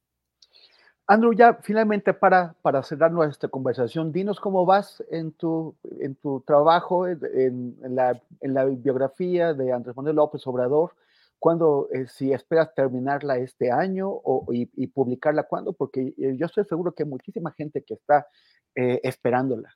[1.10, 7.08] Andrew, ya finalmente para, cerrar nuestra conversación, dinos cómo vas en tu, en tu trabajo,
[7.08, 10.92] en, la, en la, biografía de Andrés Manuel López Obrador,
[11.40, 16.66] cuando, eh, si esperas terminarla este año o, y, publicarla cuándo, porque eh, yo estoy
[16.66, 18.28] seguro que hay muchísima gente que está
[18.76, 19.76] eh, esperándola.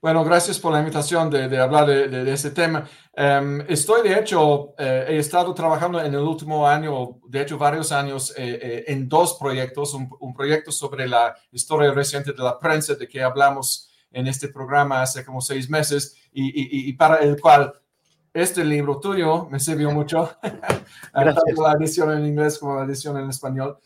[0.00, 2.88] Bueno, gracias por la invitación de, hablar de, de, ese tema.
[3.12, 7.92] Em, estoy, de hecho, eh, he estado trabajando en el último año, de hecho, varios
[7.92, 9.94] años, eh, eh, en dos proyectos.
[9.94, 15.02] Un, proyecto sobre la historia reciente de la prensa, de que hablamos en este programa
[15.02, 17.74] hace como seis meses, y, y, para el cual
[18.32, 20.36] este libro tuyo me sirvió mucho,
[21.12, 23.78] tanto la edición en inglés como la edición en español.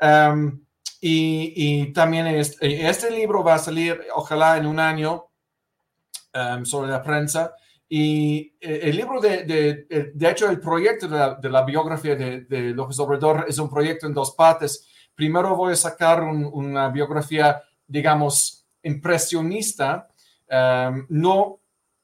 [0.00, 0.60] Em,
[1.00, 5.32] y, y, también este, este libro va a salir, ojalá, en un año
[6.34, 7.54] Em, sobre la prensa.
[7.86, 12.70] Y eh, el libro, de, de, de, hecho, el proyecto de la, biografía de, de,
[12.70, 14.88] López Obrador es un proyecto en dos partes.
[15.14, 20.08] Primero voy a sacar una biografía, digamos, impresionista,
[20.48, 21.60] em, no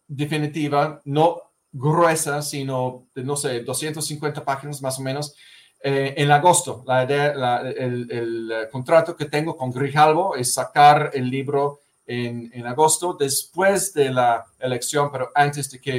[0.07, 5.35] definitiva, no gruesa, sino no sé, 250 páginas más o menos,
[5.81, 6.83] eh, en agosto.
[6.87, 13.13] La idea, el, el, contrato que tengo con Grijalvo es sacar el libro en, agosto,
[13.13, 15.99] después de la elección, pero antes de que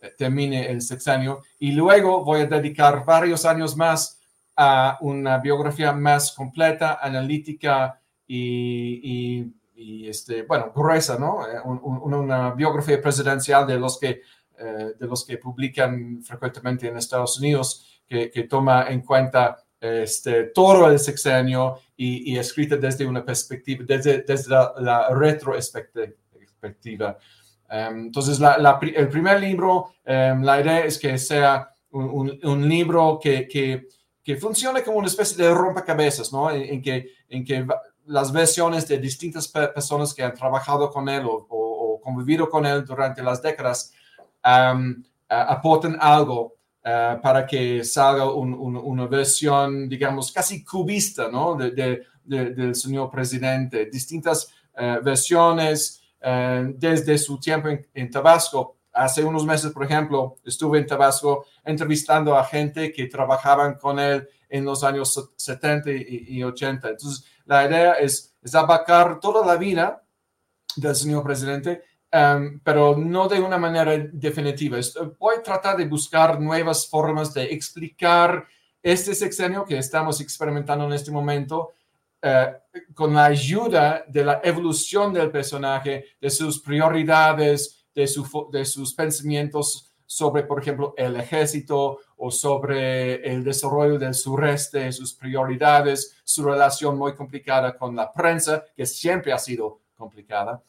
[0.00, 1.42] eh, termine el sexenio.
[1.58, 4.20] Y luego voy a dedicar varios años más
[4.56, 9.52] a una biografía más completa, analítica y,
[10.08, 11.46] este, bueno, gruesa, ¿no?
[11.46, 14.22] Eh, una biografía presidencial de los que,
[14.58, 20.44] eh, de los que publican frecuentemente en Estados Unidos, que, que toma en cuenta este,
[20.44, 27.16] todo el sexenio y, escrita desde una perspectiva, desde, desde la, retrospectiva.
[27.68, 33.88] Em, entonces, el primer libro, em, la idea es que sea un, libro que, que,
[34.22, 36.50] que, funcione como una especie de rompecabezas, ¿no?
[36.50, 37.66] En, que, en que
[38.06, 43.22] las versiones de distintas personas que han trabajado con él o, convivido con él durante
[43.22, 43.92] las décadas
[44.44, 51.54] um, aporten algo eh, para que salga una versión, digamos, casi cubista, ¿no?
[51.54, 53.86] De, del señor presidente.
[53.86, 58.76] Distintas eh, versiones eh, desde su tiempo en, Tabasco.
[58.92, 64.26] Hace unos meses, por ejemplo, estuve en Tabasco entrevistando a gente que trabajaban con él
[64.48, 66.88] en los años 70 y, 80.
[66.88, 70.02] Entonces, la idea es, es abarcar toda la vida
[70.76, 74.78] del señor presidente Em, pero no de una manera definitiva.
[75.18, 78.46] Voy a tratar de buscar nuevas formas de explicar
[78.82, 81.72] este sexenio que estamos experimentando en este momento
[82.22, 82.54] eh,
[82.94, 88.94] con la ayuda de la evolución del personaje, de sus prioridades, de, su, de sus
[88.94, 96.42] pensamientos sobre, por ejemplo, el ejército o sobre el desarrollo del sureste, sus prioridades, su
[96.42, 100.62] relación muy complicada con la prensa, que siempre ha sido complicada.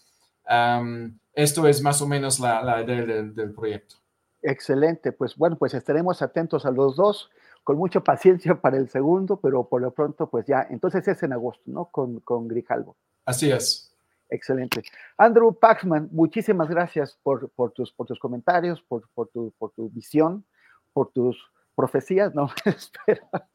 [0.50, 3.96] Em, esto es más o menos la, idea del, proyecto.
[4.42, 7.30] Excelente, pues bueno, pues estaremos atentos a los dos,
[7.64, 11.34] con mucha paciencia para el segundo, pero por lo pronto, pues ya, entonces es en
[11.34, 11.86] agosto, ¿no?
[11.86, 12.98] Con, con Grijalvo.
[13.26, 13.96] Así es.
[14.30, 14.82] Excelente.
[15.18, 19.90] Andrew Paxman, muchísimas gracias por, por, tus, por tus comentarios, por, por, tu, por tu
[19.90, 20.46] visión,
[20.94, 21.38] por tus
[21.76, 23.48] profecías, no espera.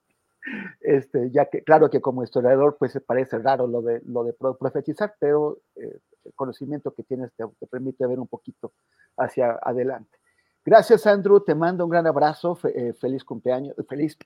[0.80, 4.34] Este, ya que, claro que como historiador, pues se parece raro lo de, lo de
[4.34, 8.72] profetizar, pero eh, el conocimiento que tienes te, permite ver un poquito
[9.16, 10.18] hacia adelante.
[10.64, 11.40] Gracias, Andrew.
[11.40, 12.59] Te mando un gran abrazo.
[12.64, 13.74] Eh, feliz cumpleaños.
[13.88, 14.16] Feliz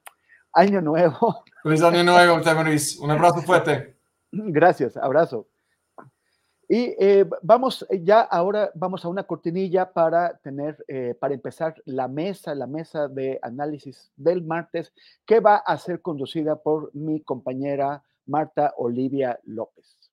[0.53, 1.43] año nuevo.
[1.63, 2.99] Feliz año nuevo, Luis.
[2.99, 3.97] Un abrazo fuerte.
[4.31, 4.97] Gracias.
[4.97, 5.49] Abrazo.
[6.71, 12.09] Y eh, vamos ya ahora, vamos a una cortinilla para tener, eh, para empezar la
[12.09, 14.93] mesa, la mesa de análisis del martes,
[15.25, 20.08] que va a ser conducida por mi compañera Marta Olivia López.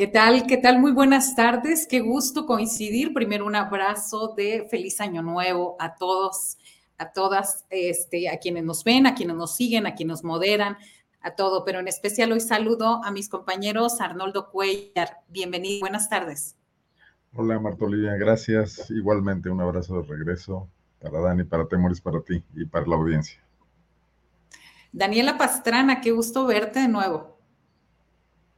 [0.00, 0.46] ¿Qué tal?
[0.46, 0.80] ¿Qué tal?
[0.80, 1.86] Muy buenas tardes.
[1.86, 3.12] Qué gusto coincidir.
[3.12, 6.56] Primero un abrazo de feliz año nuevo a todos,
[6.96, 10.78] a todas, este, a quienes nos ven, a quienes nos siguen, a quienes nos moderan,
[11.20, 15.18] a todo, pero en especial hoy saludo a mis compañeros Arnoldo Cuellar.
[15.28, 16.56] Bienvenido, buenas tardes.
[17.34, 18.90] Hola Marta Olivia, gracias.
[18.90, 20.66] Igualmente un abrazo de regreso
[20.98, 23.38] para Dani, para Temoris, para ti y para la audiencia.
[24.92, 27.39] Daniela Pastrana, qué gusto verte de nuevo.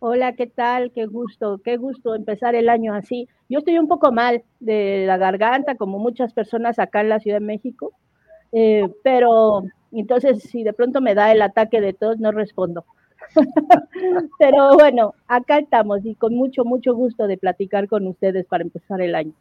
[0.05, 0.91] Hola, ¿qué tal?
[0.91, 3.29] Qué gusto, qué gusto empezar el año así.
[3.49, 7.39] Yo estoy un poco mal de la garganta, como muchas personas acá en la Ciudad
[7.39, 7.93] de México,
[8.51, 12.85] eh, pero entonces si de pronto me da el ataque de tos, no respondo.
[14.41, 19.01] pero bueno, acá estamos y con mucho, mucho gusto de platicar con ustedes para empezar
[19.01, 19.35] el año.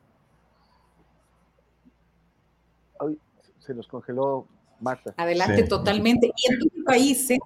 [3.57, 4.45] se nos congeló
[4.79, 5.15] Marta.
[5.17, 6.31] Adelante, totalmente.
[6.37, 7.39] Y en tu país, ¿eh?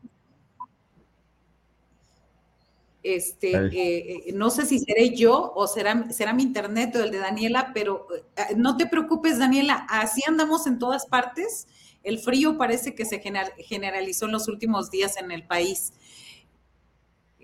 [3.06, 7.12] Este, eh, eh, no sé si seré yo o será, será mi internet o el
[7.12, 11.68] de Daniela, pero eh, no te preocupes, Daniela, así andamos en todas partes.
[12.02, 13.22] El frío parece que se
[13.60, 15.94] generalizó en los últimos días en el país.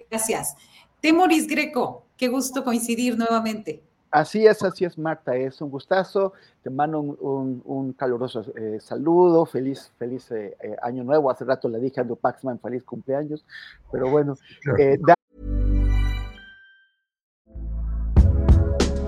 [0.10, 0.56] Gracias.
[1.00, 3.84] Temoris Greco, qué gusto coincidir nuevamente.
[4.10, 6.34] Así es, así es, Marta, es un gustazo.
[6.64, 8.44] Te mando un, caluroso
[8.80, 10.28] saludo, feliz, feliz
[10.82, 11.30] año nuevo.
[11.30, 13.46] Hace rato le dije a Andrew Paxman, feliz cumpleaños,
[13.92, 14.36] pero bueno,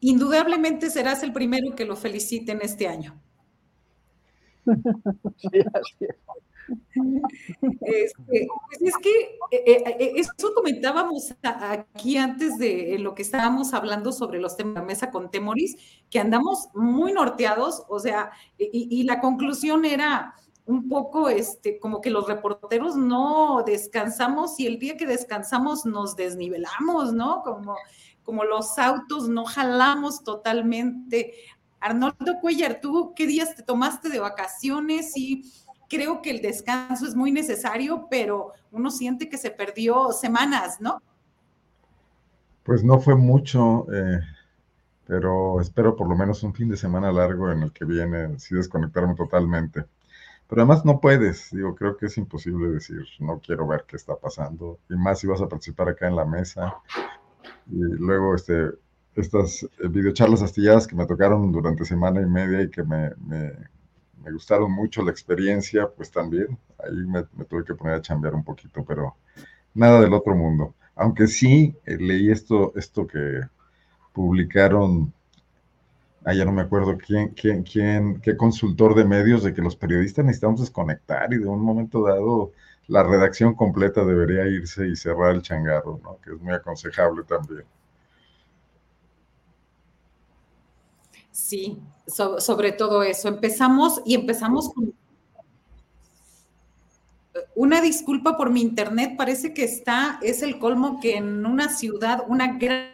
[0.00, 3.20] Indudablemente serás el primero que lo feliciten este año.
[7.80, 9.10] Este, pues es que
[9.50, 14.74] eh, eh, eh, eso comentábamos aquí antes de lo que estábamos hablando sobre los temas
[14.74, 15.76] de mesa con Temoris,
[16.08, 20.34] que andamos muy norteados, o sea, y, y, la conclusión era
[20.66, 26.14] un poco este, como que los reporteros no descansamos y el día que descansamos nos
[26.14, 27.42] desnivelamos, ¿no?
[27.42, 27.74] Como
[28.30, 31.34] como los autos, no jalamos totalmente.
[31.80, 35.16] Arnoldo Cuellar, ¿tú qué días te tomaste de vacaciones?
[35.16, 35.52] Y
[35.88, 41.02] creo que el descanso es muy necesario, pero uno siente que se perdió semanas, ¿no?
[42.62, 44.20] Pues no fue mucho, eh,
[45.08, 48.54] pero espero por lo menos un fin de semana largo en el que viene, sí
[48.54, 49.86] desconectarme totalmente.
[50.46, 54.14] Pero además no puedes, digo, creo que es imposible decir, no quiero ver qué está
[54.14, 56.76] pasando, y más si vas a participar acá en la mesa,
[57.70, 58.70] y luego este,
[59.14, 63.52] estas eh, videocharlas astilladas que me tocaron durante semana y media y que me, me,
[64.32, 68.84] gustaron mucho la experiencia, pues también ahí me, tuve que poner a chambear un poquito,
[68.84, 69.16] pero
[69.74, 70.74] nada del otro mundo.
[70.94, 73.40] Aunque sí eh, leí esto, esto que
[74.12, 75.12] publicaron,
[76.24, 79.76] ah, ya no me acuerdo quién, quién, quién, qué consultor de medios, de que los
[79.76, 82.52] periodistas necesitamos desconectar y de un momento dado
[82.88, 86.18] la redacción completa debería irse y cerrar el changarro, ¿no?
[86.20, 87.64] que es muy aconsejable también.
[91.30, 93.28] Sí, sobre todo eso.
[93.28, 94.92] Empezamos y empezamos con
[97.54, 102.24] una disculpa por mi internet, parece que está, es el colmo que en una ciudad,
[102.28, 102.90] una gran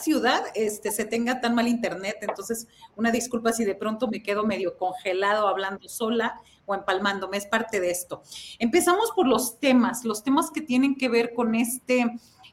[0.00, 2.16] ciudad, este, se tenga tan mal internet.
[2.20, 2.66] Entonces,
[2.96, 7.80] una disculpa si de pronto me quedo medio congelado hablando sola o empalmándome, es parte
[7.80, 8.22] de esto.
[8.58, 12.04] Empezamos por los temas, los temas que tienen que ver con este,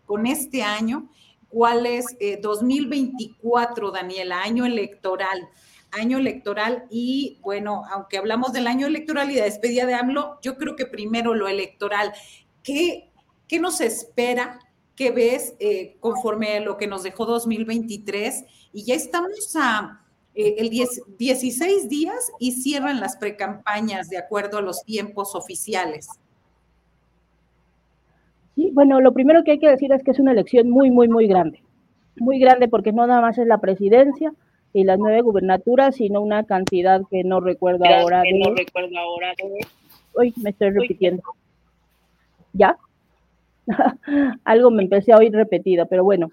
[0.05, 1.09] con este año.
[1.49, 2.05] ¿Cuál es
[2.41, 4.41] 2024, eh, Daniela?
[4.41, 5.47] Año electoral
[5.91, 10.57] año electoral y bueno, aunque hablamos del año electoral y de despedida de AMLO, yo
[10.57, 12.11] creo que primero lo electoral.
[12.63, 13.11] ¿Qué,
[13.47, 14.59] qué nos espera?
[14.95, 18.43] ¿Qué ves eh, conforme a lo que nos dejó 2023?
[18.73, 20.04] Y ya estamos a
[20.35, 26.09] eh, el 16 días y cierran las precampañas de acuerdo a los tiempos oficiales.
[28.55, 31.07] Sí, bueno, lo primero que hay que decir es que es una elección muy, muy,
[31.07, 31.61] muy grande.
[32.17, 34.33] Muy grande porque no nada más es la presidencia
[34.73, 38.23] y las nueve gubernaturas, sino una cantidad que no recuerdo ahora.
[38.23, 39.33] Que no recuerdo ahora.
[40.15, 41.23] Uy, me estoy repitiendo.
[42.53, 42.77] ¿Ya?
[44.43, 46.29] Algo me empecé a oír repetida, pero bueno,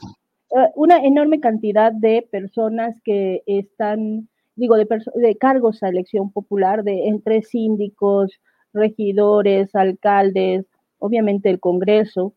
[0.75, 7.09] una enorme cantidad de personas que están, digo, de, de cargos a elección popular, de
[7.09, 8.41] entre síndicos,
[8.73, 10.67] regidores, alcaldes,
[10.99, 12.35] obviamente el Congreso,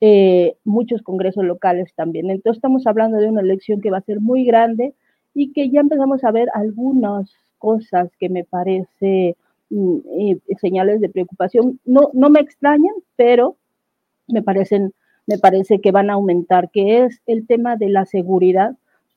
[0.00, 2.28] eh, muchos congresos locales también.
[2.28, 4.94] Entonces estamos hablando de una elección que va a ser muy grande
[5.32, 9.36] y que ya empezamos a ver algunas cosas que me parece
[9.70, 11.78] mm, eh, señales de preocupación.
[11.84, 13.56] No, no me extrañan, pero
[14.26, 14.92] me parecen
[15.26, 18.76] me parece que van a aumentar, que es el tema de la seguridad,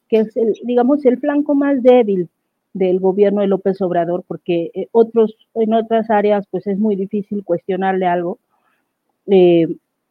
[0.10, 2.30] que es, el, digamos, el flanco más débil
[2.74, 7.44] del gobierno de López Obrador, porque eh, otros, en otras áreas pues es muy difícil
[7.44, 8.38] cuestionarle algo,
[9.28, 9.68] eh,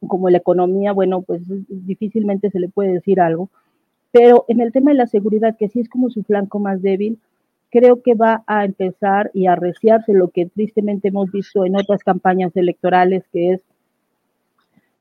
[0.06, 3.50] como la economía, bueno, pues difícilmente se le puede decir algo,
[4.10, 7.18] pero en el tema de la seguridad, que sí es como su flanco más débil,
[7.70, 12.04] creo que va a empezar y a arreciarse lo que tristemente hemos visto en otras
[12.04, 13.60] campañas electorales, que es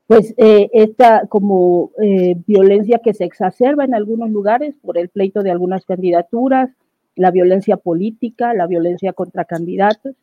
[0.06, 5.42] pues eh, esta como eh, violencia que se exacerba en algunos lugares por el pleito
[5.42, 6.70] de algunas candidaturas,
[7.16, 10.14] la violencia política, la violencia contra candidatos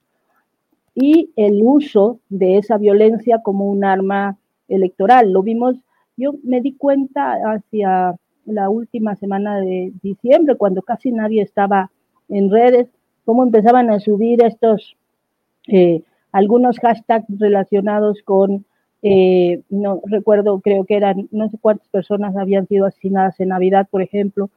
[0.93, 4.37] y el uso de esa violencia como un arma
[4.67, 5.31] electoral.
[5.31, 5.77] Lo vimos,
[6.17, 11.91] yo me di cuenta hacia la última semana de diciembre, cuando casi nadie estaba
[12.29, 12.87] en redes,
[13.25, 14.97] cómo empezaban a subir estos,
[15.67, 18.65] eh, algunos hashtags relacionados con
[19.03, 23.87] eh, no recuerdo, creo que eran no sé cuántas personas habían sido asesinadas en Navidad,
[23.89, 24.49] por ejemplo,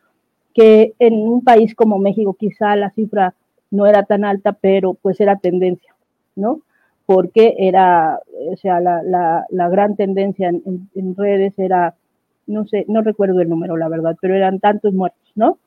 [0.54, 3.34] que en un país como México quizá la cifra
[3.70, 5.94] no era tan alta, pero pues era tendencia,
[6.36, 6.60] ¿no?
[7.06, 9.02] Porque era, o sea, la,
[9.50, 11.94] la, gran tendencia en, en, redes era,
[12.46, 15.58] no sé, no recuerdo el número, la verdad, pero eran tantos muertos, ¿no?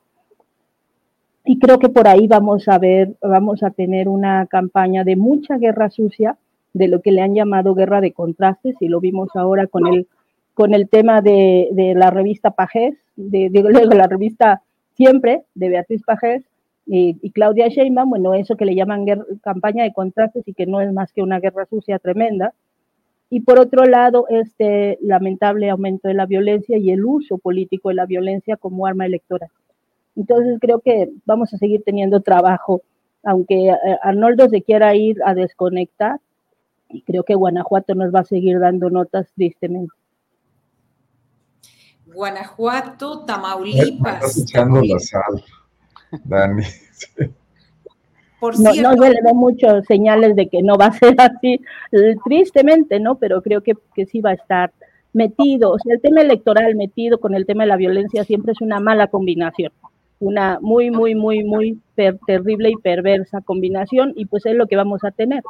[1.44, 5.58] Y creo que por ahí vamos a ver, vamos a tener una campaña de mucha
[5.58, 6.36] guerra sucia,
[6.72, 10.06] de lo que le han llamado guerra de contrastes, y lo vimos ahora con el,
[10.54, 13.62] con el tema de, de la revista Pajés, de, de,
[13.94, 14.62] la revista
[14.94, 16.42] Siempre, de Beatriz Pajés
[16.84, 19.04] y, Claudia Sheinbaum, bueno, eso que le llaman
[19.42, 22.54] campaña de contrastes y que no es más que una guerra sucia tremenda.
[23.30, 27.96] Y por otro lado, este lamentable aumento de la violencia y el uso político de
[27.96, 29.50] la violencia como arma electoral.
[30.16, 32.82] Entonces creo que vamos a seguir teniendo trabajo,
[33.22, 33.70] aunque
[34.02, 36.18] Arnoldo se quiera ir a desconectar,
[36.90, 39.92] y creo que Guanajuato nos va a seguir dando notas tristemente.
[42.06, 44.24] Guanajuato, Tamaulipas.
[44.24, 45.44] Estás echando la sal,
[46.24, 46.62] Dani.
[48.40, 51.14] Por no, cierto, no se le ven muchos señales de que no va a ser
[51.18, 51.60] así,
[52.24, 53.16] tristemente, ¿no?
[53.18, 54.72] Pero creo que, que sí va a estar
[55.12, 55.72] metido.
[55.72, 58.80] O sea, el tema electoral metido con el tema de la violencia siempre es una
[58.80, 59.72] mala combinación.
[60.20, 64.76] Una muy, muy, muy, muy per terrible y perversa combinación, y pues es lo que
[64.76, 65.42] vamos a tener.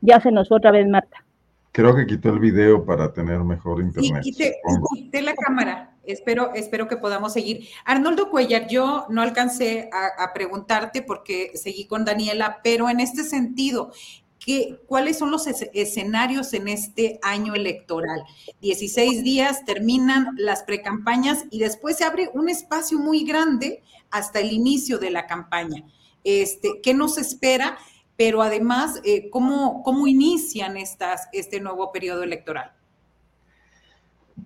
[0.00, 1.24] Ya se nos fue otra vez Marta.
[1.72, 4.22] Creo que quitó el video para tener mejor internet.
[4.24, 4.56] Sí, quité,
[4.94, 5.96] quité la cámara.
[6.04, 7.68] Espero, espero que podamos seguir.
[7.84, 13.22] Arnoldo Cuellar, yo no alcancé a, a preguntarte porque seguí con Daniela, pero en este
[13.22, 13.92] sentido,
[14.40, 18.24] ¿Qué, ¿cuáles son los escenarios en este año electoral?
[18.62, 24.50] 16 días terminan las precampañas y después se abre un espacio muy grande hasta el
[24.50, 25.84] inicio de la campaña.
[26.24, 27.76] Este, ¿Qué nos espera?
[28.20, 32.70] Pero además, eh, ¿cómo, ¿cómo inician estas, este nuevo periodo electoral?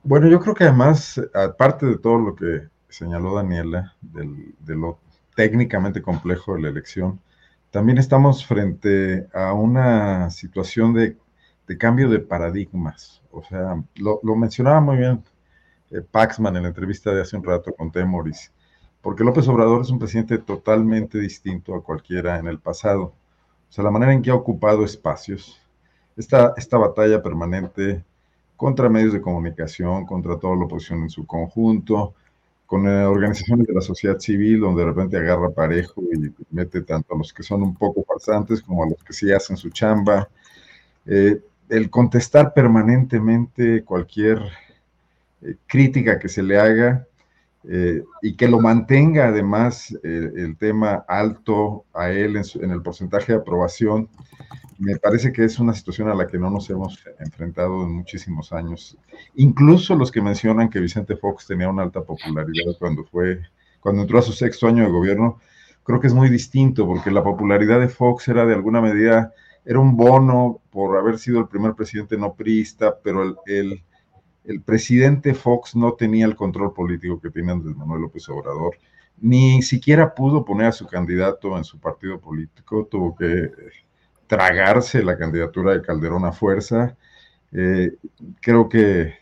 [0.05, 5.01] Bueno, yo creo que además, aparte de todo lo que señaló Daniela, del, de lo
[5.35, 7.19] técnicamente complejo de la elección,
[7.73, 11.17] también estamos frente a una situación de,
[11.77, 13.23] cambio de paradigmas.
[13.33, 15.25] O sea, lo, mencionaba muy bien
[15.91, 18.53] eh, Paxman en la entrevista de hace un rato con Temoris,
[19.03, 23.15] porque López Obrador es un presidente totalmente distinto a cualquiera en el pasado
[23.75, 25.61] sea, la manera en que ha ocupado espacios,
[26.17, 28.05] esta, esta batalla permanente
[28.57, 32.15] contra medios de comunicación, contra toda la oposición en su conjunto,
[32.67, 37.15] con eh, organizaciones de la sociedad civil, donde de repente agarra parejo y mete tanto
[37.15, 40.29] a los que son un poco farsantes como a los que sí hacen su chamba.
[41.05, 44.39] Eh, el contestar permanentemente cualquier
[45.43, 47.07] eh, crítica que se le haga
[47.69, 53.39] eh, y que lo mantenga además el tema alto a él en, el porcentaje de
[53.39, 54.09] aprobación,
[54.79, 58.53] me parece que es una situación a la que no nos hemos enfrentado en muchísimos
[58.53, 58.99] años.
[59.37, 63.41] Incluso los que mencionan que Vicente Fox tenía una alta popularidad cuando fue
[63.85, 65.39] cuando entró a su sexto año de gobierno,
[65.83, 69.79] creo que es muy distinto, porque la popularidad de Fox era de alguna medida, era
[69.79, 73.83] un bono por haber sido el primer presidente no priista, pero el, el,
[74.45, 78.77] el presidente Fox no tenía el control político que tiene Andrés Manuel López Obrador,
[79.21, 83.51] ni siquiera pudo poner a su candidato en su partido político, tuvo que
[84.27, 86.97] tragarse la candidatura de Calderón a fuerza.
[87.53, 87.93] Eh,
[88.41, 89.15] creo que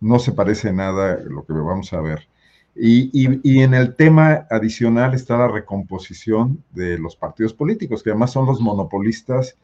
[0.00, 2.28] no se parece nada lo que vamos a ver.
[2.74, 8.46] Y, en el tema adicional está la recomposición de los partidos políticos, que además son
[8.46, 9.58] los monopolistas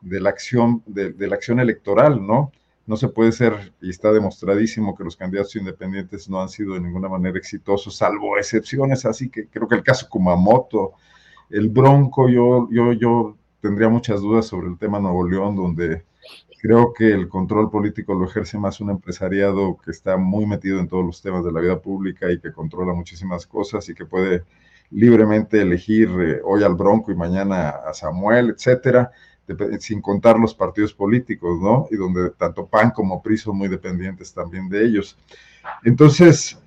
[0.00, 2.52] de la acción, de, la acción electoral, ¿no?
[2.86, 6.80] No se puede ser, y está demostradísimo que los candidatos independientes no han sido de
[6.80, 10.92] ninguna manera exitosos, salvo excepciones, así que creo que el caso Kumamoto,
[11.50, 16.04] el Bronco, yo, yo, yo tendría muchas dudas sobre el tema Nuevo León, donde
[16.60, 20.88] creo que el control político lo ejerce más un empresariado que está muy metido en
[20.88, 24.44] todos los temas de la vida pública y que controla muchísimas cosas y que puede
[24.90, 29.10] libremente elegir eh, hoy al Bronco y mañana a Samuel, etcétera,
[29.80, 31.86] sin contar los partidos políticos, ¿no?
[31.90, 35.18] Y donde tanto PAN como PRI son muy dependientes también de ellos.
[35.84, 36.58] Entonces,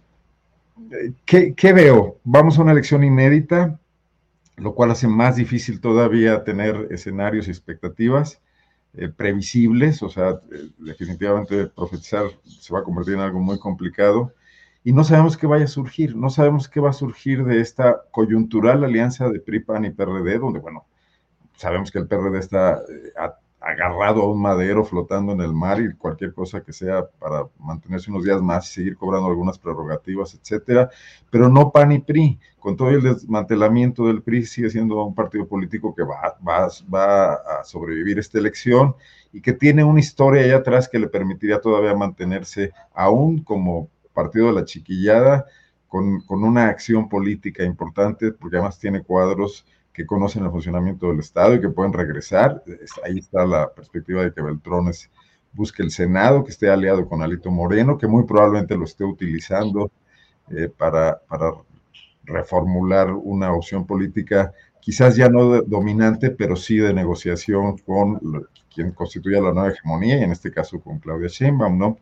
[0.91, 2.19] eh, ¿qué, veo?
[2.23, 3.79] Vamos a una elección inédita,
[4.57, 8.41] lo cual hace más difícil todavía tener escenarios y expectativas
[8.93, 14.33] eh, previsibles, o sea, eh, definitivamente profetizar se va a convertir en algo muy complicado
[14.83, 18.03] y no sabemos qué vaya a surgir, no sabemos qué va a surgir de esta
[18.11, 20.85] coyuntural alianza de PRI, PAN y PRD, donde, bueno,
[21.57, 23.13] sabemos que el PRD está eh,
[23.65, 28.11] agarrado a un madero flotando en el mar y cualquier cosa que sea para mantenerse
[28.11, 30.89] unos días más y seguir cobrando algunas prerrogativas, etcétera,
[31.31, 32.39] pero no PAN y PRI.
[32.59, 37.33] Con todo el desmantelamiento del PRI sigue siendo un partido político que va, va, va
[37.33, 38.95] a sobrevivir esta elección
[39.33, 44.47] y que tiene una historia allá atrás que le permitiría todavía mantenerse aún como partido
[44.47, 45.45] de la chiquillada,
[45.87, 49.65] con, con una acción política importante, porque además tiene cuadros
[49.95, 52.61] que conocen el funcionamiento del Estado y que pueden regresar.
[53.03, 55.09] Ahí está la perspectiva de que Beltrones
[55.53, 59.89] busque el Senado, que esté aliado con Alito Moreno, que muy probablemente lo esté utilizando
[60.51, 61.53] eh, para, para
[62.25, 64.51] reformular una opción política,
[64.81, 70.23] quizás ya no dominante, pero sí de negociación con quien constituya la nueva hegemonía, y
[70.23, 71.97] en este caso con Claudia Sheinbaum, ¿no?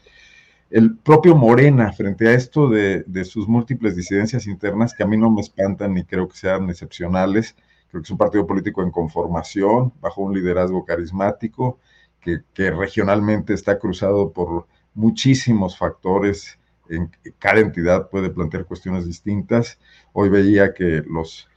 [0.71, 5.15] El propio Morena, frente a esto de, de sus múltiples disidencias internas, que a mí
[5.15, 7.55] no me espantan ni creo que sean excepcionales,
[7.93, 11.77] Creo que es un partido político en conformación, bajo un liderazgo carismático,
[12.19, 14.65] que, regionalmente está cruzado por
[14.95, 16.57] muchísimos factores.
[16.89, 19.77] En cada entidad puede plantear cuestiones distintas.
[20.11, 21.47] Hoy veía que los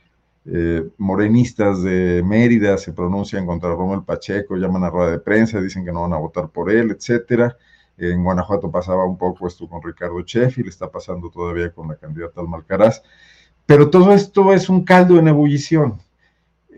[0.45, 5.87] eh, morenistas de Mérida se pronuncian contra Romuald Pacheco, llaman a rueda de prensa, dicen
[5.87, 7.57] que no van a votar por él, etcétera.
[7.97, 12.43] En Guanajuato pasaba un poco esto con Ricardo Sheffield, está pasando todavía con la candidata
[12.43, 13.03] Almalcaraz.
[13.65, 16.05] Pero todo esto es un caldo en ebullición.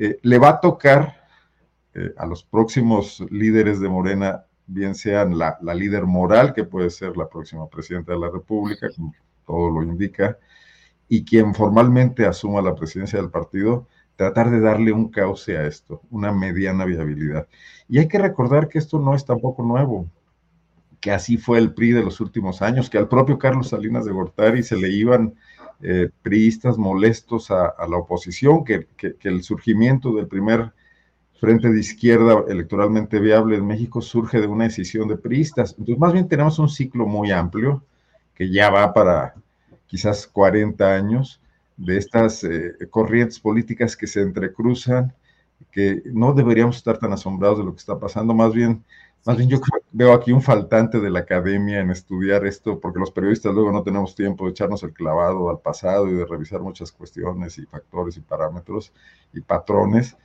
[0.01, 1.27] Eh, le va a tocar
[1.93, 7.16] eh, a los próximos líderes de Morena, bien sean la, líder moral, que puede ser
[7.16, 9.12] la próxima presidenta de la República, como
[9.45, 10.39] todo lo indica,
[11.09, 16.01] y quien formalmente asuma la presidencia del partido, tratar de darle un cauce a esto,
[16.11, 17.49] una mediana viabilidad.
[17.89, 20.09] Y hay que recordar que esto no es tampoco nuevo,
[21.01, 24.12] que así fue el PRI de los últimos años, que al propio Carlos Salinas de
[24.12, 25.35] Gortari se le iban
[25.80, 28.88] eh, priistas molestos a, la oposición, que,
[29.22, 30.72] el surgimiento del primer
[31.40, 35.76] frente de izquierda electoralmente viable en México surge de una decisión de priistas.
[35.78, 37.84] Entonces, más bien tenemos un ciclo muy amplio
[38.34, 39.34] que ya va para
[39.86, 41.40] quizás 40 años
[41.76, 45.14] de estas eh, corrientes políticas que se entrecruzan,
[45.70, 48.84] que no deberíamos estar tan asombrados de lo que está pasando, más bien
[49.28, 49.60] más yo
[49.92, 53.82] veo aquí un faltante de la academia en estudiar esto, porque los periodistas luego no
[53.82, 58.16] tenemos tiempo de echarnos el clavado al pasado y de revisar muchas cuestiones y factores
[58.16, 58.90] y parámetros
[59.34, 60.16] y patrones,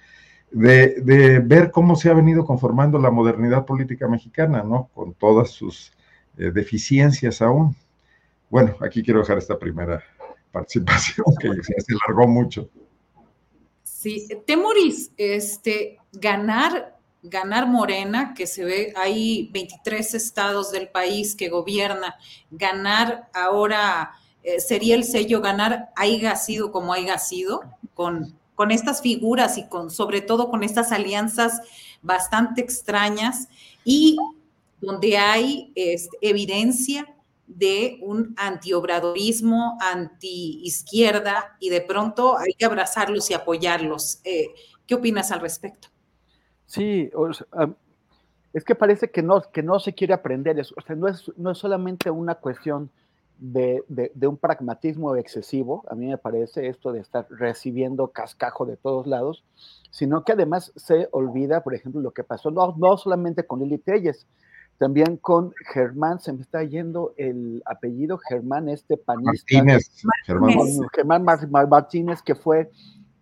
[0.51, 4.89] de, ver cómo se ha venido conformando la modernidad política mexicana, ¿no?
[4.93, 5.91] Con todas sus
[6.37, 7.75] eh, deficiencias aún.
[8.49, 10.01] Bueno, aquí quiero dejar esta primera
[10.51, 12.69] participación que se largó mucho.
[13.83, 16.92] Sí, Temoris, este, ganar
[17.23, 22.15] ganar Morena, que se ve, hay 23 estados del país que gobierna,
[22.51, 24.11] ganar ahora
[24.43, 27.61] eh, sería el sello ganar haya sido como haya sido,
[27.93, 31.61] con, con estas figuras y con sobre todo con estas alianzas
[32.01, 33.47] bastante extrañas
[33.85, 34.17] y
[34.81, 35.71] donde hay
[36.19, 37.07] evidencia
[37.47, 44.19] de un antiobradorismo, anti-izquierda, y de pronto hay que abrazarlos y apoyarlos.
[44.23, 44.47] Eh,
[44.85, 45.92] ¿Qué opinas al respecto?
[46.65, 47.11] Sí,
[48.53, 50.73] es que parece que no, que no se quiere aprender eso.
[50.77, 52.89] O sea, no es, no es solamente una cuestión
[53.39, 58.77] de, de, un pragmatismo excesivo, a mí me parece esto de estar recibiendo cascajo de
[58.77, 59.43] todos lados,
[59.91, 63.79] sino que además se olvida, por ejemplo, lo que pasó no, no solamente con Lili
[63.79, 64.27] Telles,
[64.77, 69.31] también con Germán, se me está yendo el apellido, Germán, este panista.
[69.55, 69.91] Martínez.
[70.93, 71.25] Germán,
[71.69, 72.71] Martínez, que fue,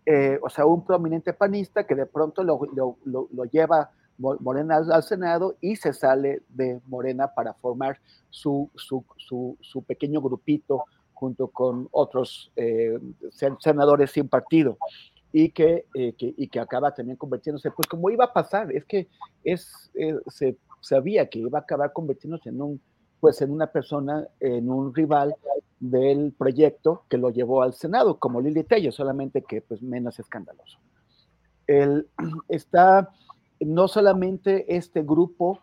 [0.05, 2.97] eh, o sea, un prominente panista que de pronto lo, lo,
[3.31, 7.99] lo, lleva Morena al, Senado y se sale de Morena para formar
[8.29, 12.97] su, su, su, su pequeño grupito junto con otros eh,
[13.59, 14.77] senadores sin partido.
[15.33, 18.83] Y que, eh, que, y que acaba también convirtiéndose, pues como iba a pasar, es
[18.83, 19.07] que
[19.45, 19.89] es,
[20.27, 22.81] se sabía que iba a acabar convirtiéndose en un,
[23.21, 25.33] pues en una persona, en un rival
[25.81, 30.79] del proyecto que lo llevó al Senado, como Lili Tello, solamente que pues menos escandaloso.
[31.65, 32.07] El,
[32.47, 33.09] está
[33.59, 35.59] no solamente este grupo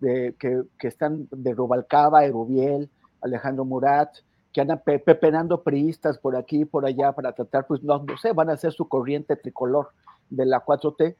[0.00, 2.90] de, que, que, están de Rubalcaba, Erubiel,
[3.20, 4.10] Alejandro Murat,
[4.52, 8.32] que andan pepenando priistas por aquí y por allá para tratar, pues no, no sé,
[8.32, 9.90] van a hacer su corriente tricolor
[10.30, 11.14] de la 4T.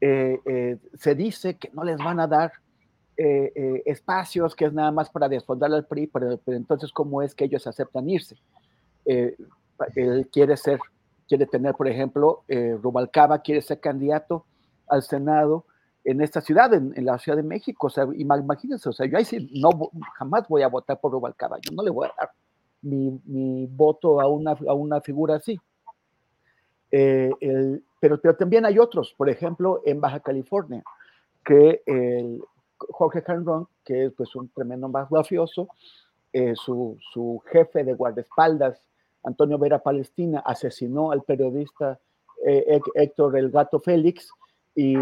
[0.00, 2.52] Eh, eh, se dice que no les van a dar
[3.16, 7.32] eh, eh, espacios que es nada más para desfondar al PRI, pero, entonces, ¿cómo es
[7.32, 8.36] que ellos aceptan irse?
[9.04, 9.36] Eh,
[9.94, 10.80] él quiere ser,
[11.28, 14.46] quiere tener, por ejemplo, Rubalcaba quiere ser candidato
[14.88, 15.64] al Senado
[16.02, 17.86] en esta ciudad, en, la Ciudad de México.
[17.86, 19.70] O sea, imagínense, o sea, yo ahí sí no,
[20.18, 22.30] jamás voy a votar por Rubalcaba, yo no le voy a dar
[22.82, 25.60] mi, mi voto a una, a una figura así.
[26.90, 30.82] El, pero, pero también hay otros, por ejemplo, en Baja California,
[31.44, 32.42] que el,
[32.78, 35.68] Jorge Canron, que es pues, un tremendo más mafioso,
[36.32, 38.82] eh, su, su, jefe de guardaespaldas,
[39.22, 41.98] Antonio Vera Palestina, asesinó al periodista
[42.44, 44.28] eh, Héctor El Gato Félix
[44.74, 44.96] y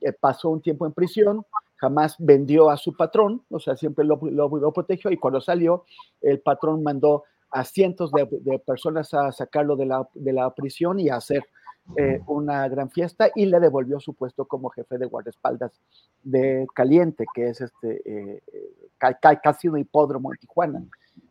[0.00, 1.44] eh, pasó un tiempo en prisión,
[1.76, 5.84] jamás vendió a su patrón, o sea, siempre lo, lo, protegió y cuando salió,
[6.20, 11.00] el patrón mandó a cientos de, de personas a sacarlo de la, de la prisión
[11.00, 11.42] y a hacer
[11.96, 15.72] eh, una gran fiesta y le devolvió su puesto como jefe de guardaespaldas
[16.22, 18.42] de Caliente, que es este, eh,
[19.42, 20.84] casi un hipódromo en Tijuana.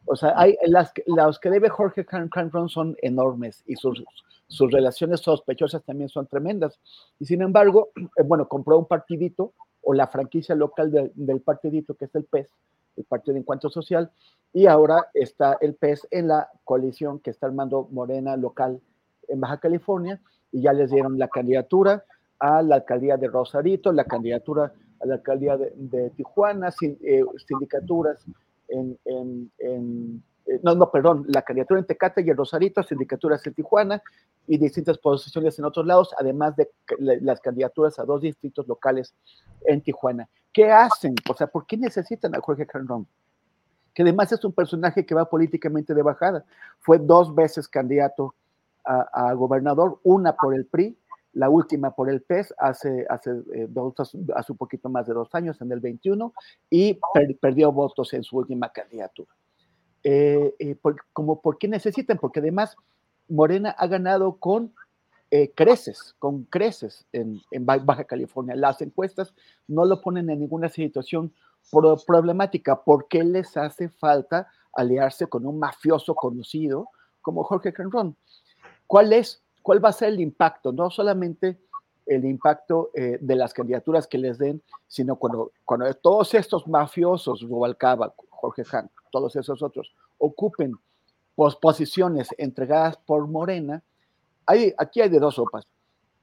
[0.06, 4.04] O sea, hay, las, las que debe Jorge Canron son enormes y sus,
[4.48, 6.80] sus relaciones sospechosas también son tremendas.
[7.20, 12.06] Y sin embargo, eh, bueno, compró un partidito o la franquicia local del partidito, que
[12.06, 12.50] es el PES,
[12.98, 14.12] el Partido de Encuentro Social,
[14.52, 18.82] y ahora está el PES en la coalición que está armando Morena local
[19.28, 20.20] en Baja California,
[20.52, 22.04] y ya les dieron la candidatura
[22.40, 28.24] a la alcaldía de Rosarito, la candidatura a la alcaldía de, Tijuana, eh, sindicaturas
[28.70, 28.98] en,
[30.48, 34.02] eh, no, no, perdón, la candidatura en Tecate y en Rosarito, sindicaturas en Tijuana
[34.48, 36.70] y distintas posiciones en otros lados, además de
[37.00, 39.14] las candidaturas a dos distritos locales
[39.66, 40.30] en Tijuana.
[40.54, 41.16] ¿Qué hacen?
[41.30, 43.06] O sea, ¿por qué necesitan a Jorge Carrón?
[43.94, 46.46] Que además es un personaje que va políticamente de bajada.
[46.80, 48.34] Fue dos veces candidato
[48.88, 50.98] a, gobernador, una por el PRI,
[51.34, 53.94] la última por el PES hace, hace, eh, dos,
[54.36, 56.34] hace un poquito más de dos años, en el 21,
[56.70, 57.00] y
[57.40, 59.30] perdió votos en su última candidatura.
[60.04, 62.18] Eh, eh, por, como, ¿Por qué necesitan?
[62.18, 62.76] Porque además
[63.28, 64.74] Morena ha ganado con
[65.56, 68.56] creces, con creces en, en, Baja California.
[68.56, 69.34] Las encuestas
[69.68, 71.34] no lo ponen en ninguna situación
[72.08, 72.82] problemática.
[72.82, 76.90] ¿Por qué les hace falta aliarse con un mafioso conocido
[77.22, 78.16] como Jorge Canrón?
[78.88, 80.72] ¿Cuál es, cuál va a ser el impacto?
[80.72, 81.60] No solamente
[82.06, 87.42] el impacto eh, de las candidaturas que les den, sino cuando, cuando todos estos mafiosos,
[87.42, 90.74] Rubalcaba, Jorge Han, todos esos otros, ocupen
[91.62, 93.84] posiciones entregadas por Morena,
[94.46, 95.68] hay, aquí hay de dos sopas.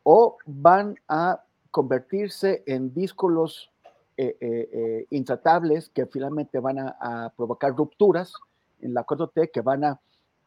[0.03, 3.71] O van a convertirse en díscolos
[4.17, 8.33] eh, eh, intratables que finalmente van a, a, provocar rupturas
[8.81, 10.01] en la 4T, que van a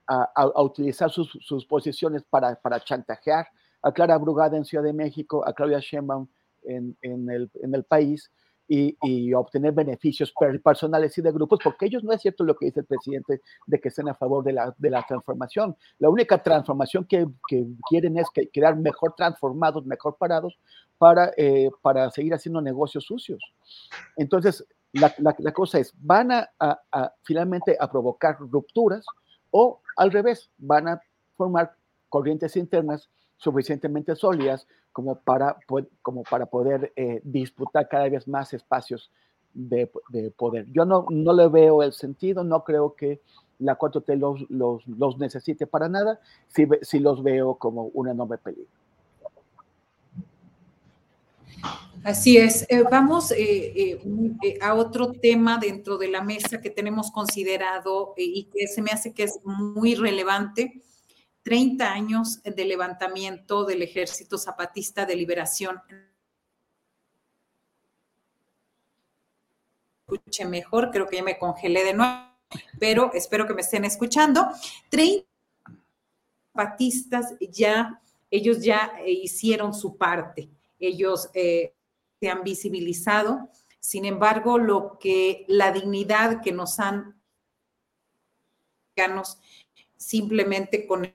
[0.08, 3.48] a, utilizar sus, sus, posiciones para, para chantajear
[3.82, 6.28] a Clara Brugada en Ciudad de México, a Claudia Sheinbaum
[6.64, 8.32] en, en, el, en el país
[8.70, 12.66] y, y, obtener beneficios personales y de grupos, porque ellos no es cierto lo que
[12.66, 15.78] dice el presidente de que estén a favor de la, de la transformación.
[16.00, 20.60] La única transformación que, que quieren es que, quedar mejor transformados, mejor parados
[20.98, 23.42] para, eh, para seguir haciendo negocios sucios.
[24.18, 29.06] Entonces, la, la, cosa es, van a, a, a, finalmente a provocar rupturas
[29.58, 31.02] o al revés, van a
[31.36, 31.74] formar
[32.10, 35.58] corrientes internas suficientemente sólidas como para,
[36.02, 39.12] como para poder eh, disputar cada vez más espacios
[39.54, 39.90] de,
[40.38, 40.68] poder.
[40.72, 43.22] Yo no, no le veo el sentido, no creo que
[43.58, 48.38] la 4T los, los, los necesite para nada, si, si los veo como un enorme
[48.38, 48.70] peligro.
[52.04, 52.66] Así es.
[52.70, 58.46] Eh, vamos eh, eh, a otro tema dentro de la mesa que tenemos considerado y
[58.46, 60.82] que se me hace que es muy relevante.
[61.44, 65.82] 30 años de levantamiento del Ejército Zapatista de Liberación.
[70.02, 72.14] Escuche mejor, creo que ya me congelé de nuevo,
[72.80, 74.46] pero espero que me estén escuchando.
[74.90, 75.26] 30
[76.52, 80.50] zapatistas ya, ellos ya hicieron su parte.
[80.80, 81.30] Ellos
[82.20, 83.50] se han visibilizado.
[83.80, 87.16] Sin embargo, lo que la dignidad que nos han
[89.96, 91.14] simplemente con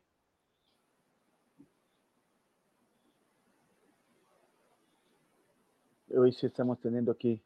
[6.14, 7.42] Hoy sí estamos teniendo aquí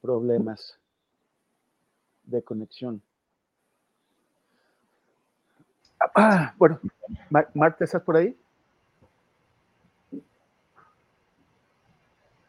[0.00, 0.78] problemas
[2.24, 3.02] de conexión.
[6.14, 6.80] Ah, bueno,
[7.52, 8.36] Marta, ¿estás por ahí?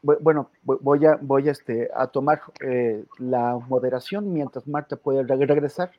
[0.05, 5.91] Bueno, voy a, voy a, este, a tomar eh, la moderación mientras Marta puede regresar.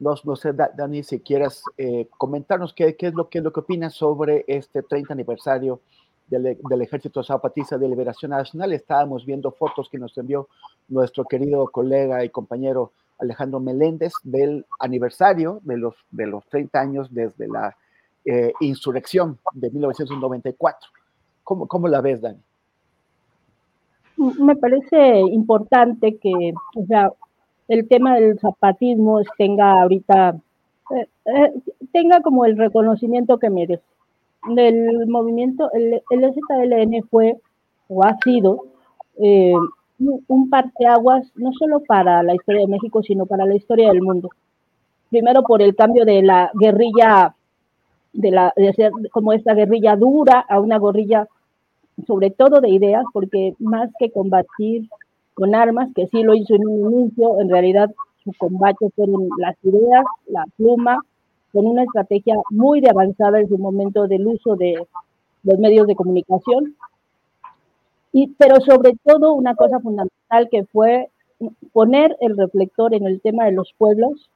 [0.00, 3.94] No, no sé, Dani, si quieras eh, comentarnos qué, es lo, qué lo que opinas
[3.94, 5.80] sobre este 30 aniversario
[6.26, 8.72] del, del, Ejército Zapatista de Liberación Nacional.
[8.72, 10.48] Estábamos viendo fotos que nos envió
[10.88, 17.14] nuestro querido colega y compañero Alejandro Meléndez del aniversario de los, de los 30 años
[17.14, 17.76] desde la
[18.24, 20.90] eh, insurrección de 1994.
[21.44, 22.40] ¿Cómo, ¿Cómo la ves, Dani?
[24.38, 27.10] Me parece importante que, o sea,
[27.68, 30.36] el tema del zapatismo tenga ahorita,
[30.94, 31.52] eh, eh,
[31.92, 33.82] tenga como el reconocimiento que merece.
[34.54, 37.38] Del movimiento, el, el ZLN fue
[37.88, 38.64] o ha sido
[39.18, 39.54] eh,
[39.98, 44.30] un parteaguas no solo para la historia de México, sino para la historia del mundo.
[45.08, 47.34] Primero por el cambio de la guerrilla,
[48.12, 51.28] de, la, de ser como esta guerrilla dura a una guerrilla
[52.06, 54.88] sobre todo de ideas, porque más que combatir
[55.34, 57.90] con armas, que sí lo hizo en un inicio, en realidad
[58.22, 60.98] su combate fueron las ideas, la pluma,
[61.52, 64.74] con una estrategia muy de avanzada en su momento del uso de
[65.42, 66.74] los medios de comunicación.
[68.12, 71.10] Y, pero sobre todo una cosa fundamental que fue
[71.72, 74.30] poner el reflector en el tema de los pueblos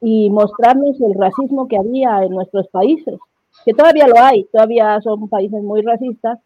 [0.00, 3.18] y mostrarnos el racismo que había en nuestros países
[3.64, 6.38] que todavía lo hay, todavía son países muy racistas,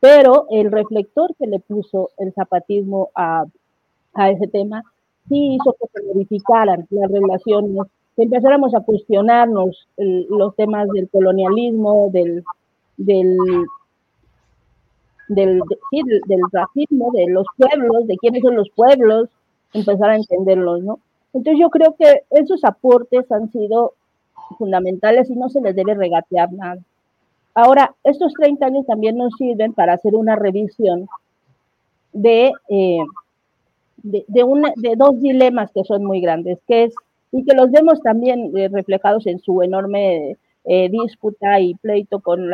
[0.00, 3.44] pero el reflector que le puso el zapatismo a,
[4.30, 4.82] ese tema
[5.28, 7.86] sí hizo que se modificaran las relaciones,
[8.16, 12.44] que empezáramos a cuestionarnos los temas del colonialismo, del,
[12.96, 13.36] del,
[15.28, 15.60] del,
[15.90, 19.30] del racismo, de los pueblos, de quiénes son los pueblos,
[19.72, 21.00] empezar a entenderlos, ¿no?
[21.32, 23.94] Entonces yo creo que esos aportes han sido
[24.58, 26.80] fundamentales y no se les debe regatear nada.
[27.54, 31.06] Ahora, estos 30 años también nos sirven para hacer una revisión
[32.12, 32.98] de, eh,
[34.02, 34.24] de,
[34.96, 36.94] dos dilemas que son muy grandes, que es,
[37.30, 42.50] y que los vemos también eh, reflejados en su enorme eh, disputa y pleito con,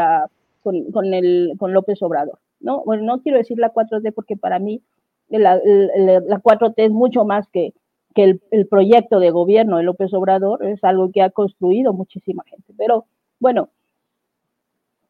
[0.62, 2.38] con, con López Obrador.
[2.60, 2.82] ¿no?
[2.84, 4.82] Bueno, no quiero decir la 4T porque para mí
[5.28, 7.72] la, la, la 4T es mucho más que,
[8.14, 12.72] que el, proyecto de gobierno de López Obrador es algo que ha construido muchísima gente.
[12.76, 13.06] Pero
[13.38, 13.68] bueno,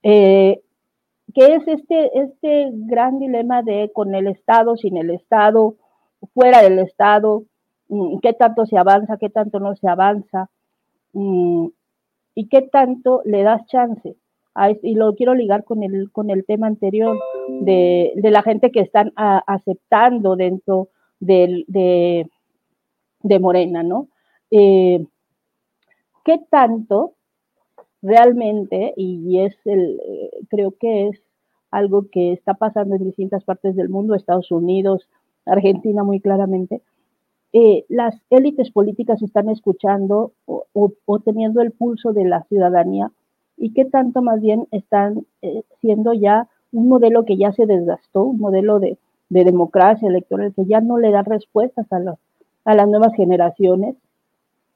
[0.03, 0.61] eh,
[1.35, 5.77] ¿qué es este, este gran dilema de con el Estado, sin el Estado,
[6.35, 7.45] fuera del Estado?
[7.89, 10.51] Mm, ¿Qué tanto se avanza, qué tanto no se avanza?
[11.13, 11.69] Mm,
[12.35, 14.17] ¿Y qué tanto le das chance?
[14.55, 17.17] A, y lo quiero ligar con el, con el tema anterior
[17.49, 20.89] de, de la gente que están aceptando dentro
[21.21, 22.29] del, de,
[23.23, 24.09] de Morena, ¿no?
[24.51, 25.05] Eh,
[26.25, 27.15] ¿Qué tanto
[28.03, 31.23] realmente, y es el, eh, creo que es
[31.71, 35.09] algo que está pasando en distintas partes del mundo, Estados Unidos,
[35.47, 36.83] Argentina muy claramente,
[37.53, 43.11] eh, las élites políticas están escuchando o, teniendo el pulso de la ciudadanía
[43.57, 45.27] y qué tanto más bien están
[45.81, 48.99] siendo ya un modelo que ya se desgastó, un modelo de,
[49.29, 52.19] de democracia electoral que ya no le da respuestas a los
[52.65, 53.97] a las nuevas generaciones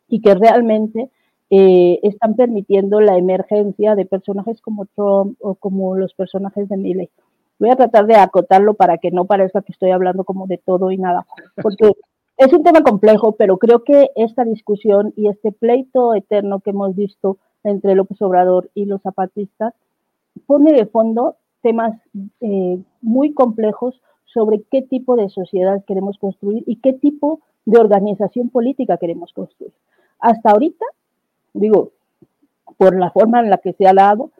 [0.08, 1.10] y que realmente
[1.50, 7.10] eh, están permitiendo la emergencia de personajes como Trump o como los personajes de Milley.
[7.58, 10.90] Voy a tratar de acotarlo para que no parezca que estoy hablando como de todo
[10.90, 11.26] y nada,
[11.62, 11.92] porque
[12.36, 16.96] es un tema complejo, pero creo que esta discusión y este pleito eterno que hemos
[16.96, 19.74] visto entre López Obrador y los zapatistas
[20.46, 21.96] pone de fondo temas
[22.40, 28.50] eh, muy complejos sobre qué tipo de sociedad queremos construir y qué tipo de organización
[28.50, 29.72] política queremos construir.
[30.18, 30.84] Hasta ahorita,
[31.52, 31.92] digo,
[32.76, 34.30] por la forma en la que se ha dado,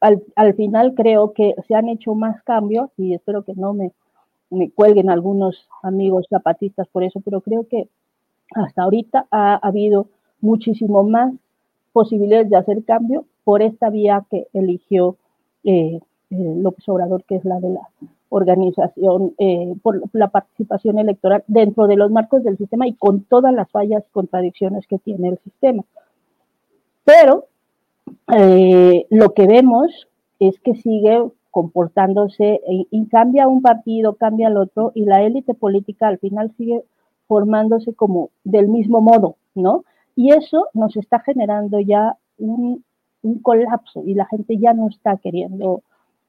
[0.00, 3.92] al, final creo que se han hecho más cambios y espero que no me,
[4.50, 7.88] me cuelguen algunos amigos zapatistas por eso, pero creo que
[8.54, 10.08] hasta ahorita ha, habido
[10.40, 11.32] muchísimo más
[11.92, 15.16] posibilidades de hacer cambio por esta vía que eligió
[15.64, 16.00] eh,
[16.32, 17.88] López Obrador, que es la de la
[18.28, 23.52] organización, eh, por la participación electoral dentro de los marcos del sistema y con todas
[23.52, 25.84] las fallas, contradicciones que tiene el sistema.
[27.04, 27.46] Pero
[28.34, 31.22] eh, lo que vemos es que sigue
[31.52, 36.82] comportándose y, cambia un partido, cambia el otro y la élite política al final sigue
[37.28, 39.84] formándose como del mismo modo, ¿no?
[40.16, 42.82] Y eso nos está generando ya un,
[43.42, 45.82] colapso y la gente ya no está queriendo,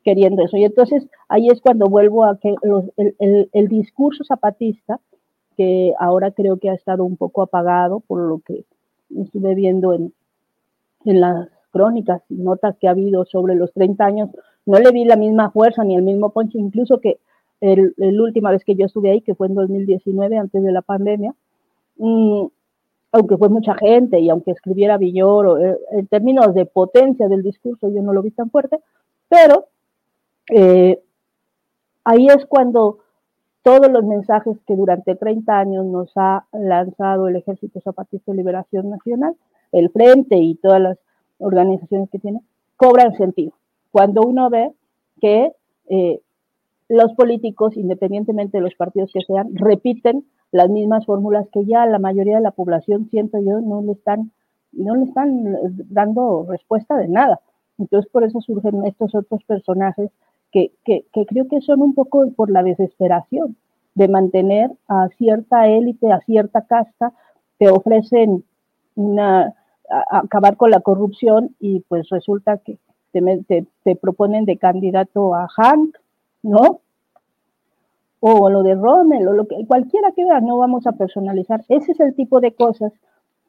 [0.04, 0.58] queriendo eso.
[0.58, 2.56] Y entonces ahí es cuando vuelvo a que
[2.98, 5.00] el, el, discurso zapatista,
[5.58, 8.66] que ahora creo que ha estado un poco apagado por lo que
[9.16, 10.14] estuve viendo en,
[11.06, 14.30] en las crónicas y notas que ha habido sobre los 30 años,
[14.66, 17.20] no le vi la misma fuerza ni el mismo ponche, incluso que
[17.62, 21.34] la última vez que yo estuve ahí, que fue en 2019, antes de la pandemia,
[21.98, 22.46] mm,
[23.14, 27.90] aunque fue mucha gente y aunque escribiera Villoro, eh, en términos de potencia del discurso
[27.90, 28.80] yo no lo vi tan fuerte,
[29.30, 29.68] pero
[30.50, 31.02] eh,
[32.04, 33.00] ahí es cuando
[33.62, 38.90] todos los mensajes que durante 30 años nos ha lanzado el Ejército Zapatista de Liberación
[38.90, 39.36] Nacional,
[39.72, 40.98] el Frente y todas las
[41.40, 42.42] organizaciones que tiene,
[42.76, 43.54] cobran sentido.
[43.92, 44.74] Cuando uno ve
[45.22, 45.54] que
[45.90, 46.20] eh,
[46.90, 52.00] los políticos, independientemente de los partidos que sean, repiten las mismas fórmulas que ya la
[52.00, 54.32] mayoría de la población, siento yo, no le están,
[54.74, 55.58] no le están
[55.90, 57.40] dando respuesta de nada.
[57.80, 60.12] Entonces, por eso surgen estos otros personajes
[60.54, 60.72] que,
[61.28, 63.58] creo que son un poco por la desesperación
[63.96, 67.12] de mantener a cierta élite, a cierta casta,
[67.58, 68.44] te ofrecen
[68.96, 69.54] una,
[70.10, 72.78] acabar con la corrupción y pues resulta que
[73.12, 75.98] te, te, proponen de candidato a Hank,
[76.44, 76.82] ¿no?
[78.20, 81.64] O lo de Rommel, o lo que cualquiera que vea, no vamos a personalizar.
[81.68, 82.94] Ese es el tipo de cosas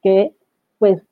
[0.02, 0.34] que,
[0.78, 1.02] pues,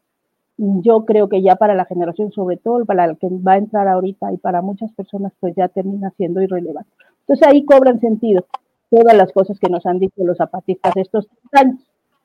[0.57, 3.89] yo creo que ya para la generación, sobre todo para la que va a entrar
[3.89, 6.91] ahorita y para muchas personas, pues ya termina siendo irrelevante.
[7.20, 8.47] Entonces ahí cobran sentido
[8.91, 11.81] todas las cosas que nos han dicho los zapatistas estos años.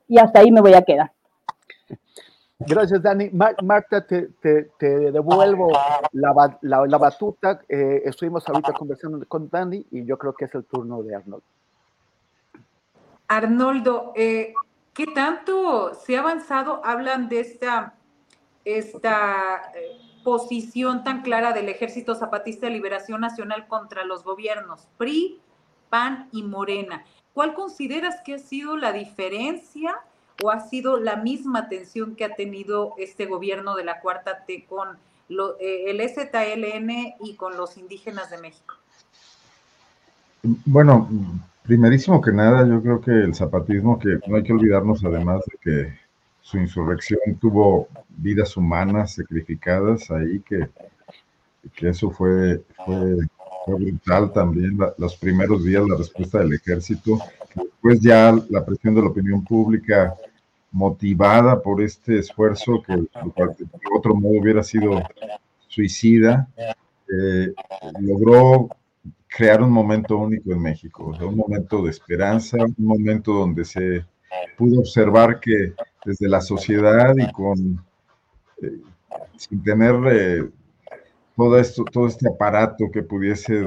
[0.08, 1.12] Y hasta ahí me voy a quedar.
[2.60, 3.30] Gracias, Dani.
[3.32, 4.30] Marta, te,
[4.80, 5.72] devuelvo
[6.12, 7.62] la, la, batuta.
[7.70, 11.46] Eh, estuvimos ahorita conversando con Dani y yo creo que es el turno de Arnoldo.
[13.28, 14.54] Arnoldo, eh,
[14.94, 16.82] ¿qué tanto se ha avanzado?
[16.84, 17.94] Hablan de esta,
[18.76, 25.40] esta eh, posición tan clara del Ejército Zapatista de Liberación Nacional contra los gobiernos PRI,
[25.90, 27.06] PAN y Morena.
[27.34, 29.96] ¿Cuál consideras que ha sido la diferencia?
[30.44, 34.66] o ha sido la misma tensión que ha tenido este gobierno de la Cuarta T
[34.68, 34.90] con
[35.60, 38.76] eh, el STLN y con los indígenas de México?
[40.66, 41.10] Bueno,
[41.64, 45.58] primerísimo que nada, yo creo que el zapatismo, que no hay que olvidarnos además de
[45.60, 46.07] que
[46.48, 50.70] su insurrección tuvo vidas humanas sacrificadas ahí, que,
[51.76, 53.18] que eso fue, fue,
[53.68, 57.20] brutal también, los primeros días, la respuesta del ejército,
[57.54, 60.16] después ya la presión de la opinión pública
[60.72, 63.08] motivada por este esfuerzo que de
[63.94, 65.04] otro modo hubiera sido
[65.68, 67.54] suicida, eh,
[68.00, 68.70] logró
[69.28, 74.06] crear un momento único en México, un momento de esperanza, un momento donde se
[74.58, 75.74] pudo observar que
[76.08, 77.84] desde la sociedad y con
[78.62, 78.80] eh,
[79.36, 80.50] sin tener eh,
[81.36, 83.66] todo esto, todo este aparato que pudiese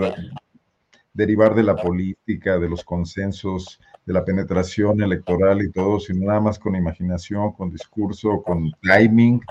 [1.13, 6.41] derivar de la política, de los consensos, de la penetración electoral y todo, sino nada
[6.41, 9.43] más con imaginación, con discurso, con timing,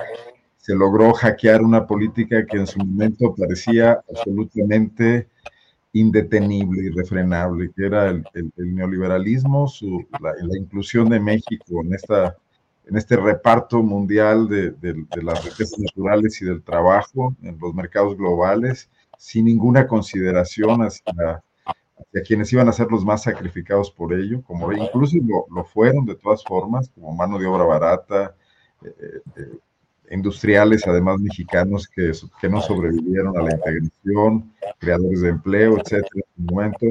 [0.57, 5.27] se logró hackear una política que en su momento parecía absolutamente
[5.93, 8.23] indetenible, irrefrenable, que era el,
[8.57, 9.71] neoliberalismo,
[10.19, 12.35] la, inclusión de México en, esta,
[12.89, 18.17] en este reparto mundial de, de las riquezas naturales y del trabajo en los mercados
[18.17, 21.43] globales, sin ninguna consideración hacia
[22.15, 25.17] a quienes iban a ser los más sacrificados por ello, como incluso
[25.49, 28.35] lo, fueron de todas formas, como mano de obra barata,
[28.83, 29.57] eh, eh,
[30.11, 32.11] industriales, además mexicanos que,
[32.41, 36.85] que, no sobrevivieron a la integración, creadores de empleo, etcétera, en un momento.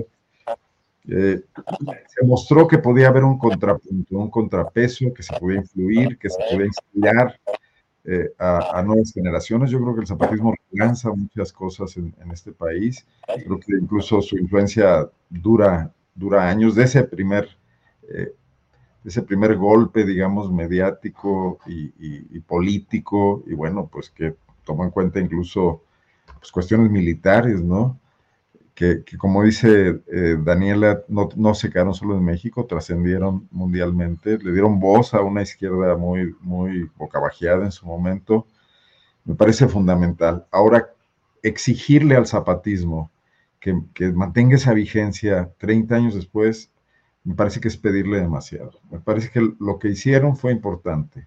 [1.09, 6.39] Se mostró que podía haber un contrapunto, un contrapeso, que se podía influir, que se
[6.51, 7.41] podía inspirar
[8.05, 9.71] eh, a, nuevas generaciones.
[9.71, 13.07] Yo creo que el zapatismo lanza muchas cosas en, este país.
[13.27, 17.49] Creo que incluso su influencia dura, dura años de ese primer,
[18.11, 18.35] eh,
[19.05, 25.83] ese primer golpe, digamos, mediático y, político, y bueno, pues que tomó en cuenta incluso
[26.39, 27.99] pues, cuestiones militares, ¿no?
[28.79, 34.53] Que, como dice eh, Daniela, no, no, se quedaron solo en México, trascendieron mundialmente, le
[34.53, 38.47] dieron voz a una izquierda muy, muy bocabajeada en su momento.
[39.25, 40.47] Me parece fundamental.
[40.53, 40.91] Ahora,
[41.43, 43.11] exigirle al zapatismo
[43.59, 46.71] que, que mantenga esa vigencia 30 años después,
[47.25, 48.79] me parece que es pedirle demasiado.
[48.93, 51.27] Me parece que lo que hicieron fue importante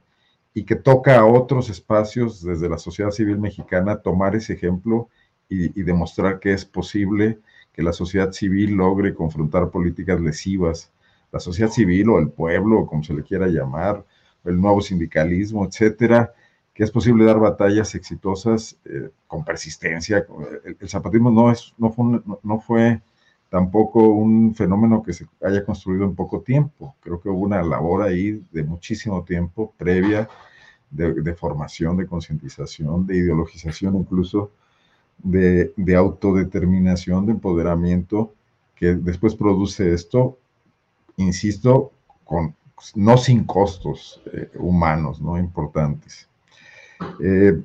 [0.53, 5.09] y que toca a otros espacios desde la sociedad civil mexicana tomar ese ejemplo
[5.51, 7.39] y, demostrar que es posible
[7.73, 10.91] que la sociedad civil logre confrontar políticas lesivas.
[11.31, 14.05] La sociedad civil o el pueblo, como se le quiera llamar,
[14.45, 16.33] el nuevo sindicalismo, etcétera,
[16.73, 20.25] que es posible dar batallas exitosas eh, con persistencia.
[20.63, 23.01] El, zapatismo no, es, no, fue, no fue
[23.49, 26.95] tampoco un fenómeno que se haya construido en poco tiempo.
[27.01, 30.29] Creo que hubo una labor ahí de muchísimo tiempo previa
[30.89, 34.51] de, formación, de concientización, de ideologización, incluso
[35.23, 38.33] de, autodeterminación, de empoderamiento,
[38.75, 40.37] que después produce esto,
[41.17, 41.91] insisto,
[42.25, 42.55] con,
[42.95, 45.37] no sin costos eh, humanos ¿no?
[45.37, 46.27] importantes.
[47.19, 47.61] Eh,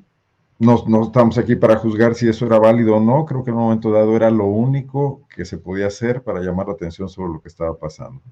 [0.59, 3.57] no, no, estamos aquí para juzgar si eso era válido o no, creo que en
[3.57, 7.35] un momento dado era lo único que se podía hacer para llamar la atención sobre
[7.35, 8.23] lo que estaba pasando.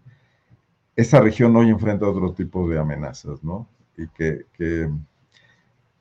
[0.97, 3.67] Esta región hoy enfrenta otro tipo de amenazas, ¿no?
[3.97, 4.89] Y que, que,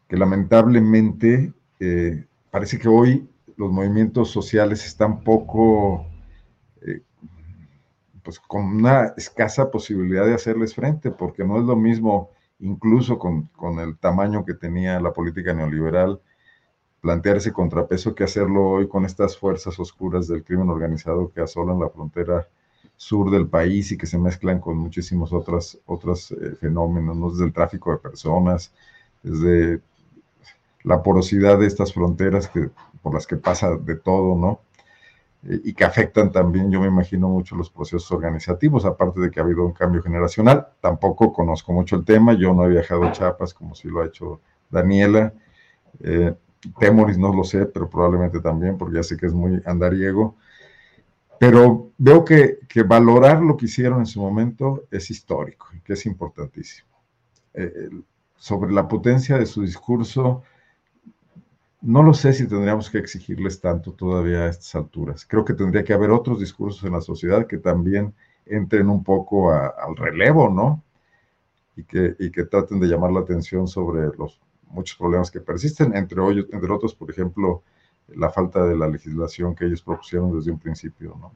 [0.09, 3.27] lamentablemente eh, parece que hoy
[3.57, 6.05] los movimientos sociales están poco,
[6.83, 7.01] eh,
[8.21, 13.49] pues con una escasa posibilidad de hacerles frente, porque no es lo mismo incluso con,
[13.79, 16.21] el tamaño que tenía la política neoliberal,
[17.01, 21.79] plantear ese contrapeso que hacerlo hoy con estas fuerzas oscuras del crimen organizado que asolan
[21.79, 22.47] la frontera
[22.95, 27.31] sur del país y que se mezclan con muchísimos otros, otros eh, fenómenos, ¿no?
[27.31, 28.71] desde el tráfico de personas,
[29.23, 29.81] desde
[30.83, 32.69] la porosidad de estas fronteras que,
[33.01, 34.61] por las que pasa de todo, ¿no?
[35.45, 39.43] y que afectan también, yo me imagino, mucho los procesos organizativos, aparte de que ha
[39.43, 40.67] habido un cambio generacional.
[40.79, 44.05] Tampoco conozco mucho el tema, yo no he viajado a Chiapas como si lo ha
[44.05, 44.39] hecho
[44.69, 45.33] Daniela.
[45.99, 46.33] Eh,
[46.79, 50.37] Temoris no lo sé, pero probablemente también, porque ya sé que es muy andariego.
[51.39, 56.05] Pero veo que, que valorar lo que hicieron en su momento es histórico que es
[56.05, 56.87] importantísimo.
[57.53, 57.89] Eh,
[58.37, 60.43] sobre la potencia de su discurso,
[61.83, 65.25] no lo sé si tendríamos que exigirles tanto todavía a estas alturas.
[65.25, 68.15] Creo que tendría que haber otros discursos en la sociedad que también
[68.45, 70.81] entren un poco al relevo, ¿no?
[71.75, 74.39] Y que, y que traten de llamar la atención sobre los
[74.69, 77.63] muchos problemas que persisten, entre, entre otros, por ejemplo,
[78.07, 81.33] la falta de la legislación que ellos propusieron desde un principio, ¿no?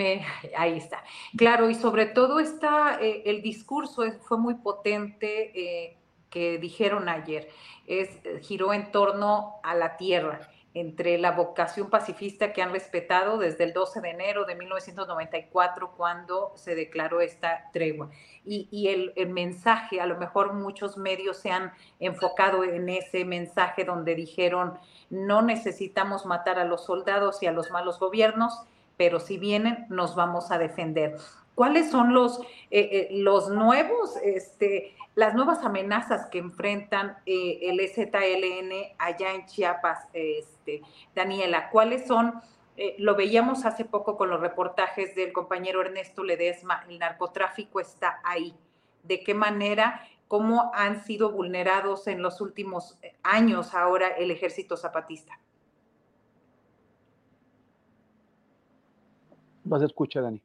[0.56, 1.02] Ahí está.
[1.36, 5.96] Claro, y sobre todo está, eh, el discurso fue muy potente eh,
[6.30, 7.48] que dijeron ayer.
[7.86, 13.38] Es, eh, giró en torno a la tierra, entre la vocación pacifista que han respetado
[13.38, 18.10] desde el 12 de enero de 1994, cuando se declaró esta tregua.
[18.44, 24.14] Y, el, mensaje, a lo mejor muchos medios se han enfocado en ese mensaje donde
[24.14, 24.78] dijeron,
[25.10, 28.64] no necesitamos matar a los soldados y a los malos gobiernos,
[29.00, 31.16] pero si vienen, nos vamos a defender.
[31.54, 32.38] ¿Cuáles son los,
[32.70, 39.46] eh, eh, los nuevos, este, las nuevas amenazas que enfrentan eh, el EZLN allá en
[39.46, 40.82] Chiapas, este,
[41.14, 41.70] Daniela?
[41.70, 42.42] ¿Cuáles son?
[42.98, 48.54] lo veíamos hace poco con los reportajes del compañero Ernesto Ledesma, el narcotráfico está ahí.
[49.02, 50.06] ¿De qué manera?
[50.28, 55.38] ¿Cómo han sido vulnerados en los últimos años ahora el ejército zapatista?
[59.64, 60.42] Vas a escuchar, Dani.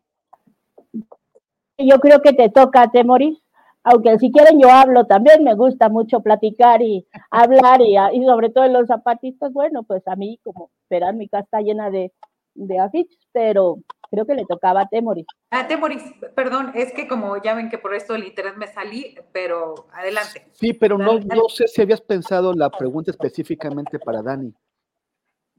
[1.77, 3.37] Yo creo que te toca, Temoris.
[3.83, 8.49] Aunque si quieren yo hablo también, me gusta mucho platicar y hablar y, y sobre
[8.49, 12.11] todo en los zapatistas, bueno, pues a mí como verán mi casa está llena de,
[12.55, 13.77] de afiches, pero
[14.09, 15.27] creo que le tocaba a Temoris.
[15.51, 16.03] Ah, Temoris,
[16.35, 20.47] perdón, es que como ya ven que por esto del internet me salí, pero adelante.
[20.53, 24.51] Sí, pero no, no sé si habías pensado la pregunta específicamente para Dani.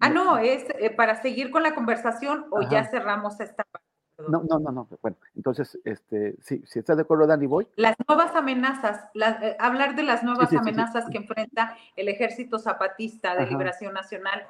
[0.00, 3.86] Ah, no, es eh, para seguir con la conversación o ya cerramos esta parte.
[4.18, 4.88] No, no, no, no.
[5.02, 7.68] Bueno, entonces, este, sí, si estás de acuerdo, Dani, voy.
[7.76, 13.46] Las nuevas amenazas, eh, hablar de las nuevas amenazas que enfrenta el Ejército Zapatista de
[13.46, 14.46] Liberación Nacional.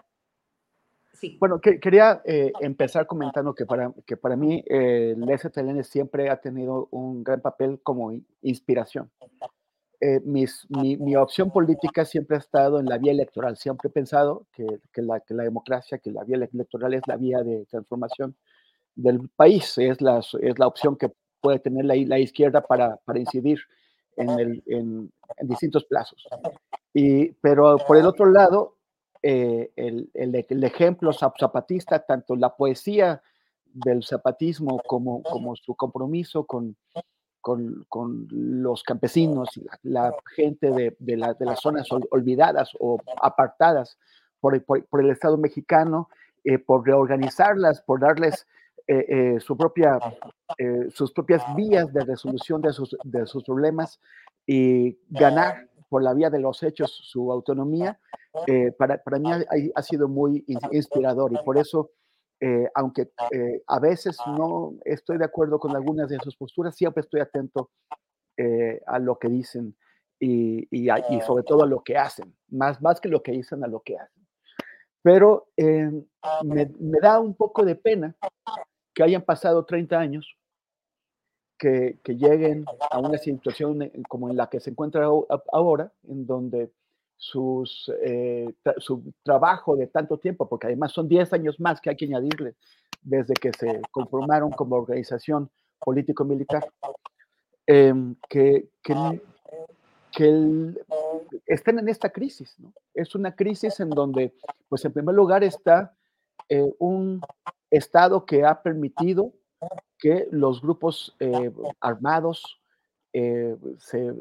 [1.12, 1.36] Sí.
[1.40, 6.88] Bueno, quería eh, empezar comentando que para, que para mí el STLN siempre ha tenido
[6.90, 8.12] un gran papel como
[8.42, 9.10] inspiración.
[10.00, 13.56] Eh, mi, opción política siempre ha estado en la vía electoral.
[13.56, 14.66] Siempre he pensado que,
[14.96, 18.36] la, democracia, que la vía electoral es la vía de transformación
[18.94, 23.60] del país, es la, es la opción que puede tener la, la izquierda para, incidir
[24.16, 25.12] en, el, en,
[25.42, 26.26] distintos plazos.
[26.92, 28.76] Y, pero por el otro lado,
[29.22, 33.22] eh, el, el, ejemplo zapatista, tanto la poesía
[33.64, 36.76] del zapatismo como, como su compromiso con,
[37.46, 39.48] con, con los campesinos,
[39.84, 43.98] la, gente de, de, la, de, las zonas olvidadas o apartadas
[44.40, 46.08] por, por, el Estado mexicano,
[46.42, 48.48] eh, por reorganizarlas, por darles
[48.88, 50.00] eh, eh, su propia,
[50.92, 54.00] sus propias vías de resolución de sus, de sus problemas
[54.44, 58.00] y ganar por la vía de los hechos su autonomía,
[58.76, 61.92] para, para, mí ha, ha, sido muy inspirador y por eso,
[62.74, 63.10] aunque
[63.66, 67.70] a veces no estoy de acuerdo con algunas de sus posturas, siempre estoy atento
[68.86, 69.76] a lo que dicen
[70.18, 73.62] y, y, y, sobre todo a lo que hacen, más, más que lo que dicen
[73.64, 74.26] a lo que hacen.
[75.02, 75.48] Pero
[76.42, 78.16] me, me da un poco de pena
[78.94, 80.36] que hayan pasado 30 años,
[81.58, 85.06] que, lleguen a una situación como en la que se encuentra
[85.52, 86.72] ahora, en donde
[87.16, 91.96] sus, eh, su trabajo de tanto tiempo, porque además son 10 años más que hay
[91.96, 92.54] que añadirle
[93.02, 96.68] desde que se conformaron como organización político-militar,
[97.66, 98.94] em, que, que,
[101.46, 102.56] estén en esta crisis.
[102.94, 104.34] Es una crisis en donde,
[104.68, 105.94] pues en primer lugar está
[106.48, 107.20] eh, un
[107.70, 109.32] Estado que ha permitido
[109.98, 112.60] que los grupos eh, armados
[113.78, 114.12] se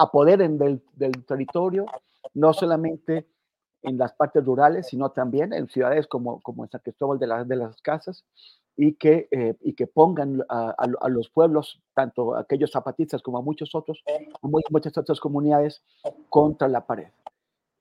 [0.00, 0.82] apoderen del,
[1.26, 1.86] territorio,
[2.34, 3.26] no solamente
[3.82, 7.80] en las partes rurales, sino también en ciudades como, como San Cristóbal de, de las
[7.82, 8.24] Casas,
[8.76, 13.74] y que, eh, y que pongan a, los pueblos, tanto aquellos zapatistas como a muchos
[13.74, 14.02] otros,
[14.70, 15.82] muchas otras comunidades,
[16.28, 17.08] contra la pared.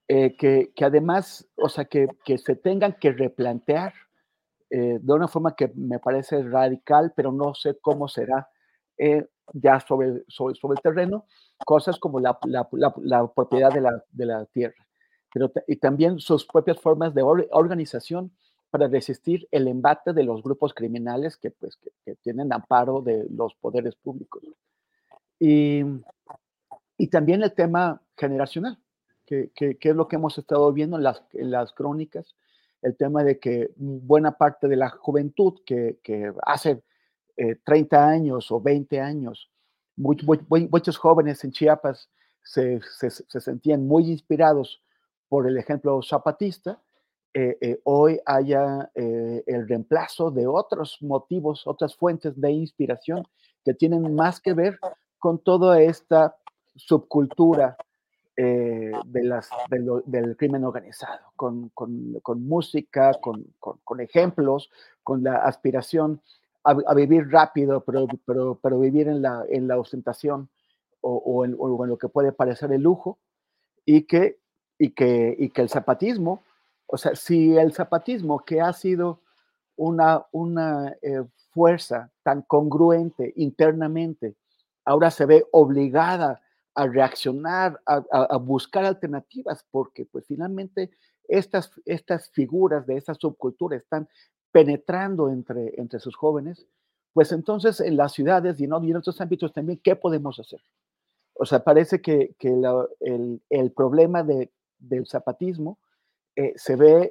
[0.07, 3.93] que, que, además, o sea, que, que se tengan que replantear
[4.71, 8.49] eh, de una forma que me parece radical, pero no sé cómo será
[8.99, 11.25] eh, ya sobre, sobre, sobre, el terreno,
[11.65, 12.67] cosas como la, la,
[13.01, 14.85] la, propiedad de la, de la, tierra,
[15.33, 18.31] pero y también sus propias formas de organización
[18.69, 23.55] para resistir el embate de los grupos criminales que, pues, que, tienen amparo de los
[23.55, 24.43] poderes públicos.
[25.39, 25.81] Y,
[26.97, 28.77] y también el tema generacional,
[29.25, 32.35] que, que, es lo que hemos estado viendo en las, en las crónicas,
[32.81, 36.83] el tema de que buena parte de la juventud que, que hace
[37.63, 39.49] 30 eh, años o 20 años,
[39.95, 42.09] muchos jóvenes en Chiapas
[42.43, 44.81] se, se, sentían muy inspirados
[45.27, 46.81] por el ejemplo zapatista,
[47.33, 53.23] eh, eh, hoy haya el reemplazo de otros motivos, otras fuentes de inspiración
[53.63, 54.79] que tienen más que ver
[55.19, 56.35] con toda esta
[56.75, 57.77] subcultura
[58.41, 61.71] eh, del crimen organizado, con,
[62.37, 64.71] música, con, ejemplos,
[65.03, 66.21] con la aspiración
[66.63, 70.49] a, vivir rápido, pero, pero, pero, vivir en la, en la ostentación
[71.01, 73.19] o, en, lo que puede parecer el lujo,
[73.85, 74.39] y que,
[74.77, 76.43] y que, y que el zapatismo,
[76.85, 79.21] o sea, si el zapatismo que ha sido
[79.75, 84.35] una, una eh, fuerza tan congruente internamente,
[84.85, 86.41] ahora se ve obligada
[86.75, 90.91] a reaccionar, a, buscar alternativas, porque pues finalmente
[91.27, 94.07] estas, estas figuras de esta subcultura están
[94.51, 96.67] penetrando entre, entre sus jóvenes,
[97.13, 100.61] pues entonces en las ciudades y en, otros ámbitos también, ¿qué podemos hacer?
[101.33, 102.49] O sea, parece que, que
[102.99, 105.77] el, el, problema de, del zapatismo
[106.35, 107.09] eh, se ve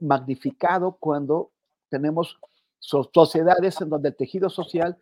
[0.00, 1.50] magnificado cuando
[1.88, 2.38] tenemos
[2.78, 4.98] sociedades en donde el tejido social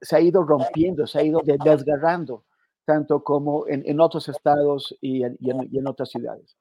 [0.00, 2.44] se ha ido rompiendo, se ha ido desgarrando
[2.84, 6.56] tanto como en, otros estados y en, en, otras ciudades.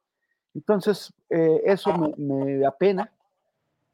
[0.53, 3.11] Entonces, eh, eso me, da pena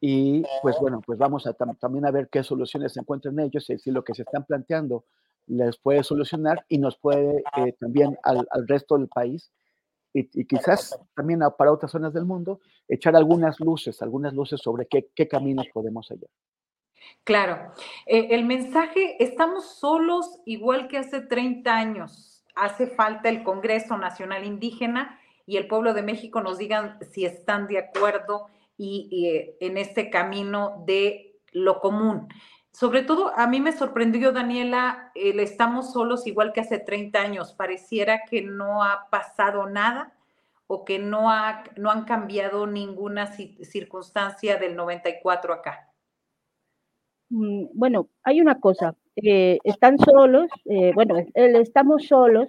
[0.02, 3.78] y pues bueno, pues vamos a también a ver qué soluciones se encuentran ellos y
[3.78, 5.06] si lo que se están planteando
[5.48, 9.52] les puede solucionar y nos puede eh, también al, al, resto del país
[10.14, 14.88] y, y, quizás también para otras zonas del mundo echar algunas luces, algunas luces sobre
[14.88, 16.30] qué, qué caminos podemos hallar.
[17.24, 17.74] Claro,
[18.06, 22.44] eh, el mensaje, estamos solos igual que hace 30 años.
[22.56, 27.68] Hace falta el Congreso Nacional Indígena y el pueblo de México nos digan si están
[27.68, 28.48] de acuerdo
[28.80, 32.30] y, eh, en este camino de lo común.
[32.72, 37.54] Sobre todo, a mí me sorprendió, Daniela, el estamos solos igual que hace 30 años.
[37.54, 40.14] Pareciera que no ha pasado nada
[40.68, 45.92] o que no, ha, no han cambiado ninguna circunstancia del 94 acá.
[47.30, 52.48] Mm, bueno, hay una cosa, eh, están solos, eh, bueno, el estamos solos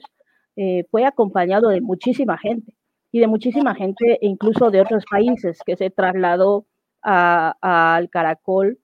[0.91, 2.75] fue acompañado de muchísima gente
[3.13, 6.67] y de muchísima gente incluso de otros países que se trasladó
[7.03, 8.79] al Caracol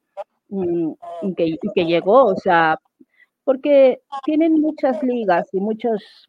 [0.48, 0.92] mm,
[1.22, 1.34] y,
[1.74, 2.78] que, llegó, o sea,
[3.44, 6.28] porque tienen muchas ligas y, muchos,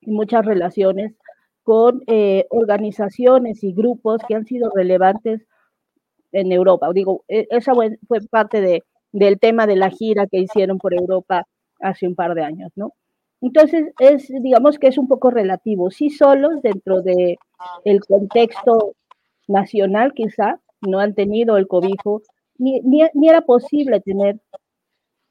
[0.00, 1.14] y muchas relaciones
[1.62, 5.46] con eh, organizaciones y grupos que han sido relevantes
[6.32, 6.88] en Europa.
[6.92, 11.44] Digo, e, esa fue parte de, del tema de la gira que hicieron por Europa
[11.80, 12.92] hace un par de años, ¿no?
[13.40, 15.90] Entonces, es, digamos que es un poco relativo.
[15.90, 17.38] Sí, solos dentro del
[17.84, 18.94] el contexto
[19.46, 22.22] nacional, quizá, no han tenido el cobijo,
[22.58, 24.40] ni, ni, era posible tener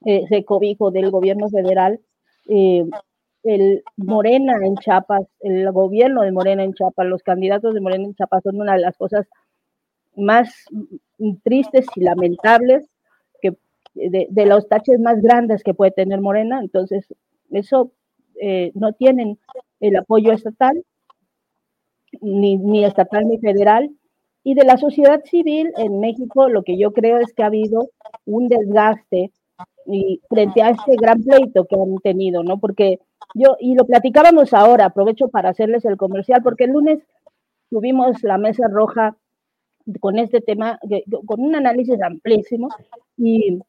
[0.02, 1.99] ese cobijo del gobierno federal.
[2.48, 2.86] Eh,
[3.44, 8.15] el Morena en Chiapas, el gobierno de Morena en Chiapas, los candidatos de Morena en
[8.15, 9.27] Chiapas son una de las cosas
[10.15, 10.65] más
[11.44, 12.90] tristes y lamentables
[13.41, 13.56] que
[13.94, 16.60] de, los taches más grandes que puede tener Morena.
[16.60, 17.06] Entonces,
[17.56, 17.91] eso
[18.41, 19.40] eh, no tienen
[19.80, 20.84] el apoyo estatal,
[22.22, 23.90] ni, ni estatal ni federal.
[24.44, 27.90] Y de la sociedad civil en México, lo que yo creo es que ha habido
[28.26, 29.32] un desgaste
[29.88, 32.60] y frente a este gran pleito que han tenido, ¿no?
[32.60, 32.99] Porque
[33.34, 36.99] yo, y lo platicábamos ahora, aprovecho para hacerles el comercial, porque el lunes
[37.69, 39.18] tuvimos la mesa roja
[39.99, 40.80] con este tema,
[41.26, 42.69] con un análisis amplísimo,
[43.18, 43.60] y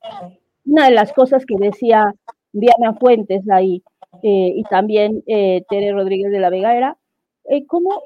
[0.65, 2.15] una de las cosas que decía
[2.57, 3.83] Diana Fuentes ahí,
[4.23, 6.97] eh, y también eh, Tere Rodríguez de la Vega era,
[7.45, 8.03] eh, cómo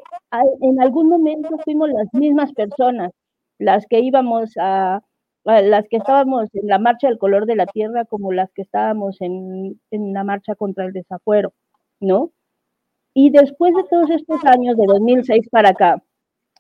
[0.60, 3.12] en algún momento fuimos las mismas personas
[3.58, 5.02] las que íbamos a,
[5.44, 9.20] las que estábamos en la marcha del color de la tierra como las que estábamos
[9.20, 11.52] en, en la marcha contra el desafuero,
[12.00, 12.32] ¿no?
[13.14, 16.02] Y después de todos estos años, de 2006 para acá,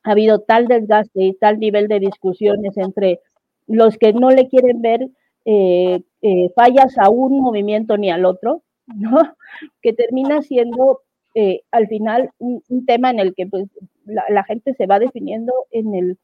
[0.04, 3.20] ha habido tal desgaste y tal nivel de discusiones entre
[3.66, 5.08] los que no le quieren ver
[5.44, 8.62] eh, eh, fallas a un movimiento ni al otro.
[9.82, 11.00] Que termina siendo
[11.34, 13.68] eh, al final un, tema en el que pues,
[14.04, 16.18] la, gente se va definiendo en el,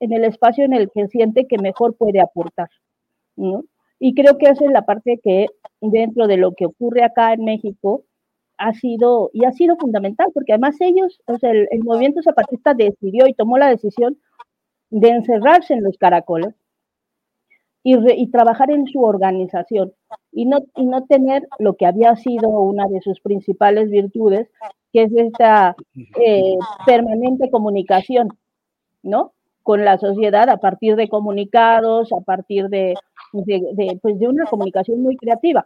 [0.00, 2.68] en el espacio en el que siente que mejor puede aportar.
[3.98, 5.46] Y creo que esa es la parte que
[5.80, 8.04] dentro de lo que ocurre acá en México
[8.58, 13.34] ha sido, y ha sido fundamental, porque además ellos, sea, el, movimiento zapatista decidió y
[13.34, 14.18] tomó la decisión
[14.90, 16.54] de encerrarse en los caracoles
[17.84, 19.92] y, y, trabajar en su organización
[20.32, 24.48] y no, y no tener lo que había sido una de sus principales virtudes,
[24.92, 25.76] que es esta
[26.20, 26.56] eh,
[26.86, 28.28] permanente comunicación,
[29.02, 29.32] ¿no?
[29.62, 32.94] Con la sociedad a partir de comunicados, a partir de,
[33.32, 35.64] de, pues de una comunicación muy creativa.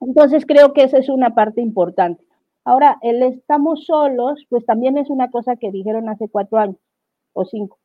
[0.00, 2.24] Entonces creo que esa es una parte importante.
[2.64, 6.76] Ahora, el estamos solos, pues también es una cosa que dijeron hace cuatro años
[7.32, 7.79] o cinco.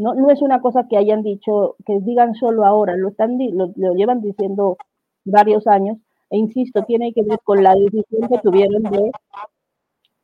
[0.00, 3.94] No, no es una cosa que hayan dicho, que digan solo ahora, lo, están, lo,
[3.94, 4.78] llevan diciendo
[5.26, 5.98] varios años,
[6.30, 9.12] e insisto, tiene que ver con la decisión que tuvieron de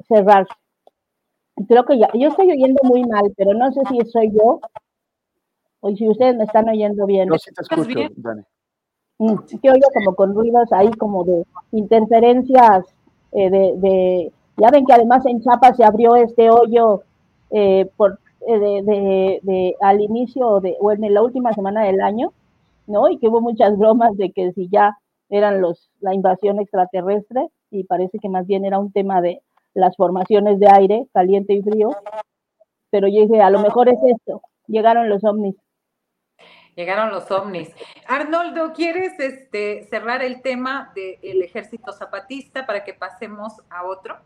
[0.08, 0.54] cerrarse.
[1.68, 4.60] Creo que ya, yo estoy oyendo muy mal, pero no sé si soy yo
[5.80, 7.28] o si ustedes me están oyendo bien.
[7.28, 8.42] No, si te escucho, Dani.
[9.18, 12.84] Mm, que oigo como con ruidos ahí como de interferencias
[13.32, 17.02] eh, de, ya ven que además en Chapa se abrió este hoyo
[17.50, 22.32] eh, por, eh, de, de, al inicio de, o en la última semana del año,
[22.86, 23.08] ¿no?
[23.08, 24.96] Y que hubo muchas bromas de que si ya
[25.28, 29.42] eran los, la invasión extraterrestre, y parece que más bien era un tema de
[29.74, 31.90] las formaciones de aire, caliente y frío,
[32.90, 35.56] pero yo dije, a lo mejor es esto, llegaron los ovnis.
[36.76, 37.74] Llegaron los ovnis.
[38.06, 44.18] Arnoldo, ¿quieres este, cerrar el tema del ejército zapatista para que pasemos a otro?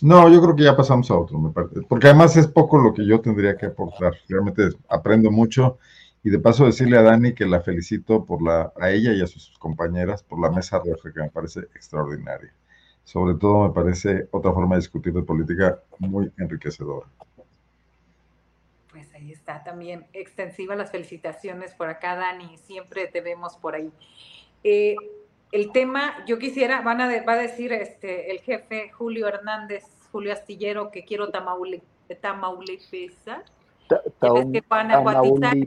[0.00, 1.82] No, yo creo que ya pasamos a otro, me parece.
[1.82, 4.14] Porque además es poco lo que yo tendría que aportar.
[4.28, 5.78] Realmente aprendo mucho.
[6.22, 9.26] Y de paso decirle a Dani que la felicito por la, a ella y a
[9.26, 12.52] sus compañeras por la mesa roja, que me parece extraordinaria.
[13.04, 17.06] Sobre todo me parece otra forma de discutir de política muy enriquecedora
[19.14, 23.90] ahí está también extensiva las felicitaciones por acá, Dani, siempre te vemos por ahí.
[24.62, 24.96] Eh,
[25.54, 30.32] el tema, yo quisiera, van a, va a decir este, el jefe Julio Hernández, Julio
[30.32, 31.80] Astillero, que quiero Tamaule,
[32.20, 33.44] Tamaulipesa.
[33.88, 35.00] que van a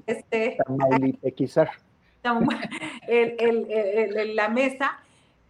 [0.05, 0.57] este,
[3.07, 4.99] el, la mesa,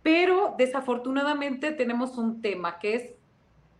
[0.03, 3.13] pero desafortunadamente tenemos un tema que es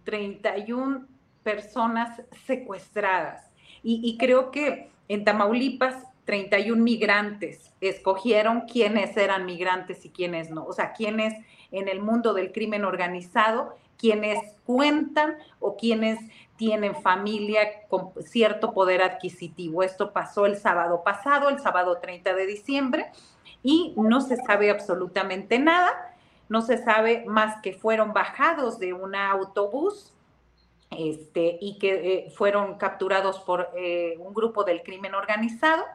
[0.05, 1.05] 31
[1.43, 3.47] personas secuestradas.
[3.83, 10.73] Y, creo que en Tamaulipas 31 migrantes escogieron quiénes eran migrantes y quiénes no, o
[10.73, 11.33] sea, quiénes
[11.71, 16.19] en el mundo del crimen organizado, quienes cuentan o quienes
[16.57, 19.83] tienen familia con cierto poder adquisitivo.
[19.83, 23.05] Esto pasó el sábado pasado, el sábado 30 de diciembre,
[23.63, 26.13] y no se sabe absolutamente nada,
[26.49, 30.13] no se sabe más que fueron bajados de un autobús
[30.91, 35.85] este, y que eh, fueron capturados por eh, un grupo del crimen organizado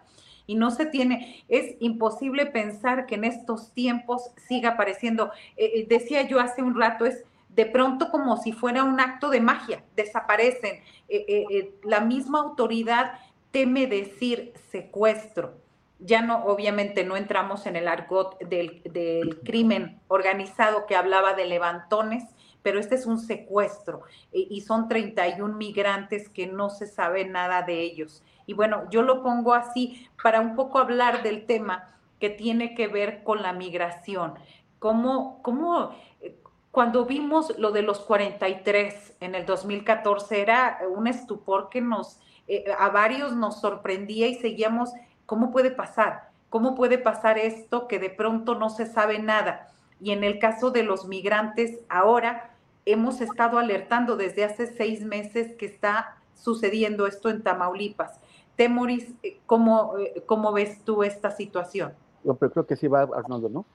[0.46, 5.30] y no se tiene, es imposible pensar que en estos tiempos siga apareciendo.
[5.56, 9.30] Eh, eh, decía yo hace un rato, es de pronto como si fuera un acto
[9.30, 10.80] de magia, desaparecen.
[11.08, 13.18] Eh, la misma autoridad
[13.50, 15.60] teme decir secuestro.
[15.98, 21.46] Ya no, obviamente no entramos en el argot del, del crimen organizado que hablaba de
[21.46, 22.24] levantones,
[22.62, 24.02] pero este es un secuestro
[24.32, 28.22] y son 31 migrantes que no se sabe nada de ellos.
[28.46, 31.88] Y bueno, yo lo pongo así para un poco hablar del tema
[32.20, 34.34] que tiene que ver con la migración.
[34.78, 36.36] ¿Cómo, cómo eh,
[36.70, 42.64] cuando vimos lo de los 43 en el 2014 era un estupor que nos, eh,
[42.78, 44.92] a varios nos sorprendía y seguíamos,
[45.26, 46.30] ¿cómo puede pasar?
[46.48, 49.68] ¿Cómo puede pasar esto que de pronto no se sabe nada?
[50.00, 52.50] Y en el caso de los migrantes, ahora
[52.84, 58.20] hemos estado alertando desde hace seis meses que está sucediendo esto en Tamaulipas.
[58.56, 61.92] Temoris, eh, ¿cómo, eh, ¿cómo ves tú esta situación?
[62.24, 63.66] Yo creo que sí va Arnoldo, ¿no?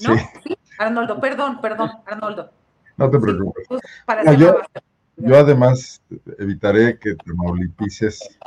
[0.00, 0.16] ¿No?
[0.42, 0.56] Sí.
[0.78, 2.50] Arnoldo, perdón, perdón, Arnoldo.
[2.96, 3.66] No te preocupes.
[5.16, 6.02] yo, además
[6.38, 8.38] evitaré que Tamaulipises,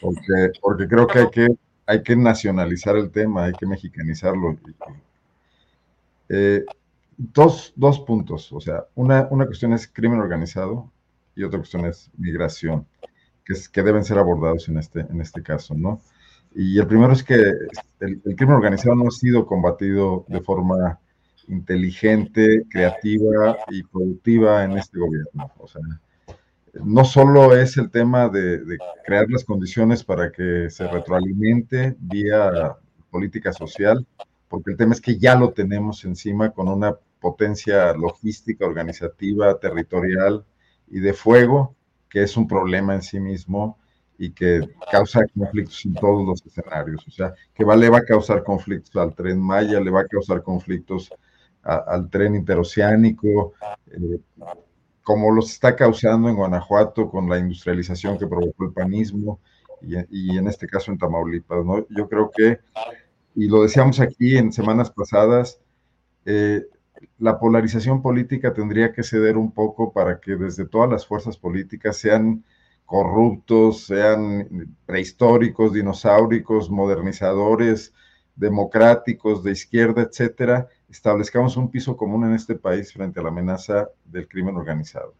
[0.00, 1.48] porque, porque creo que hay, que
[1.86, 4.56] hay que nacionalizar el tema, hay que mexicanizarlo.
[6.28, 6.64] Eh,
[7.16, 10.90] dos, dos puntos, o sea, una, una cuestión es crimen organizado
[11.34, 12.86] y otra cuestión es migración
[13.72, 16.00] que, deben ser abordados en este, en este caso, ¿no?
[16.54, 17.52] Y el primero es que
[18.00, 20.98] el, crimen organizado no ha sido combatido de forma
[21.48, 25.50] inteligente, creativa y productiva en este gobierno.
[25.58, 25.82] O sea,
[26.84, 32.76] no solo es el tema de, crear las condiciones para que se retroalimente vía
[33.10, 34.06] política social,
[34.48, 40.44] porque el tema es que ya lo tenemos encima con una potencia logística, organizativa, territorial
[40.88, 41.76] y de fuego
[42.10, 43.78] que es un problema en sí mismo
[44.18, 44.60] y que
[44.90, 47.06] causa conflictos en todos los escenarios.
[47.08, 50.06] O sea, que va, le va a causar conflictos al tren Maya, le va a
[50.06, 51.10] causar conflictos
[51.62, 53.54] al tren interoceánico,
[53.90, 54.20] eh,
[55.02, 59.40] como los está causando en Guanajuato con la industrialización que provocó el panismo
[59.82, 61.64] y, en este caso en Tamaulipas.
[61.64, 61.86] ¿no?
[61.88, 62.58] Yo creo que,
[63.34, 65.60] y lo decíamos aquí en semanas pasadas,
[66.26, 66.66] eh,
[67.18, 71.96] la polarización política tendría que ceder un poco para que desde todas las fuerzas políticas
[71.96, 72.44] sean
[72.84, 77.94] corruptos, sean prehistóricos, dinosauricos, modernizadores,
[78.34, 83.88] democráticos, de izquierda, etcétera, establezcamos un piso común en este país frente a la amenaza
[84.04, 85.14] del crimen organizado,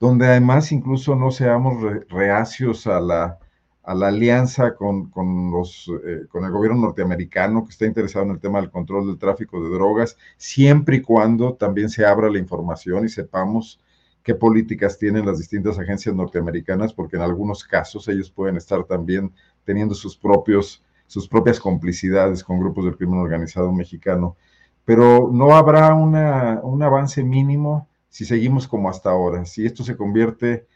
[0.00, 1.76] donde además incluso no seamos
[2.08, 3.38] reacios a la
[3.86, 5.12] a la alianza con,
[5.52, 9.16] los, eh, con el gobierno norteamericano que está interesado en el tema del control del
[9.16, 13.80] tráfico de drogas, siempre y cuando también se abra la información y sepamos
[14.24, 19.32] qué políticas tienen las distintas agencias norteamericanas, porque en algunos casos ellos pueden estar también
[19.64, 24.36] teniendo sus, propios, sus propias complicidades con grupos del crimen organizado mexicano.
[24.84, 29.44] Pero no habrá una, un avance mínimo si seguimos como hasta ahora.
[29.44, 30.66] Si esto se convierte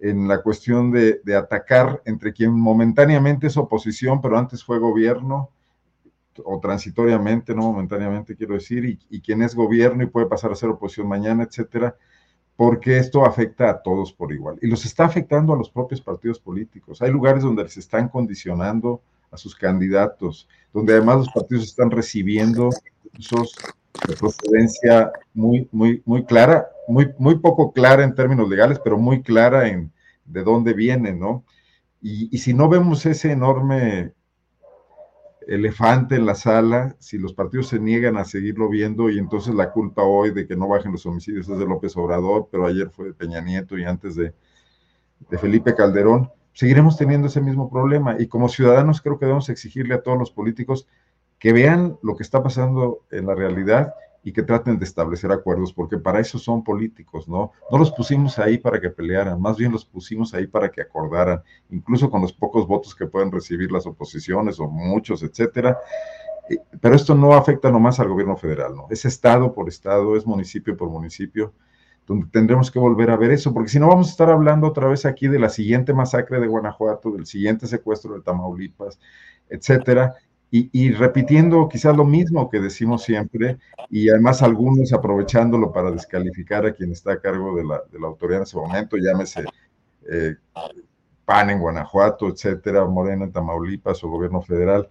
[0.00, 5.50] en la cuestión de, atacar entre quien momentáneamente es oposición, pero antes fue gobierno,
[6.44, 10.68] o transitoriamente, no momentáneamente quiero decir, y, quien es gobierno y puede pasar a ser
[10.68, 11.96] oposición mañana, etcétera,
[12.54, 14.56] porque esto afecta a todos por igual.
[14.62, 17.02] Y los está afectando a los propios partidos políticos.
[17.02, 22.70] Hay lugares donde les están condicionando a sus candidatos, donde además los partidos están recibiendo
[23.18, 23.54] esos
[24.06, 29.22] de procedencia muy, muy, muy clara, muy, muy poco clara en términos legales, pero muy
[29.22, 29.92] clara en
[30.24, 31.44] de dónde viene, ¿no?
[32.00, 34.12] Y, y si no vemos ese enorme
[35.48, 39.72] elefante en la sala, si los partidos se niegan a seguirlo viendo y entonces la
[39.72, 43.06] culpa hoy de que no bajen los homicidios es de López Obrador, pero ayer fue
[43.06, 44.34] de Peña Nieto y antes de,
[45.30, 48.16] de Felipe Calderón, seguiremos teniendo ese mismo problema.
[48.18, 50.86] Y como ciudadanos creo que debemos exigirle a todos los políticos
[51.38, 53.94] que vean lo que está pasando en la realidad
[54.24, 57.52] y que traten de establecer acuerdos, porque para eso son políticos, ¿no?
[57.70, 61.42] No los pusimos ahí para que pelearan, más bien los pusimos ahí para que acordaran,
[61.70, 65.78] incluso con los pocos votos que pueden recibir las oposiciones o muchos, etcétera.
[66.80, 68.86] Pero esto no afecta nomás al gobierno federal, ¿no?
[68.90, 71.52] Es estado por estado, es municipio por municipio,
[72.06, 74.88] donde tendremos que volver a ver eso, porque si no vamos a estar hablando otra
[74.88, 78.98] vez aquí de la siguiente masacre de Guanajuato, del siguiente secuestro de Tamaulipas,
[79.50, 80.16] etcétera,
[80.50, 83.58] y, repitiendo quizás lo mismo que decimos siempre,
[83.90, 88.06] y además algunos aprovechándolo para descalificar a quien está a cargo de la, de la
[88.06, 89.44] autoridad en ese momento, llámese
[90.10, 90.36] eh,
[91.26, 94.88] PAN en Guanajuato, etcétera, Morena en Tamaulipas o gobierno federal.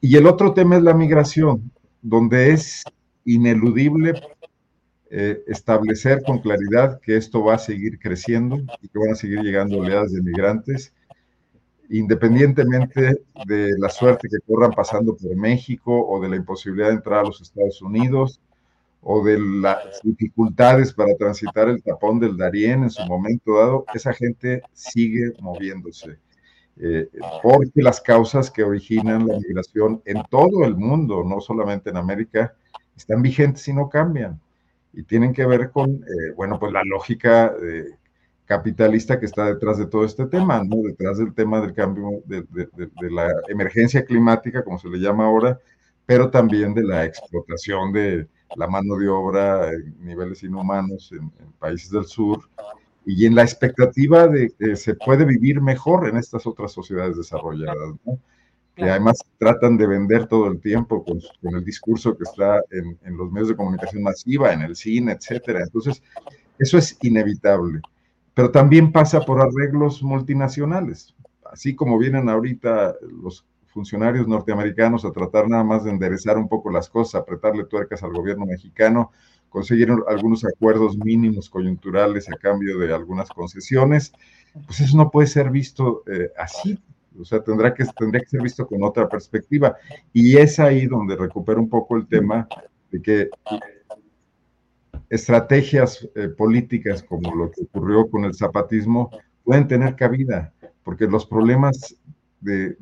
[0.00, 1.70] Y el otro tema es la migración,
[2.00, 2.82] donde es
[3.26, 4.14] ineludible
[5.10, 9.40] eh, establecer con claridad que esto va a seguir creciendo y que van a seguir
[9.40, 10.94] llegando oleadas de migrantes
[11.90, 17.20] independientemente de la suerte que corran pasando por México o de la imposibilidad de entrar
[17.20, 18.40] a los Estados Unidos
[19.02, 24.12] o de las dificultades para transitar el tapón del Darién en su momento dado, esa
[24.12, 26.18] gente sigue moviéndose.
[26.80, 27.08] Eh,
[27.42, 32.54] porque las causas que originan la migración en todo el mundo, no solamente en América,
[32.96, 34.40] están vigentes y no cambian.
[34.92, 37.96] Y tienen que ver con, eh, bueno, pues la lógica eh,
[38.48, 40.76] capitalista que está detrás de todo este tema, ¿no?
[40.82, 42.46] Detrás del tema del cambio, de,
[43.10, 45.60] la emergencia climática, como se le llama ahora,
[46.06, 48.26] pero también de la explotación de
[48.56, 52.40] la mano de obra en niveles inhumanos en, países del sur
[53.04, 57.96] y en la expectativa de que se puede vivir mejor en estas otras sociedades desarrolladas,
[58.06, 58.18] ¿no?
[58.74, 61.20] que además tratan de vender todo el tiempo con,
[61.54, 65.60] el discurso que está en, en, los medios de comunicación masiva, en el cine, etcétera.
[65.64, 66.00] Entonces,
[66.58, 67.82] eso es inevitable
[68.38, 71.12] pero también pasa por arreglos multinacionales.
[71.44, 76.70] Así como vienen ahorita los funcionarios norteamericanos a tratar nada más de enderezar un poco
[76.70, 79.10] las cosas, apretarle tuercas al gobierno mexicano,
[79.48, 84.12] consiguieron algunos acuerdos mínimos coyunturales a cambio de algunas concesiones,
[84.66, 86.78] pues eso no puede ser visto eh, así.
[87.20, 89.74] O sea, tendrá que, tendría que ser visto con otra perspectiva.
[90.12, 92.46] Y es ahí donde recupero un poco el tema
[92.92, 93.30] de que
[95.10, 99.10] estrategias eh, políticas como lo que ocurrió con el zapatismo
[99.42, 100.52] pueden tener cabida,
[100.84, 101.96] porque los problemas
[102.40, 102.76] de,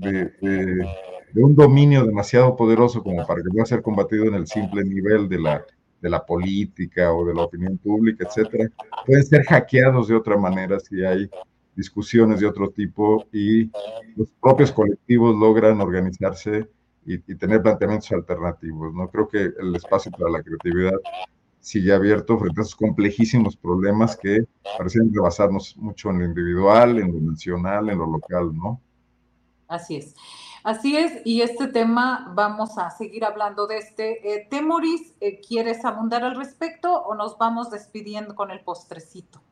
[1.34, 5.38] un dominio demasiado poderoso como para que pueda ser combatido en el simple nivel de
[5.38, 5.64] la,
[6.00, 8.70] de la política o de la opinión pública, etcétera,
[9.06, 11.30] pueden ser hackeados de otra manera si hay
[11.76, 13.70] discusiones de otro tipo y
[14.16, 16.68] los propios colectivos logran organizarse
[17.04, 18.92] y, y, tener planteamientos alternativos.
[18.92, 20.94] No creo que el espacio para la creatividad
[21.66, 24.46] sigue abierto frente a esos complejísimos problemas que
[24.78, 28.80] parecen rebasarnos mucho en lo individual, en lo nacional, en lo local, ¿no?
[29.66, 30.14] Así es.
[30.62, 34.32] Así es, y este tema vamos a seguir hablando de este.
[34.32, 39.42] Eh, Temoris, eh, ¿quieres abundar al respecto o nos vamos despidiendo con el postrecito?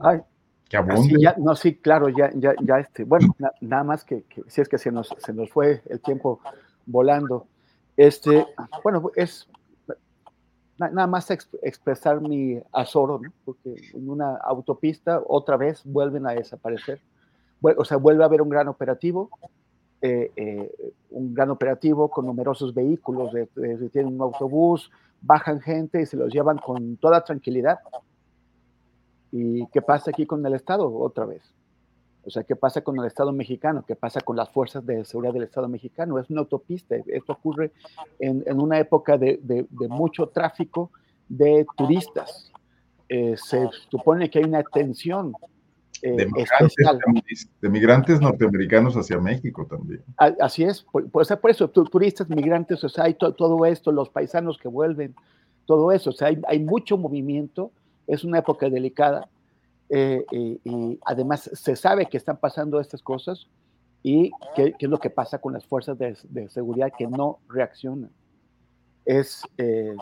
[0.00, 0.20] Ay,
[0.66, 0.78] que
[1.20, 4.78] ya, no, sí, claro, ya, ya, ya este, bueno, nada más que, si es que
[4.78, 6.40] se nos, se nos fue el tiempo
[6.86, 7.46] volando.
[7.98, 8.46] Este,
[8.82, 9.46] bueno, es
[10.78, 17.00] nada más expresar mi azoro, porque en una autopista otra vez vuelven a desaparecer.
[17.60, 19.30] O sea, vuelve a haber un gran operativo,
[20.00, 23.32] eh, eh, un gran operativo con numerosos vehículos,
[23.92, 24.90] tienen un autobús,
[25.20, 27.78] bajan gente y se los llevan con toda tranquilidad.
[29.32, 31.42] ¿Y qué pasa aquí con el Estado otra vez?
[32.28, 33.82] O sea, ¿qué pasa con el Estado mexicano?
[33.88, 36.18] ¿Qué pasa con las fuerzas de seguridad del Estado mexicano?
[36.18, 36.94] Es una autopista.
[37.06, 37.72] Esto ocurre
[38.18, 40.90] en, una época de, mucho tráfico
[41.26, 42.52] de turistas.
[43.08, 45.32] Eh, se supone que hay una tensión
[46.02, 50.02] eh, de, migrantes, de, migrantes, norteamericanos hacia México también.
[50.18, 54.68] Así es, por, por eso, turistas, migrantes, o sea, hay todo esto, los paisanos que
[54.68, 55.14] vuelven,
[55.64, 57.72] todo eso, o sea, hay, hay mucho movimiento,
[58.06, 59.28] es una época delicada,
[59.90, 63.46] eh, y, además se sabe que están pasando estas cosas
[64.02, 68.10] y qué, es lo que pasa con las fuerzas de, seguridad que no reaccionan.
[69.04, 69.96] Es, eh,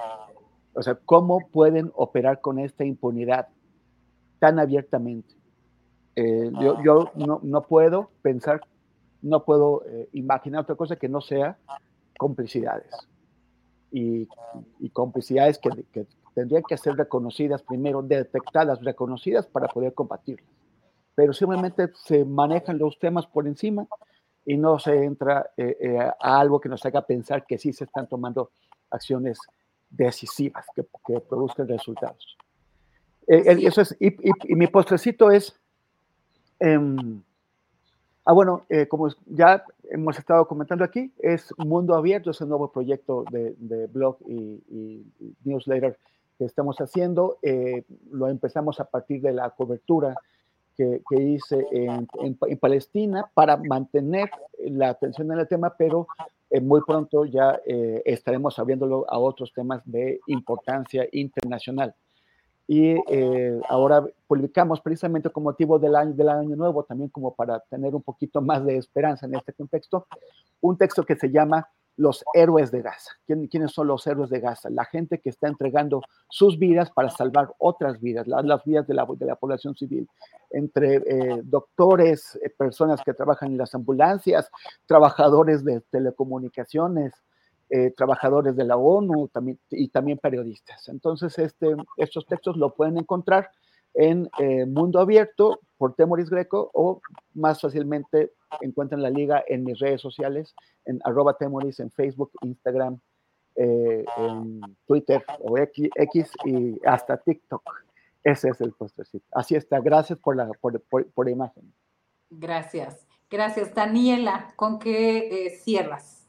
[0.75, 3.49] o sea, ¿cómo pueden operar con esta impunidad
[4.39, 5.35] tan abiertamente?
[6.17, 8.61] Eh, yo, yo no, no, puedo pensar,
[9.23, 11.59] no puedo imaginar otra cosa que no sea
[12.19, 12.93] complicidades.
[13.93, 14.29] Y,
[14.81, 16.07] y complicidades que, que,
[16.37, 20.47] tendrían que ser reconocidas primero, detectadas, reconocidas para poder combatirlas.
[21.15, 23.87] Pero simplemente se manejan los temas por encima
[24.45, 27.85] y no se entra eh, eh, a algo que nos haga pensar que sí se
[27.85, 28.51] están tomando
[28.91, 29.39] acciones
[29.89, 32.37] decisivas que, que produzcan resultados.
[33.27, 34.15] Eh, eso es, y,
[34.55, 35.59] mi postrecito es,
[36.61, 37.23] em,
[38.27, 43.55] ah, bueno, como ya hemos estado comentando aquí, es Mundo Abierto, es nuevo proyecto de,
[43.57, 45.99] de blog y, y, newsletter
[46.39, 47.39] que estamos haciendo.
[47.43, 50.15] Eh, lo empezamos a partir de la cobertura
[50.77, 56.07] que, que hice en, en, Palestina para mantener la atención en el tema, pero
[56.51, 61.95] eh, muy pronto ya eh, estaremos abriéndolo a otros temas de importancia internacional.
[62.69, 62.97] Y
[63.69, 68.03] ahora publicamos precisamente con motivo del año, del año nuevo, también como para tener un
[68.03, 70.09] poquito más de esperanza en este contexto,
[70.61, 73.13] un texto que se llama los héroes de Gaza.
[73.27, 74.69] ¿Quiénes son los héroes de Gaza?
[74.71, 79.07] La gente que está entregando sus vidas para salvar otras vidas, las, vidas de la,
[79.37, 80.09] población civil,
[80.51, 84.51] entre eh, doctores, eh, personas que trabajan en las ambulancias,
[84.85, 87.15] trabajadores de telecomunicaciones,
[87.71, 89.31] eh, trabajadores de la ONU
[89.71, 90.89] y también periodistas.
[90.89, 93.51] Entonces, este, estos textos lo pueden encontrar
[93.95, 94.29] en
[94.69, 97.01] Mundo Abierto por Temoris Greco o
[97.33, 100.55] más fácilmente encuentran la liga en mis redes sociales,
[100.85, 103.01] en arroba temoris, en Facebook, Instagram,
[103.57, 107.63] eh, en Twitter o X, X, y hasta TikTok.
[108.23, 109.25] Ese es el postrecito.
[109.33, 109.81] Así está.
[109.81, 111.73] Gracias por la, por, por, imagen.
[112.29, 113.07] Gracias.
[113.31, 113.75] Gracias.
[113.75, 116.27] Daniela, ¿con qué eh, cierras?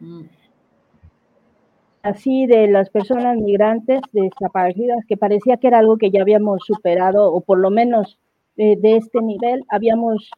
[0.00, 0.22] Mm.
[2.02, 7.32] Así de las personas migrantes desaparecidas, que parecía que era algo que ya habíamos superado,
[7.32, 8.18] o por lo menos
[8.56, 10.30] eh, de este nivel, habíamos,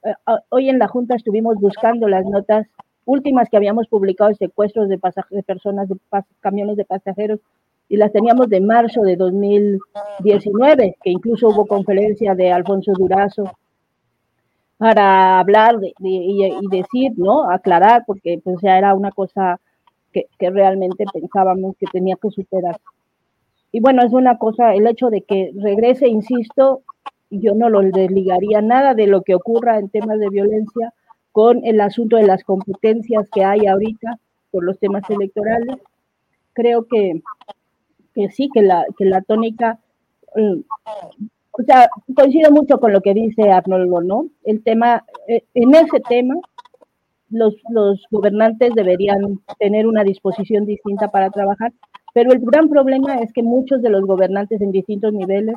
[0.48, 2.66] hoy en la Junta estuvimos buscando las notas
[3.04, 4.98] últimas que habíamos publicado, secuestros de,
[5.30, 5.96] de personas, de
[6.40, 7.40] camiones de pasajeros,
[7.88, 13.44] y las teníamos de marzo de 2019, que incluso hubo conferencia de Alfonso Durazo
[14.76, 17.48] para hablar y, decir, ¿no?
[17.50, 19.60] Aclarar, porque pues ya era una cosa
[20.12, 22.76] que, que, realmente pensábamos que tenía que superar.
[23.72, 26.82] Y bueno, es una cosa, el hecho de que regrese, insisto,
[27.30, 30.92] yo no lo desligaría nada de lo que ocurra en temas de violencia
[31.32, 34.18] con el asunto de las competencias que hay ahorita
[34.50, 35.76] por los temas electorales.
[36.54, 37.22] Creo que
[38.16, 39.78] que sí, que la, que la tónica,
[40.34, 40.60] mm,
[41.52, 44.28] o sea, coincido mucho con lo que dice Arnoldo, ¿no?
[44.42, 46.34] El tema, eh, en ese tema,
[47.28, 51.72] los, los gobernantes deberían tener una disposición distinta para trabajar,
[52.14, 55.56] pero el gran problema es que muchos de los gobernantes en distintos niveles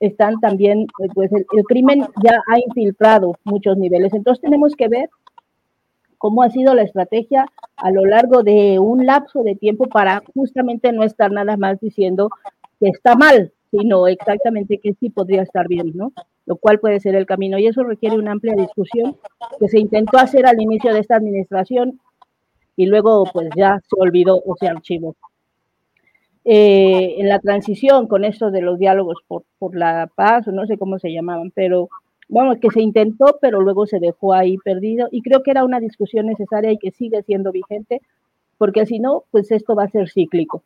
[0.00, 4.12] están también, eh, pues el, crimen ya ha infiltrado muchos niveles.
[4.14, 5.10] Entonces tenemos que ver
[6.18, 7.46] cómo ha sido la estrategia
[7.76, 12.30] a lo largo de un lapso de tiempo para justamente no estar nada más diciendo
[12.78, 16.12] que está mal, sino exactamente que sí podría estar bien, ¿no?
[16.46, 17.58] Lo cual puede ser el camino.
[17.58, 19.16] Y eso requiere una amplia discusión
[19.58, 22.00] que se intentó hacer al inicio de esta administración
[22.74, 25.14] y luego pues ya se olvidó o se archivó.
[26.44, 30.66] Eh, en la transición con esto de los diálogos por, por la paz, o no
[30.66, 31.90] sé cómo se llamaban, pero
[32.30, 35.80] bueno, que se intentó, pero luego se dejó ahí perdido y creo que era una
[35.80, 38.00] discusión necesaria y que sigue siendo vigente,
[38.56, 40.62] porque si no, pues esto va a ser cíclico.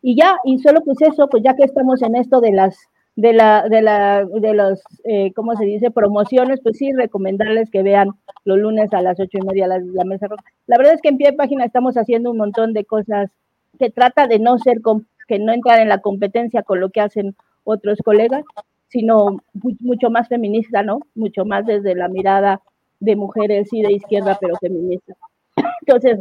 [0.00, 2.78] Y ya, y solo pues eso, pues ya que estamos en esto de las,
[3.16, 5.90] de la, de la, de los, eh, ¿cómo se dice?
[5.90, 8.10] Promociones, pues sí, recomendarles que vean
[8.44, 10.44] los lunes a las ocho y media la, la mesa roja.
[10.68, 13.30] La verdad es que en pie de página estamos haciendo un montón de cosas
[13.78, 14.80] que trata de no ser,
[15.26, 18.44] que no entrar en la competencia con lo que hacen otros colegas,
[18.88, 19.42] sino
[19.80, 21.00] mucho más feminista, ¿no?
[21.14, 22.60] Mucho más desde la mirada
[23.00, 25.14] de mujeres y de izquierda, pero feminista.
[25.82, 26.18] Entonces,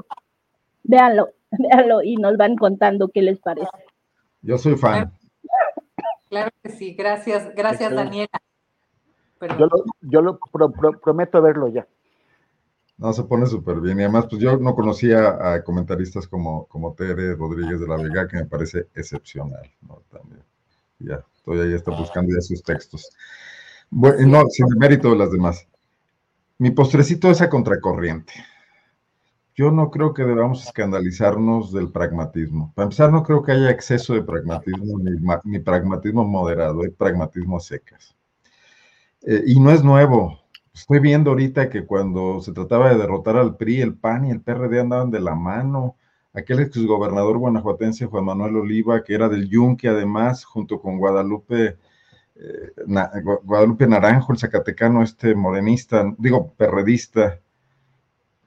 [0.83, 3.69] véanlo, véanlo y nos van contando qué les parece.
[4.41, 5.11] Yo soy fan.
[6.29, 8.41] Claro que sí, gracias, gracias Daniela.
[9.59, 10.39] Yo lo, yo lo
[11.01, 11.87] prometo verlo ya.
[12.97, 13.99] No, se pone súper bien.
[13.99, 18.27] Y además, pues yo no conocía a comentaristas como, como Tere Rodríguez de la Vega,
[18.27, 20.01] que me parece excepcional, ¿no?
[20.09, 20.43] También.
[20.99, 23.09] Ya, ahí está buscando ya sus textos.
[23.89, 25.67] Bueno, no, sin mérito de las demás.
[26.57, 28.33] Mi postrecito es a contracorriente.
[29.55, 32.73] Yo no creo que debamos escandalizarnos del pragmatismo.
[32.75, 34.99] Para empezar, no creo que haya exceso de pragmatismo
[35.43, 38.15] ni, pragmatismo moderado, hay pragmatismo secas.
[39.21, 40.44] Eh, y no es nuevo.
[40.75, 44.41] Estoy viendo ahorita que cuando se trataba de derrotar al PRI, el PAN y el
[44.41, 45.95] PRD andaban de la mano
[46.33, 51.77] aquel exgobernador guanajuatense Juan Manuel Oliva, que era del Yunque además, junto con Guadalupe,
[52.35, 52.71] eh,
[53.43, 57.39] Guadalupe Naranjo, el zacatecano este morenista, digo, perredista,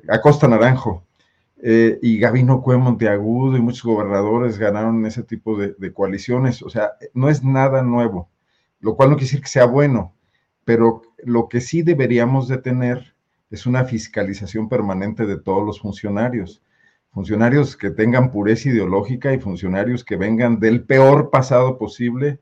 [0.07, 1.05] Acosta Naranjo,
[1.63, 6.63] eh, y Gabino Cue Monteagudo y muchos gobernadores ganaron ese tipo de, de, coaliciones.
[6.63, 8.29] O sea, no es nada nuevo,
[8.81, 10.13] lo cual no quiere decir que sea bueno,
[10.69, 13.15] pero lo que sí deberíamos de tener
[13.49, 16.63] es una fiscalización permanente de todos los funcionarios
[17.11, 22.39] funcionarios que tengan pureza ideológica y funcionarios que vengan del peor pasado posible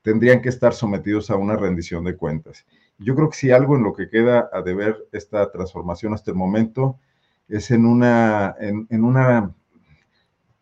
[0.00, 2.64] tendrían que estar sometidos a una rendición de cuentas.
[2.96, 6.38] Yo creo que si algo en lo que queda a deber esta transformación hasta el
[6.38, 6.98] momento
[7.46, 9.54] es en una, en, una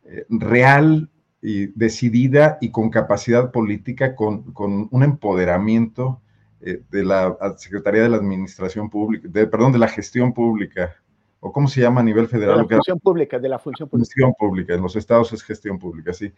[0.05, 1.09] eh, real
[1.41, 6.20] y decidida y con capacidad política, con, con un empoderamiento
[6.66, 10.97] eh, de la Secretaría de la Administración Pública, de, perdón, de la gestión pública
[11.41, 12.57] o cómo se llama a nivel federal.
[12.57, 14.07] De la función pública, de la función pública.
[14.07, 16.32] Función pública, en los estados es gestión pública, sí.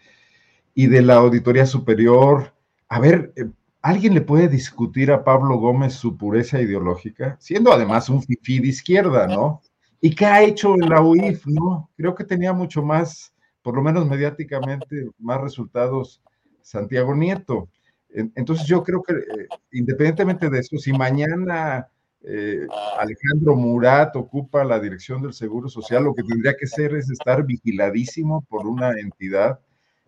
[0.75, 2.53] Y de la Auditoría Superior,
[2.89, 3.49] a ver, eh,
[3.83, 7.37] ¿alguien le puede discutir a Pablo Gómez su pureza ideológica?
[7.39, 9.63] Siendo además un fifí de izquierda, ¿no?
[10.01, 11.89] ¿Y qué ha hecho en la UIF, no?
[11.97, 13.33] Creo que tenía mucho más,
[13.63, 16.21] por lo menos mediáticamente, más resultados
[16.63, 17.69] Santiago Nieto.
[18.09, 21.89] Entonces yo creo que eh, independientemente de eso, si mañana
[22.23, 22.67] eh,
[22.99, 27.45] Alejandro Murat ocupa la dirección del Seguro Social, lo que tendría que ser es estar
[27.45, 29.61] vigiladísimo por una entidad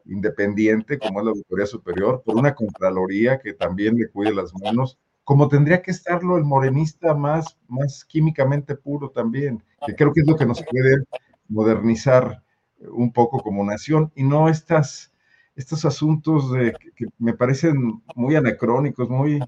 [0.07, 4.99] independiente como es la Auditoría Superior, por una Contraloría que también le cuide las manos,
[5.23, 10.27] como tendría que estarlo el morenista más, más químicamente puro también, que creo que es
[10.27, 11.05] lo que nos puede
[11.49, 12.43] modernizar
[12.81, 15.13] un poco como nación y no estas,
[15.59, 16.53] estos asuntos
[16.97, 19.41] que, me parecen muy anacrónicos, muy,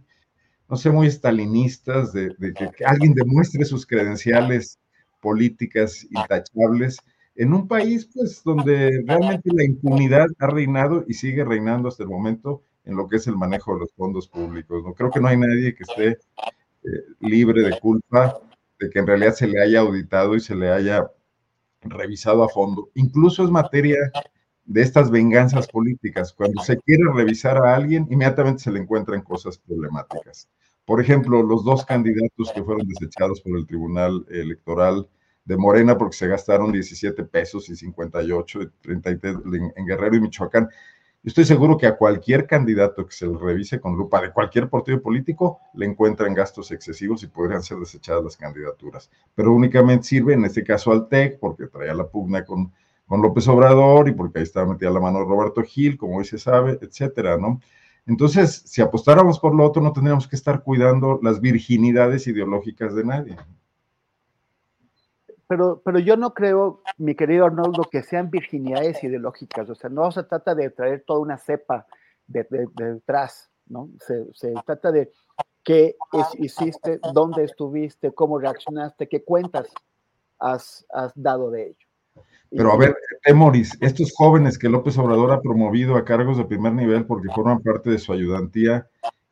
[0.68, 4.78] no sé, muy estalinistas, de, de que alguien demuestre sus credenciales
[5.20, 6.98] políticas intachables
[7.36, 12.08] en un país pues donde realmente la impunidad ha reinado y sigue reinando hasta el
[12.08, 14.82] momento en lo que es el manejo de los fondos públicos.
[14.84, 18.40] No creo que no hay nadie que esté eh, libre de culpa
[18.80, 21.06] de que en realidad se le haya auditado y se le haya
[21.82, 22.90] revisado a fondo.
[22.94, 23.96] Incluso es materia
[24.70, 26.32] de estas venganzas políticas.
[26.32, 30.48] Cuando se quiere revisar a alguien, inmediatamente se le encuentran cosas problemáticas.
[30.84, 35.08] Por ejemplo, los dos candidatos que fueron desechados por el Tribunal Electoral
[35.44, 39.36] de Morena porque se gastaron 17 pesos y 58 33
[39.74, 40.68] en Guerrero y Michoacán.
[41.24, 45.02] Estoy seguro que a cualquier candidato que se le revise con lupa de cualquier partido
[45.02, 49.10] político le encuentran gastos excesivos y podrían ser desechadas las candidaturas.
[49.34, 52.72] Pero únicamente sirve en este caso al TEC porque traía la pugna con,
[53.10, 56.38] con López Obrador y porque ahí estaba metida la mano Roberto Gil, como hoy se
[56.38, 57.60] sabe, etcétera, ¿no?
[58.06, 63.02] Entonces, si apostáramos por lo otro, no tendríamos que estar cuidando las virginidades ideológicas de
[63.02, 63.36] nadie.
[65.48, 69.68] Pero, pero yo no creo, mi querido Arnoldo, que sean virginidades ideológicas.
[69.68, 71.88] O sea, no se trata de traer toda una cepa
[72.28, 72.46] de,
[72.76, 73.90] detrás, ¿no?
[74.06, 75.10] Se, se, trata de
[75.64, 75.96] qué
[76.38, 79.66] hiciste, dónde estuviste, cómo reaccionaste, qué cuentas
[80.38, 81.89] has, has dado de ello.
[82.50, 86.72] Pero a ver, Temoris, estos jóvenes que López Obrador ha promovido a cargos de primer
[86.72, 88.88] nivel porque forman parte de su ayudantía,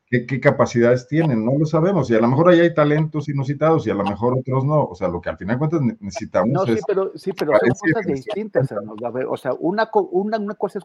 [0.09, 1.45] ¿qué, capacidades tienen?
[1.45, 2.09] No lo sabemos.
[2.09, 4.85] Y a lo mejor ahí hay talentos inusitados y a lo mejor otros no.
[4.85, 7.91] O sea, lo que al final de cuentas necesitamos no, sí, pero, sí, pero son
[7.91, 8.71] cosas distintas.
[8.71, 10.79] o sea, una, una, una cosa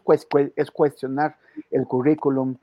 [0.55, 1.37] es cuestionar
[1.71, 2.57] el currículum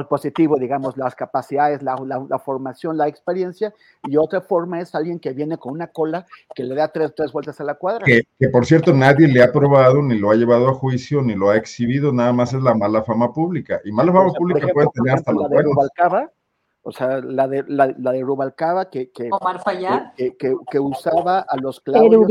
[0.00, 1.96] el positivo, digamos, las capacidades, la,
[2.28, 3.72] la, formación, la experiencia,
[4.02, 7.32] y otra forma es alguien que viene con una cola que le da tres, tres
[7.32, 8.04] vueltas a la cuadra.
[8.04, 11.50] Que, por cierto, nadie le ha probado, ni lo ha llevado a juicio, ni lo
[11.50, 13.80] ha exhibido, nada más es la mala fama pública.
[13.84, 16.30] Y mala fama pública puede tener hasta la de Rubalcaba,
[16.82, 19.30] o sea, la de, la, de Rubalcaba que, que,
[20.38, 22.26] que, que, usaba a los Claudios,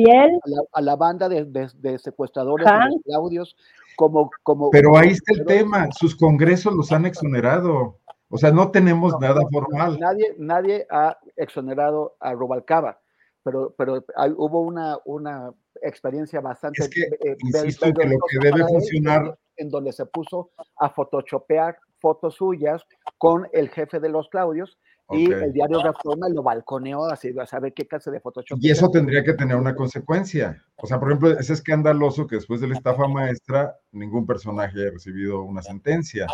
[0.72, 3.56] a la, banda de, de, secuestradores de los Claudios
[3.96, 8.00] como, como, pero ahí está el tema, sus congresos los han exonerado.
[8.30, 10.00] O sea, no tenemos nada formal.
[10.00, 13.00] Nadie, nadie ha exonerado a Rubalcaba,
[13.44, 14.04] pero, pero
[14.38, 15.54] hubo una, una
[15.84, 16.82] experiencia bastante...
[16.82, 19.38] Es que, eh, insisto que lo que debe funcionar...
[19.58, 22.84] En donde se puso a photoshopear fotos suyas
[23.20, 24.80] con el jefe de los Claudios
[25.16, 28.58] y el diario Reforma lo balconeó así, a saber qué clase de Photoshop.
[28.62, 30.64] Y eso tendría que tener una consecuencia.
[30.76, 34.92] O sea, por ejemplo, es escandaloso que después de la estafa maestra, ningún personaje haya
[34.92, 36.28] recibido una sentencia.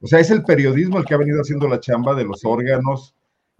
[0.00, 3.14] O sea, es el periodismo el que ha venido haciendo la chamba de los órganos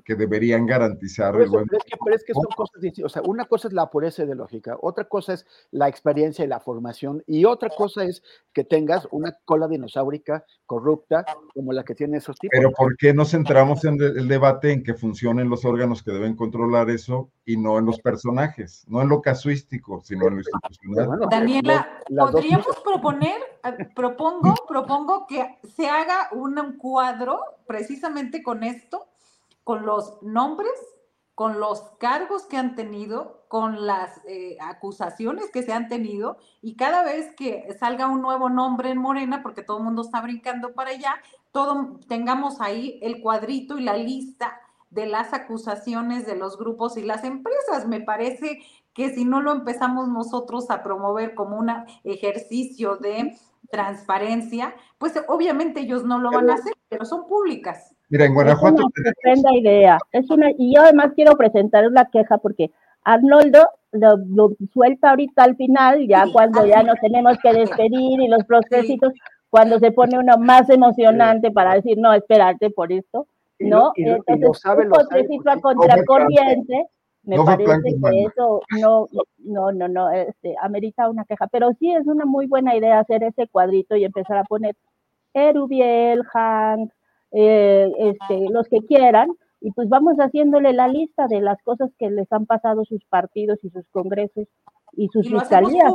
[0.04, 1.66] que deberían garantizar el buen...
[1.66, 3.12] pero, es que, pero es que son cosas distintas.
[3.12, 6.60] O sea, una cosa es la pureza ideológica, otra cosa es la experiencia y la
[6.60, 8.22] formación, y otra cosa es
[8.52, 12.50] que tengas una cola dinosaurica corrupta como la que tiene esos tipos.
[12.52, 16.36] Pero ¿por qué nos centramos en el debate en que funcionen los órganos que deben
[16.36, 18.84] controlar eso y no en los personajes?
[18.88, 21.28] No en lo casuístico, sino en lo institucional.
[21.30, 23.40] Daniela, ¿podríamos proponer,
[23.94, 29.06] propongo, propongo que se haga un cuadro precisamente con esto?
[29.68, 30.72] Con los nombres,
[31.34, 36.74] con los cargos que han tenido, con las eh, acusaciones que se han tenido, y
[36.74, 40.72] cada vez que salga un nuevo nombre en Morena, porque todo el mundo está brincando
[40.72, 41.16] para allá,
[41.52, 44.58] todo, tengamos ahí el cuadrito y la lista
[44.88, 47.86] de las acusaciones de los grupos y las empresas.
[47.86, 48.60] Me parece
[48.94, 51.70] que si no lo empezamos nosotros a promover como un
[52.04, 53.38] ejercicio de
[53.70, 57.94] transparencia, pues obviamente ellos no lo van a hacer, pero son públicas.
[58.10, 58.88] Mira, en Guanajuato.
[59.22, 59.98] Es una idea.
[60.12, 62.70] Es una, y yo además quiero presentar una queja porque
[63.04, 68.44] Arnoldo lo, suelta ahorita al final, ya cuando ya nos tenemos que despedir y los
[68.44, 69.12] propósitos,
[69.50, 73.26] cuando se pone uno más emocionante para decir, no, espérate por esto,
[73.58, 73.92] ¿no?
[73.96, 76.86] Entonces, un postrecito a contracorriente,
[77.22, 79.06] me parece que eso no,
[79.38, 83.22] no, no, no, este, amerita una queja, pero sí es una muy buena idea hacer
[83.22, 84.76] ese cuadrito y empezar a poner
[85.32, 86.90] Erubiel, Hank,
[87.32, 89.30] eh, este, los que quieran,
[89.60, 93.58] y pues vamos haciéndole la lista de las cosas que les han pasado sus partidos
[93.62, 94.46] y sus congresos
[94.92, 95.92] y sus fiscalías.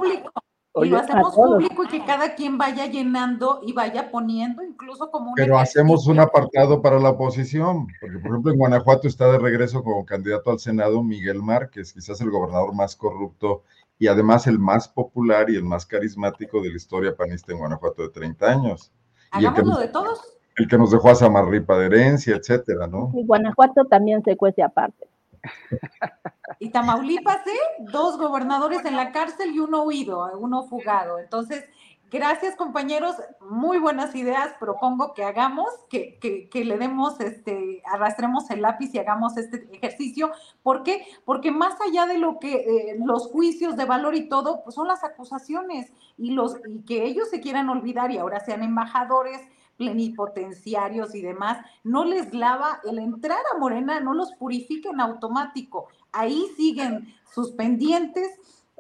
[0.76, 5.30] y lo hacemos público y que cada quien vaya llenando y vaya poniendo incluso como
[5.30, 9.40] un Pero hacemos un apartado para la oposición, porque por ejemplo en Guanajuato está de
[9.40, 13.64] regreso como candidato al Senado Miguel Márquez, quizás el gobernador más corrupto
[13.98, 18.02] y además el más popular y el más carismático de la historia panista en Guanajuato
[18.04, 18.92] de 30 años.
[19.32, 20.34] Hagámoslo de todos.
[20.56, 23.12] El que nos dejó a Samarripa de herencia, etcétera, ¿no?
[23.16, 25.08] Y Guanajuato también se cuece aparte.
[26.60, 27.84] Y Tamaulipas, ¿eh?
[27.92, 31.20] Dos gobernadores en la cárcel y uno huido, uno fugado.
[31.20, 31.66] Entonces,
[32.12, 34.54] gracias compañeros, muy buenas ideas.
[34.60, 40.32] Propongo que hagamos, que, que, le demos, este, arrastremos el lápiz y hagamos este ejercicio.
[40.62, 41.06] ¿Por qué?
[41.26, 44.88] Porque más allá de lo que eh, los juicios de valor y todo, pues son
[44.88, 49.42] las acusaciones y, los, y que ellos se quieran olvidar y ahora sean embajadores
[49.78, 55.88] plenipotenciarios y demás, no les lava el entrar a Morena, no los purifica en automático.
[56.12, 58.30] Ahí siguen sus pendientes,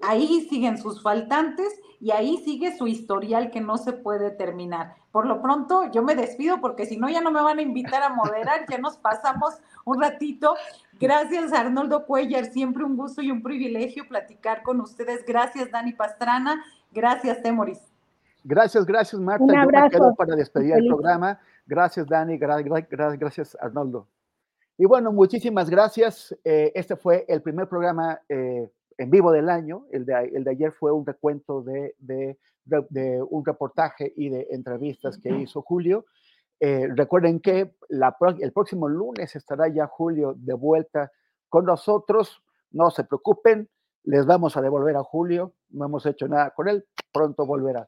[0.02, 4.96] ahí siguen sus faltantes y ahí sigue su historial que no se puede terminar.
[5.12, 8.04] Por lo pronto, yo me despido porque si no, ya no me van a invitar
[8.04, 9.54] a moderar, ya nos pasamos
[9.86, 10.56] un ratito.
[11.00, 15.24] Gracias, Arnoldo Cuellar, siempre un gusto y un privilegio platicar con ustedes.
[15.26, 16.64] Gracias, Dani Pastrana.
[16.92, 17.93] Gracias, Temoris.
[18.44, 19.44] Gracias, gracias Marta.
[19.44, 20.14] Un abrazo.
[20.18, 21.40] para despedir el programa.
[21.66, 24.08] Gracias Dani, gracias Arnoldo.
[24.78, 26.36] Y bueno, muchísimas gracias.
[26.44, 29.86] Eh, este fue el primer programa eh, en vivo del año.
[29.92, 32.38] El de, el de ayer fue un recuento de, de,
[33.30, 36.06] un reportaje y de entrevistas que hizo Julio.
[36.60, 41.12] Eh, recuerden que la, el próximo lunes estará ya Julio de vuelta
[41.50, 42.42] con nosotros.
[42.72, 43.70] No se preocupen,
[44.04, 45.54] les vamos a devolver a Julio.
[45.70, 47.88] No hemos hecho nada con él, pronto volverá.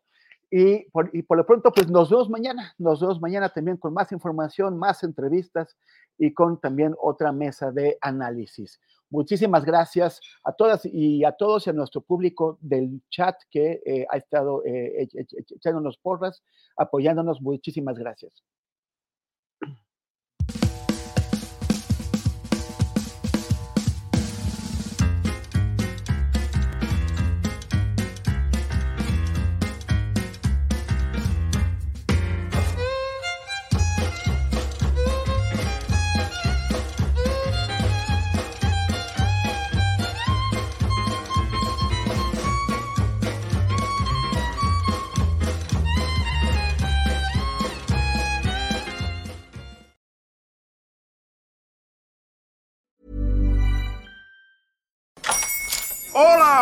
[0.51, 3.93] Y por, y por lo pronto, pues nos vemos mañana, nos vemos mañana también con
[3.93, 5.75] más información, más entrevistas
[6.17, 8.79] y con también otra mesa de análisis.
[9.09, 14.05] Muchísimas gracias a todas y a todos y a nuestro público del chat que eh,
[14.09, 15.07] ha estado eh,
[15.55, 16.43] echándonos porras,
[16.77, 17.41] apoyándonos.
[17.41, 18.43] Muchísimas gracias.